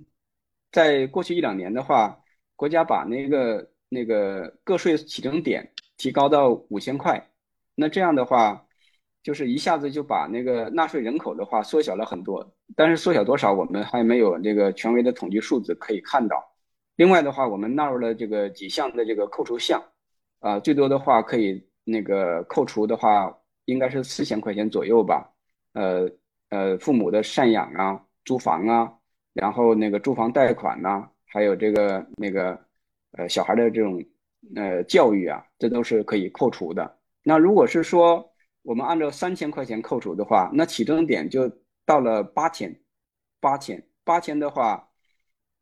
[0.74, 2.20] 在过去一两年的话，
[2.58, 7.30] 国家把那个那个个税起征点提高到五千块，
[7.76, 8.68] 那这样的话。
[9.24, 12.46] 就是一下子就把那个纳税人口的话缩小了很多，
[12.76, 16.44] 但是缩小多少我们还没有这个权威的统计数字可以看到。
[16.98, 19.82] 另外的话，我们纳入了这个几项的这个扣除项，
[20.42, 23.36] 啊，最多的话可以那个扣除的话
[23.66, 25.28] 应该是四千块钱左右吧。
[25.74, 26.08] 呃
[26.50, 28.94] 呃，父母的赡养啊、租房啊，
[29.34, 32.60] 然后那个住房贷款呐，还有这个那个
[33.14, 34.04] 呃小孩的这种
[34.56, 37.00] 呃教育啊，这都是可以扣除的。
[37.24, 38.33] 那如果是说，
[38.64, 41.52] 我们按照三千块钱扣除的话，那起征点就
[41.86, 42.82] 到了八千，
[43.40, 44.90] 八千，八千的话，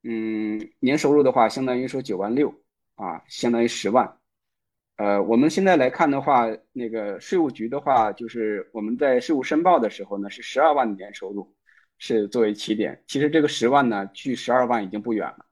[0.03, 2.53] 嗯，年收入的话，相当于说九万六
[2.95, 4.17] 啊，相当于十万。
[4.97, 11.55] 呃，我们现在来看的话，那个税务局的话，就是我们在税务申报的时候呢，是十二万的年收入
[11.97, 13.03] 是作为起点。
[13.07, 15.45] 其实这个十万呢，距十二万已经不远了。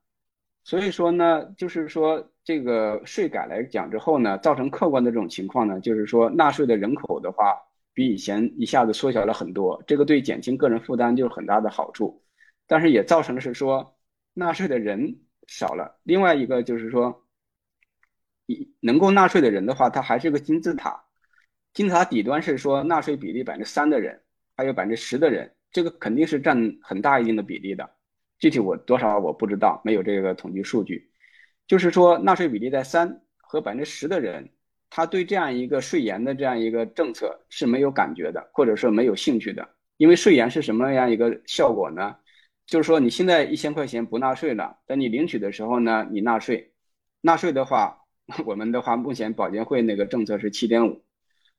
[0.63, 2.31] 所以说呢，就是说。
[2.49, 7.55] 这个税改来讲之后呢，造成客观的这种情况呢，就是说纳税的人口的话，
[7.93, 12.23] 比以前一下子缩小了很多，这个对减轻个人负担就有很大的好处，
[12.65, 13.95] 但是也造成的是说
[14.33, 15.99] 纳税的人少了。
[16.01, 17.23] 另外一个就是说，
[18.47, 21.03] 一能够纳税的人的话，它还是个金字塔，
[21.71, 24.19] 金字塔底端是说纳税比例百分之三的人，
[24.57, 27.87] 还有百分之十的人，这个肯定是占很大一定的比例的，
[28.39, 31.08] 具体我多少我不知道，没有这个统计数据。
[31.69, 34.49] 就是说，纳税比例在三和百分之十的人，
[34.89, 39.69] 他对这样一个税延的这样一个政策是没有感觉的，或者说没有兴趣的。
[39.97, 42.15] 因为税延是什么样一个效果呢？
[42.65, 46.73] 就是说，你现在一千块钱不纳税了，等你领取的时候呢，你纳税。
[47.21, 47.99] 纳税的话，
[48.47, 50.99] 我们的话，目前保监会那个政策是七点五，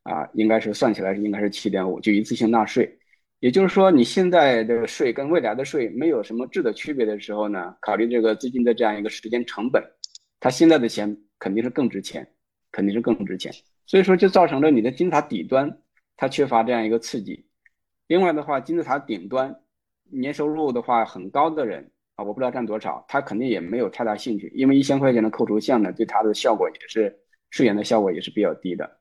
[0.02, 2.98] 啊，应该是算起来应该是七点五，就一次性纳税。
[3.38, 9.80] 也就是说，你现在的税跟未来的税没有什么质的区别的时候呢，考虑这个资金的这样一个时间成本。
[10.40, 12.26] 他现在的钱肯定是更值钱，
[12.72, 13.52] 肯定是更值钱，
[13.86, 15.78] 所以说就造成了你的金字塔底端
[16.16, 17.46] 它缺乏这样一个刺激。
[18.08, 19.54] 另外的话，金字塔顶端
[20.10, 27.16] 年收入的话很高的人啊，我不知道占多少，他肯定也没有太大兴趣，因为一千块钱的扣除项呢，对他的效果也是
[27.50, 28.98] 税源的效果也是比较低的。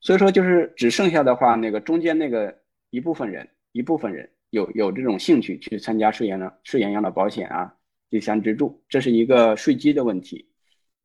[0.00, 2.56] 所以说就是只剩下的话，那个中间那个
[2.90, 7.74] 一部分人，一部分人有有这种兴趣去参加税源的税源养老保险啊。
[8.10, 10.51] 第三支柱，这是一个税基的问题。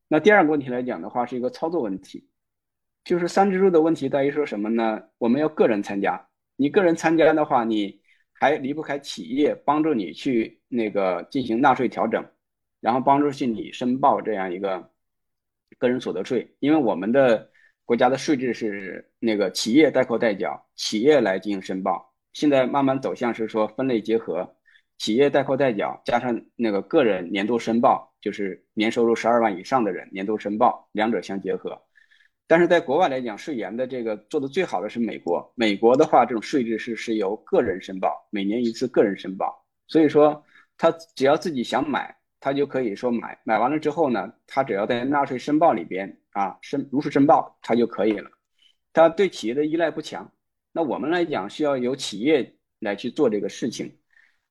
[0.08, 2.30] 那第二个问题来讲的话，是一个操作问题，
[3.04, 5.02] 就是三支柱的问题在于说什么呢？
[5.18, 8.02] 我们要个人参加，你个人参加的话，你
[8.34, 12.26] 还离不开企业帮助你去那个进行纳税调整，
[12.80, 14.92] 然后帮助去你申报这样一个
[15.78, 17.50] 个人所得税，因为我们的
[17.84, 24.57] 国家的税制是那个企业代扣代缴，企业来进行申报，现在慢慢走向是说分类结合。
[24.98, 31.82] 企业代扣代缴加上那个个人年度申报，就是年收入十二万以上的人年度申报，两者相结合。
[32.48, 35.52] 但是在国外来讲，税源的这个做的最好的是美国。
[35.56, 39.66] 美国的话，这种税制是是由个人申报，每年一次个人申报。
[39.86, 40.44] 所以说，
[40.78, 43.38] 他只要自己想买，他就可以说买。
[43.44, 48.32] 买完了之后呢，他只要在纳税申报里边啊申如实申报，他就可以了。
[48.94, 50.32] 他对企业的依赖不强。
[50.72, 53.94] 那我们来讲，需要由企业来去做这个事情。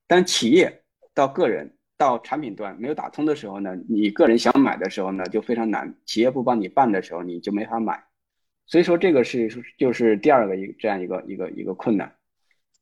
[0.06, 0.82] 但企业
[1.14, 8.04] 到个人到产品端没有打通的时候呢，你个人想买的时候呢就非常难，企业不帮你办的时候你就没法买，
[8.66, 12.14] 所以说这个是就是第二个一这样一个一个一个困难。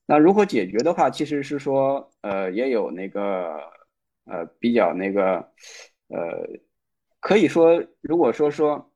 [0.07, 3.59] 那如何解决的话，其实是说呃也有那个
[4.27, 5.37] 呃比较那个
[6.09, 6.47] 呃
[7.21, 8.93] 可以说如果说说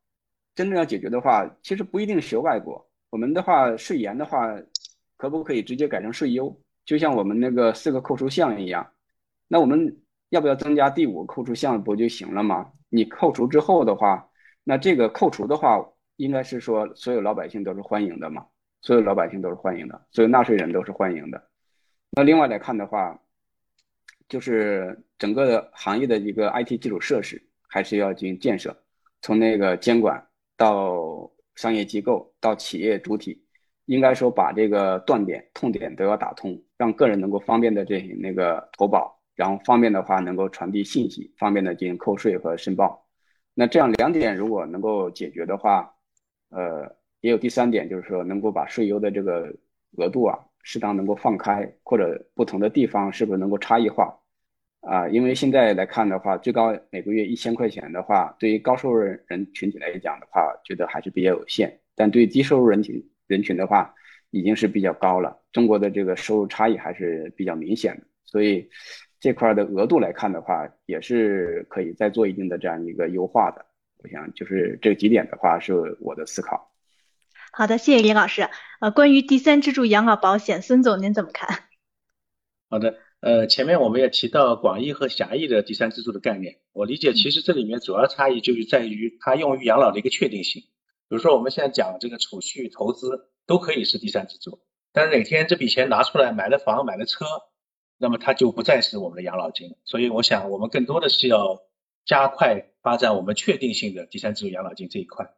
[0.54, 4.54] 真正要解决的话，其实不一定学外国，我们的话税研的话
[5.16, 6.60] 可不可以直接改成税优？
[6.88, 8.94] 就像我们那个四个扣除项一样，
[9.46, 10.00] 那我们
[10.30, 12.72] 要不要增加第五扣除项不就行了吗？
[12.88, 14.30] 你扣除之后的话，
[14.64, 15.86] 那这个扣除的话，
[16.16, 18.46] 应该是说所有老百姓都是欢迎的嘛？
[18.80, 21.50] 所有老百姓都是欢迎的，所有纳税人都是欢迎的。
[22.12, 23.20] 那另外来看的话，
[24.26, 28.74] 就是整个行业的一个 IT 基础设施还是要进行建设，
[29.20, 33.44] 从那个监管到商业机构到企业主体。
[33.88, 43.02] 应该说把这个断点、痛点都要打通，让个人能够方便的进行那个投保，然后方便的话能够传递信息，方便的进行扣税和申报。
[43.54, 45.90] 那这样两点如果能够解决的话，
[46.50, 49.50] 呃，也有第三点，就是说能够把税优的这个
[49.96, 54.14] 额度啊，适当能够放开，或者不同的地方是不是能够差异化
[54.82, 55.08] 啊？
[55.08, 63.02] 因为现在来看的话，最高每个月一千块钱的话，对于高收入人群体来讲的话，觉得还是比较有限，但对低收入人群。
[63.28, 63.94] 人群的话
[64.30, 68.68] 已经是比较高了，中国的这个收入差异还是比较明显的，所以
[69.20, 73.64] 这块的额度来看的话，也是可以再做一定的这样一个优化的。
[73.98, 76.72] 我想就是这几点的话是我的思考。
[77.50, 78.48] 好的，谢谢李老师。
[78.80, 81.64] 呃，关于第三支柱养老保险，孙总您怎么看？
[82.70, 90.62] 好的，呃，前面我们也提到广义和狭义的第三支柱的概念，我理解其实这里面主要差异就是在于它用于养老的一个确定性。
[91.08, 94.60] 比如说我们现在讲这个储蓄投资都可以是第三支柱，
[94.92, 97.24] 但是哪天这笔钱拿出来买了房买了车，
[97.96, 99.76] 那么它就不再是我们的养老金。
[99.84, 101.62] 所以我想我们更多的是要
[102.04, 105.30] 加快发展我们确定性的第三支柱养老金这一块。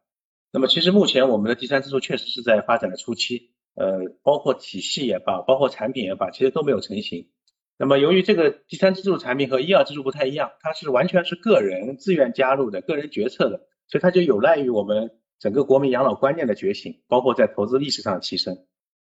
[0.51, 7.29] 那么其实目前我们的第三支柱确实是在发展的初期，呃，包括体系也罢，包括产品也罢，其实都没有成型。
[7.77, 15.11] 那么由于这个第三支柱产品和一二支柱不太一样，它是完全是个人自愿加入的，个人决策的，所以它就有赖于我们。
[15.41, 18.59] 整个国民养老观念的觉醒，包括在投资意识上的提升，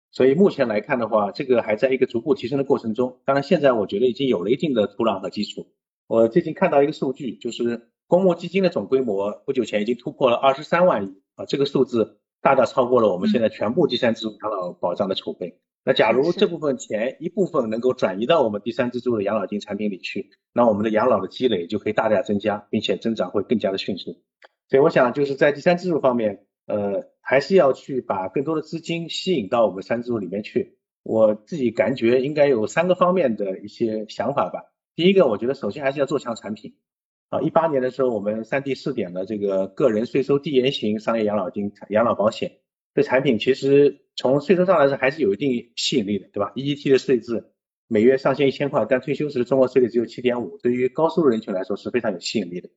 [0.09, 3.19] 所以目前来看的话，这个还在一个逐步提升的过程中。
[3.25, 5.67] 当然，现在我觉得已经有了一定的土壤和基础。
[6.07, 15.59] 我最近看到一个数据，就是公募基金的总规模不久前已经突破了二十三万亿啊，这个数字大大超过了我们现在全部第三支柱养老保障的储备。
[15.83, 24.23] 那假如这部分钱一部分能够转移到我们第三支柱的养老金产品里去，那我们的养老的积累就可以大大增加，并且增长会更加的迅速。
[24.69, 30.77] 所以我想就是在第三支柱方面，呃，还是要去把更多的资金吸引到我们三支柱里面去。
[31.01, 34.71] 我自己感觉应该有三个方面的一些想法吧。
[34.95, 36.75] 第一个，我觉得首先还是要做强产品。
[37.29, 42.57] 啊，一八年的时候，我们三 D 试点了这个个人税收递延型商业养老金、养老保险。
[42.93, 47.45] 这产品其实从税收上来说还是有一定吸引力的，对吧？EET 的税制
[47.87, 52.69] 每月上限一千块，但退休时的综合税率只有七点五，对于高收入人群来说是非常有吸引力的。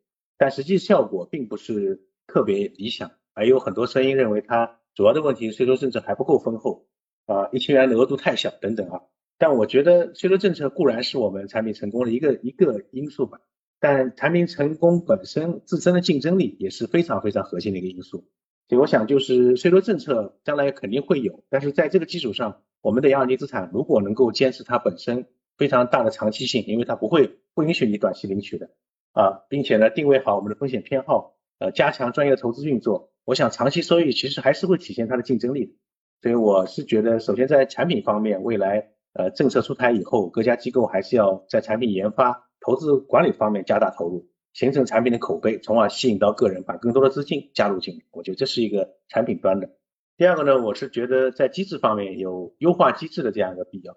[0.43, 6.89] 但实际效果并不是特别理想，还有很多声音认为它主要的问题税收政策还不够丰厚，
[7.27, 9.03] 啊，一千元的额度太小等等啊。
[9.39, 13.39] 但我觉得税收政策固然是我们产品成功的一个一个因素吧，
[13.79, 18.25] 但产品成功本身自身的竞争力也是非常非常核心的一个因素。
[18.69, 28.71] 所以我想就是税收政策将来肯定会有，但是在这个基础上，我们的养老金资产如果能够坚持它本身非常大的长期性，因为它不会不允许你短期领取的。
[29.13, 35.77] 啊，并且呢，定位好我们的风险偏好，呃，加强专业的投资运作，我想长期收益其实还是会体现它的竞争力。
[36.23, 48.05] 所以我是觉得，首先在产品方面，未来呃政策出台以后，各家机构还是要在产品研发投资管理方面加大投入，形成产品的口碑，从而吸引到个人把更多的资金加入进来。
[48.13, 49.71] 我觉得这是一个产品端的。
[50.17, 53.97] 第二个呢，我是觉得在机制方面有优化机制的这样一个必要。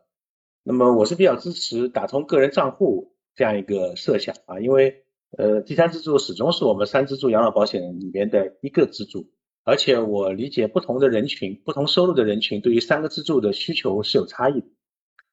[0.63, 5.04] 那么我是比较支持打通个人账户这样一个设想啊，因为
[5.37, 9.27] 呃第三支柱始终是我们三支柱养老保险里面的一个支柱，
[9.63, 14.67] 而且我理解不同的人群、不同收入的人群对于三个支柱的需求是有差异的。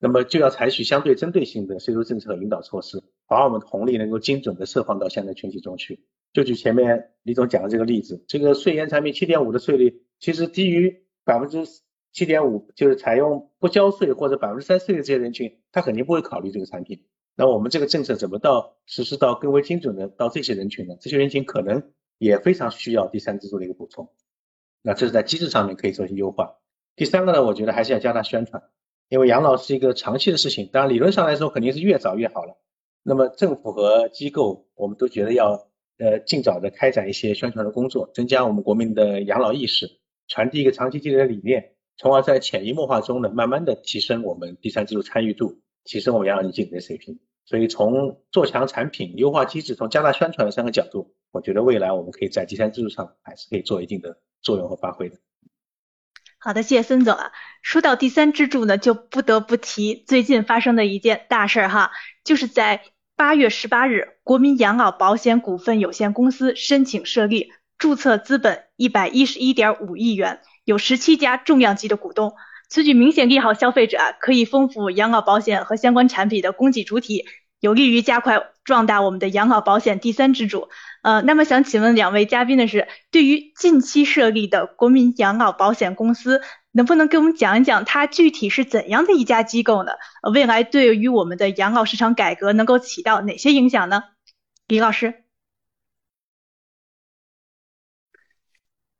[0.00, 6.00] 那么就要采取相对针对性的税收政策引导措施，把我们的红利能够精准的释放到相关群体中去。
[6.32, 11.58] 就举前面李总讲的这个例子，这个税延产品七点五的税率，其实低于百分之
[12.10, 17.04] 七点五，就是采用不交税或者百分之三税的这些人群，他肯定不会考虑这个产品。
[17.34, 20.96] 那我们这个政策怎么到实施到更为精准的到这些人群呢？
[21.00, 24.10] 这些人群可能也非常需要第三支柱的一个补充。
[24.82, 26.56] 那这是在机制上面可以做一些优化。
[26.96, 28.62] 第三个呢，我觉得还是要加大宣传。
[29.08, 32.56] 因为养老是一个长期的事情，当然理论上来说肯定是越早越好了。
[33.02, 35.68] 那么政府和机构，我们都觉得要
[35.98, 39.98] 呃尽早的开展一些宣传的工作，增加我们国民的养老意识，
[40.28, 47.18] 传递一个长期积累的理念，从而在潜移默化中呢，慢慢的提升我们第三支柱参与度，提升我们养老金经理的水平。
[47.44, 55.16] 所以从做强产品、优化机制、从加大宣传的三个角度，我觉得未来我们可以在第三支柱上还是可以做一定的作用和发挥的。
[56.38, 57.32] 好的，谢谢孙总啊。
[57.60, 61.90] 说到第三支柱呢，就不得不提最近发生的一件大事儿哈，
[62.24, 62.82] 就是在
[63.16, 72.34] 八月十八日，国民养老保险股份有限公司申请设立，注册资本一百一十一点五亿元，有十七家重量级的股东，
[72.72, 77.26] 此举明显利好消费者，可以丰富养老保险和相关产品的供给主体，
[77.60, 80.70] 有利于加快壮大我们的养老保险第三支柱。
[81.02, 86.40] 呃，那么想请问两位嘉宾的是，对于近期设立的国民养老保险公司，
[86.72, 89.92] 能不能给我们讲一讲它具体是怎样的一家机构呢？
[90.32, 94.02] 未来对于我们的养老市场改革能够起到哪些影响呢？
[94.66, 95.21] 李老师，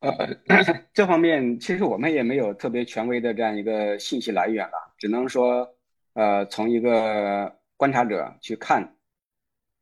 [0.03, 5.69] 呃，这方面其实我们也没有特别权威的这样一个信息来源了，只能说，
[6.15, 8.97] 呃，从一个观察者去看。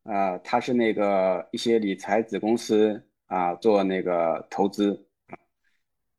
[0.02, 5.06] 啊，他是那个一些理财子公司啊，做那个投资。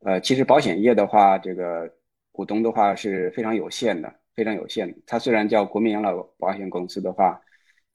[0.06, 1.92] 呃，其实保险业的话，这个
[2.32, 4.98] 股东的话是非常有限的，非常有限的。
[5.08, 7.42] 它虽然叫国民养老保险公司的话，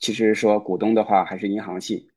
[0.01, 2.11] 其实说股东的话还是银行系，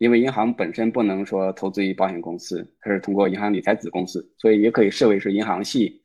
[0.00, 6.00] 因为银行本身不能说投资于保险公司，它是通过银行理财子公司，所以也可以视为是银行系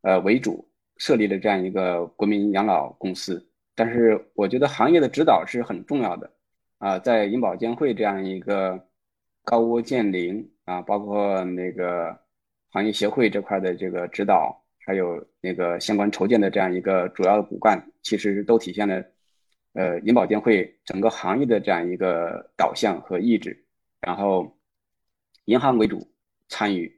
[0.00, 3.46] 呃为主设立的这样一个国民养老公司。
[3.74, 6.32] 但是我觉得行业的指导是很重要的。
[6.78, 8.82] 啊，在银保监会这样一个
[9.44, 12.18] 高屋建瓴啊，包括那个
[12.70, 19.04] 行业协会这块的这个指导，还有那个相关筹建的这样一个主要的骨干，其实都体现了
[19.76, 23.64] 呃银保监会整个行业的这样一个导向和意志，
[24.00, 24.50] 然后
[25.44, 26.10] 银行为主
[26.48, 26.90] 参与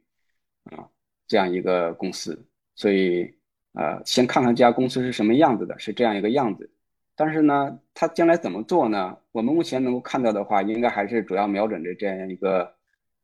[0.71, 0.87] 啊
[1.27, 3.31] 这样一个公司，所以
[3.73, 6.69] 呃先看看这家公司是什么样子的，是这样一个样子。
[7.15, 9.17] 但是呢，它将来怎么做呢？
[9.33, 12.73] 我们目前能够看到的话，应该还是主要瞄准着这样一个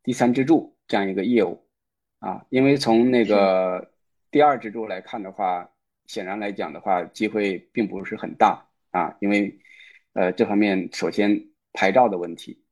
[0.03, 1.57] 第三支柱这样一个业务
[2.19, 2.45] 啊。
[2.49, 3.90] 因为从那个
[4.30, 5.65] 第二支柱来看的话，
[6.07, 8.61] 显然来讲的话，机会并不是很大
[8.96, 9.16] 啊。
[9.20, 9.60] 因为
[10.14, 12.64] 呃，这方面首先牌照的问题，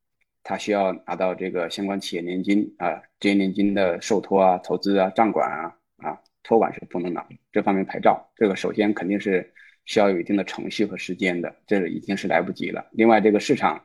[0.42, 9.52] 它需要拿到这个相关企业年金啊、职业年金的受托啊、投资啊、账管啊啊，托管是不能拿这方面牌照，这个首先肯定是。
[9.86, 12.88] 需要有一定的程序和时间的，这已经是来不及了。
[12.92, 13.84] 另外，这个市场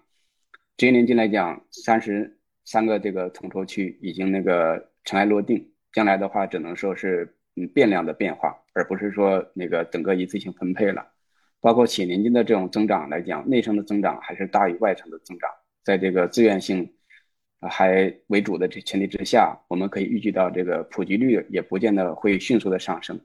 [0.77, 11.05] 职业年金来讲，三十三个这个统筹区已经那个尘埃落定，将来的话只能说是嗯变量的变化，而不是说那个整个一次性分配了。
[11.61, 15.49] 包括企业年金的这种增长来讲，内生的增长还是大于外生的增长，
[15.83, 16.91] 在这个自愿性
[17.61, 23.19] 还为主的这前提之下，我们可以预计到这个普及率也不见得会迅速的上升，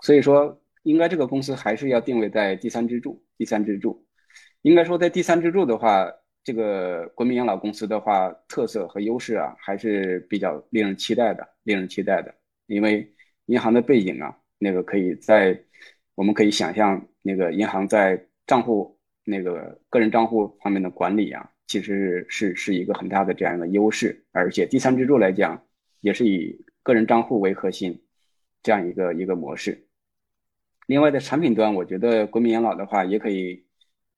[0.00, 0.60] 所以说。
[0.84, 3.22] 应该这个公司还是要定位在第三支柱。
[3.36, 4.06] 第三支柱，
[4.62, 6.10] 应该说在第三支柱的话，
[6.42, 12.32] 这个国民养老公司的话，特色和优势啊，还是比较令人期待的，令人期待的。
[12.66, 13.12] 因为
[13.46, 15.60] 银行的背景啊，那个可以在，
[16.18, 24.20] 我们可以想象，那个银行在账户那个个人账户方面的管理啊，其实是是一个很大的这样一个优势。
[24.32, 25.62] 而且第三支柱来讲，
[26.00, 27.96] 也是以个人账户为核心，
[28.64, 29.86] 这样一个一个模式。
[30.88, 33.64] 另外，在产品端，我觉得国民养老的话也可以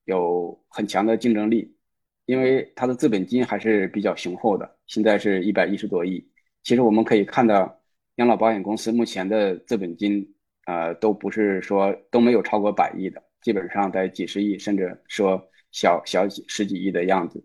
[0.06, 1.76] 有很强的竞争力，
[2.24, 6.26] 因为它的资本金还是比较雄厚的，现在是一百一十多亿。
[6.62, 7.78] 其实我们可以看到，
[8.14, 10.26] 养老保险公司目前的资本金，
[10.70, 15.42] 呃，都不是说都没有超过百亿的，基本上在几十亿，甚至说
[15.72, 17.44] 小小几十几亿的样子。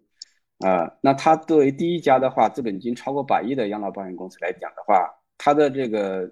[0.60, 6.32] 呃，那它作为第一家的话，资本金超过百亿的养老保险公司来讲的话，它的这个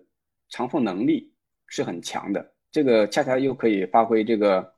[0.49, 1.33] 偿付能力
[1.65, 4.71] 是很强的，这个恰恰又可以发挥这个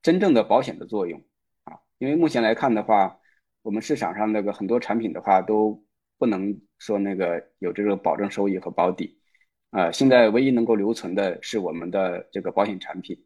[0.00, 1.22] 真正的保险的作用
[1.64, 1.76] 啊。
[1.98, 3.20] 因为目前来看的话，
[3.60, 5.84] 我们市场上那个很多产品的话都
[6.16, 9.19] 不能说那个有这个保证收益和保底
[9.70, 9.90] 啊。
[9.90, 13.18] 现在唯一能够留存的是我们的这个保险产品，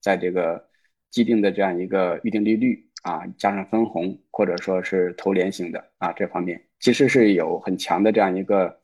[0.00, 0.68] 在这个
[1.10, 2.88] 既定的这样一个预定利率。
[3.02, 8.80] 啊，加上分红或者说是投连型的啊，这方面其实是有很强的这样一个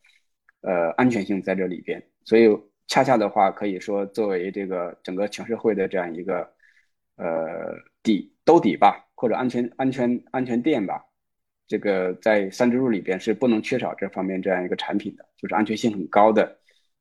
[0.63, 2.49] 呃安全性在这里边，所以
[2.89, 6.53] 恰恰的话可以说作为这个整个全社会的这样一个
[7.15, 11.01] 呃底兜底吧，或者安全安全安全垫吧，
[11.69, 16.58] 这个在三支柱里边是不能缺少这方面这样一个产品的，就是安全性很高的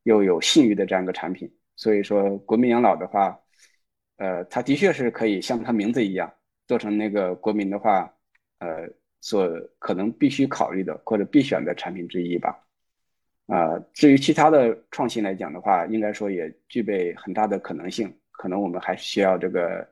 [0.07, 1.51] 又有信誉的这样一个产品。
[1.75, 3.37] 所以说国民养老的话，
[4.15, 6.33] 呃，它的确是可以像它名字一样。
[6.65, 8.13] 做成那个国民的话，
[8.59, 8.89] 呃，
[9.21, 9.47] 所
[9.79, 12.57] 可能必须考虑的或者必选的产品之一吧。
[13.47, 19.87] 啊，至于其他的创新来讲的话，应该说也具备很大的可能性，可能我们还需要这个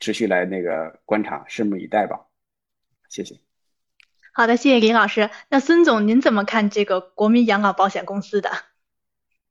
[0.00, 2.26] 持续来那个观察，拭目以待吧。
[3.08, 3.34] 谢谢。
[4.32, 5.30] 好的，谢谢林老师。
[5.48, 8.50] 那孙总，您怎么看这个国民养老保险公司的？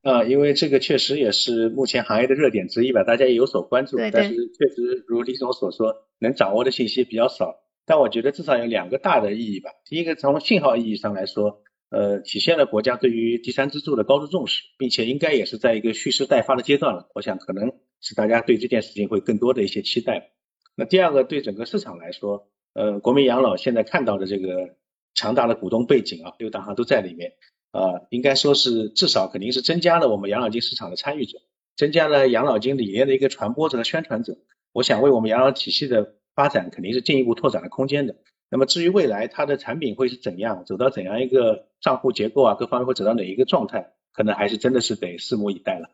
[0.07, 3.97] 啊，因为这个确实也是目前行业的热点之一吧，大家也有所关注。
[3.97, 7.55] 但是确实如李总所说，能掌握的信息比较少。
[7.85, 9.69] 但我觉得至少有两个大的意义吧。
[9.85, 17.09] 第一个，从信号意义上来说，呃，体现了国家对于第三支柱的高度重视，并且应该也是在一个蓄势待发的阶段了。
[17.13, 20.31] 我想可能是大家对这件事情会更多的一些期待。
[20.75, 24.75] 那第二个，对整个市场来说，呃，国民养老现在看到的这个
[25.13, 27.33] 强大的股东背景啊，六大行都在里面。
[27.71, 31.39] 呃，应该说是至少肯定是增加了我们养老金市场的参与者，
[31.75, 34.37] 增加了养老金理念的一个传播者和宣传者。
[34.71, 38.15] 我想为我们养老体系的发展肯定是进一步拓展了空间的。
[38.49, 45.89] 那么至于未来它的产品会是怎样，走到怎样一个账户结构啊，各方面会走到哪一个状态，可能还是真的是得拭目以待了。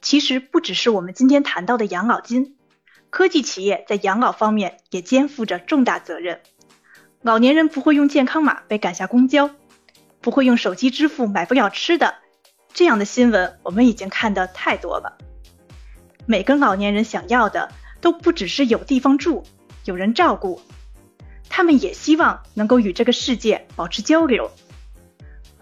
[0.00, 2.56] 其实不只是我们今天谈到的养老金，
[3.10, 6.40] 科技企业在养老方面也肩负着重大责任。
[7.20, 9.50] 老年人不会用健康码被赶下公交。
[10.22, 12.14] 不会用手机支付买不了吃的，
[12.72, 15.18] 这样的新闻我们已经看得太多了。
[16.24, 17.70] 每个老年人想要的
[18.00, 19.44] 都不只是有地方住、
[19.84, 20.62] 有人照顾，
[21.48, 24.50] 他们也希望能够与这个世界保持交流。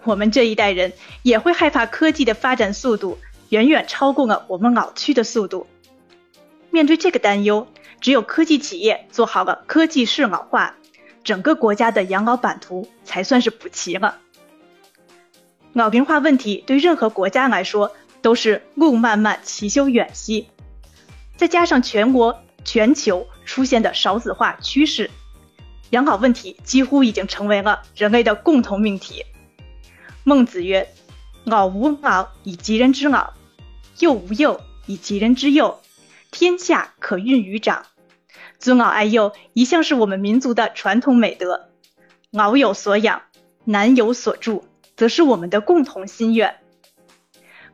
[0.03, 0.93] 我们这一代人
[1.23, 3.17] 也会害怕科技的发展速度
[3.49, 5.67] 远远超过了我们老去的速度。
[6.69, 7.67] 面对这个担忧，
[7.99, 10.75] 只有科技企业做好了科技适老化，
[11.23, 14.19] 整个国家的养老版图才算是补齐了。
[15.73, 20.47] 老龄化问题对任何国家来说都是路漫漫其修远兮，
[21.37, 25.09] 再加上全国、全球出现的少子化趋势，
[25.91, 29.25] 养老问题几乎已经成为了人类的共同命题。
[30.23, 30.89] 孟子曰
[31.45, 33.33] ：“老吾老以及人之老，
[33.99, 35.79] 幼吾幼以及人之幼，
[36.31, 37.85] 天下可运于长。”
[38.59, 41.69] 尊老爱幼一向是我们民族的传统美德，
[42.29, 43.23] 老有所养，
[43.63, 44.65] 难有所助。
[45.01, 46.59] 则是我们的共同心愿。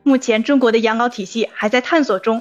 [0.02, 2.40] 目前中国的养老体系还在探索中，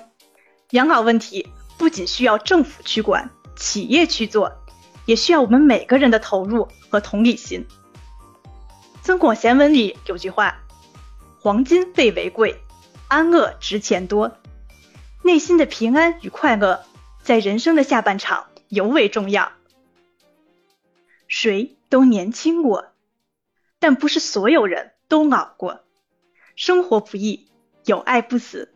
[0.69, 4.53] 养老问题不仅需要政府去管、企业去做，
[5.05, 7.67] 也需要我们每个人的投入和同理心。
[9.01, 10.57] 《增广贤文》里有句话
[11.41, 12.61] ：“黄金被为贵，
[13.09, 14.37] 安乐值钱多。”
[15.21, 16.85] 内心的平安与快乐，
[17.23, 19.51] 在人生的下半场尤为重要。
[21.27, 22.85] 谁都年轻过。
[23.79, 25.81] 但不是所有人都老过，
[26.55, 27.47] 生活不易，
[27.85, 28.73] 有爱不死。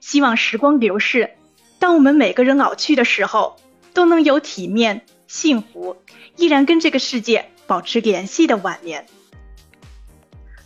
[0.00, 1.30] 希望时光流逝，
[1.78, 3.56] 当我们每个人老去的时候，
[3.92, 5.96] 都能有体面、幸福，
[6.36, 9.06] 依然跟这个世界保持联系的晚年。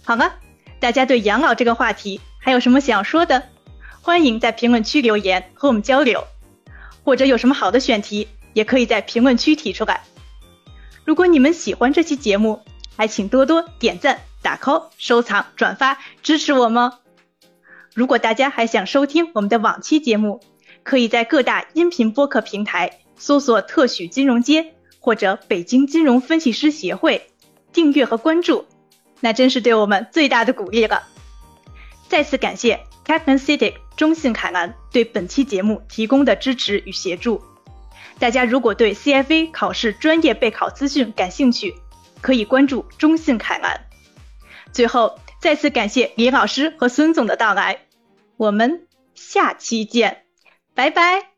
[0.05, 0.35] 好了，
[0.81, 3.43] 大家对养老这个话题还有什么想说的？
[4.03, 6.25] 欢迎在评论区留言和我们交流，
[7.05, 10.03] 或者有什么好的选题，也可以在评论区提出来。
[11.05, 12.61] 如果你们喜欢这期节目，
[13.03, 16.93] 还请多多点赞、打 call、收藏、转发支持我们。
[17.95, 20.41] 如果大家还想收听我们的往期节目，
[20.85, 27.33] 可以在各大音频播客平台搜索“特许金融街”或者“北京金融分析师协会”，
[27.75, 28.67] 订阅和关注，
[29.19, 31.03] 那真是对我们最大的鼓励了。
[32.09, 37.43] 再次感谢 Captain City 中信凯兰对本期节目提供的支持与协助。
[38.21, 41.75] 大家如果对 CFA 考试专业备考资讯感兴趣，
[42.23, 43.79] 可以关注中信凯澜。
[44.73, 47.81] 最后，再次感谢李老师和孙总的到来，
[48.39, 50.25] 我们下期见，
[50.75, 51.32] 拜拜。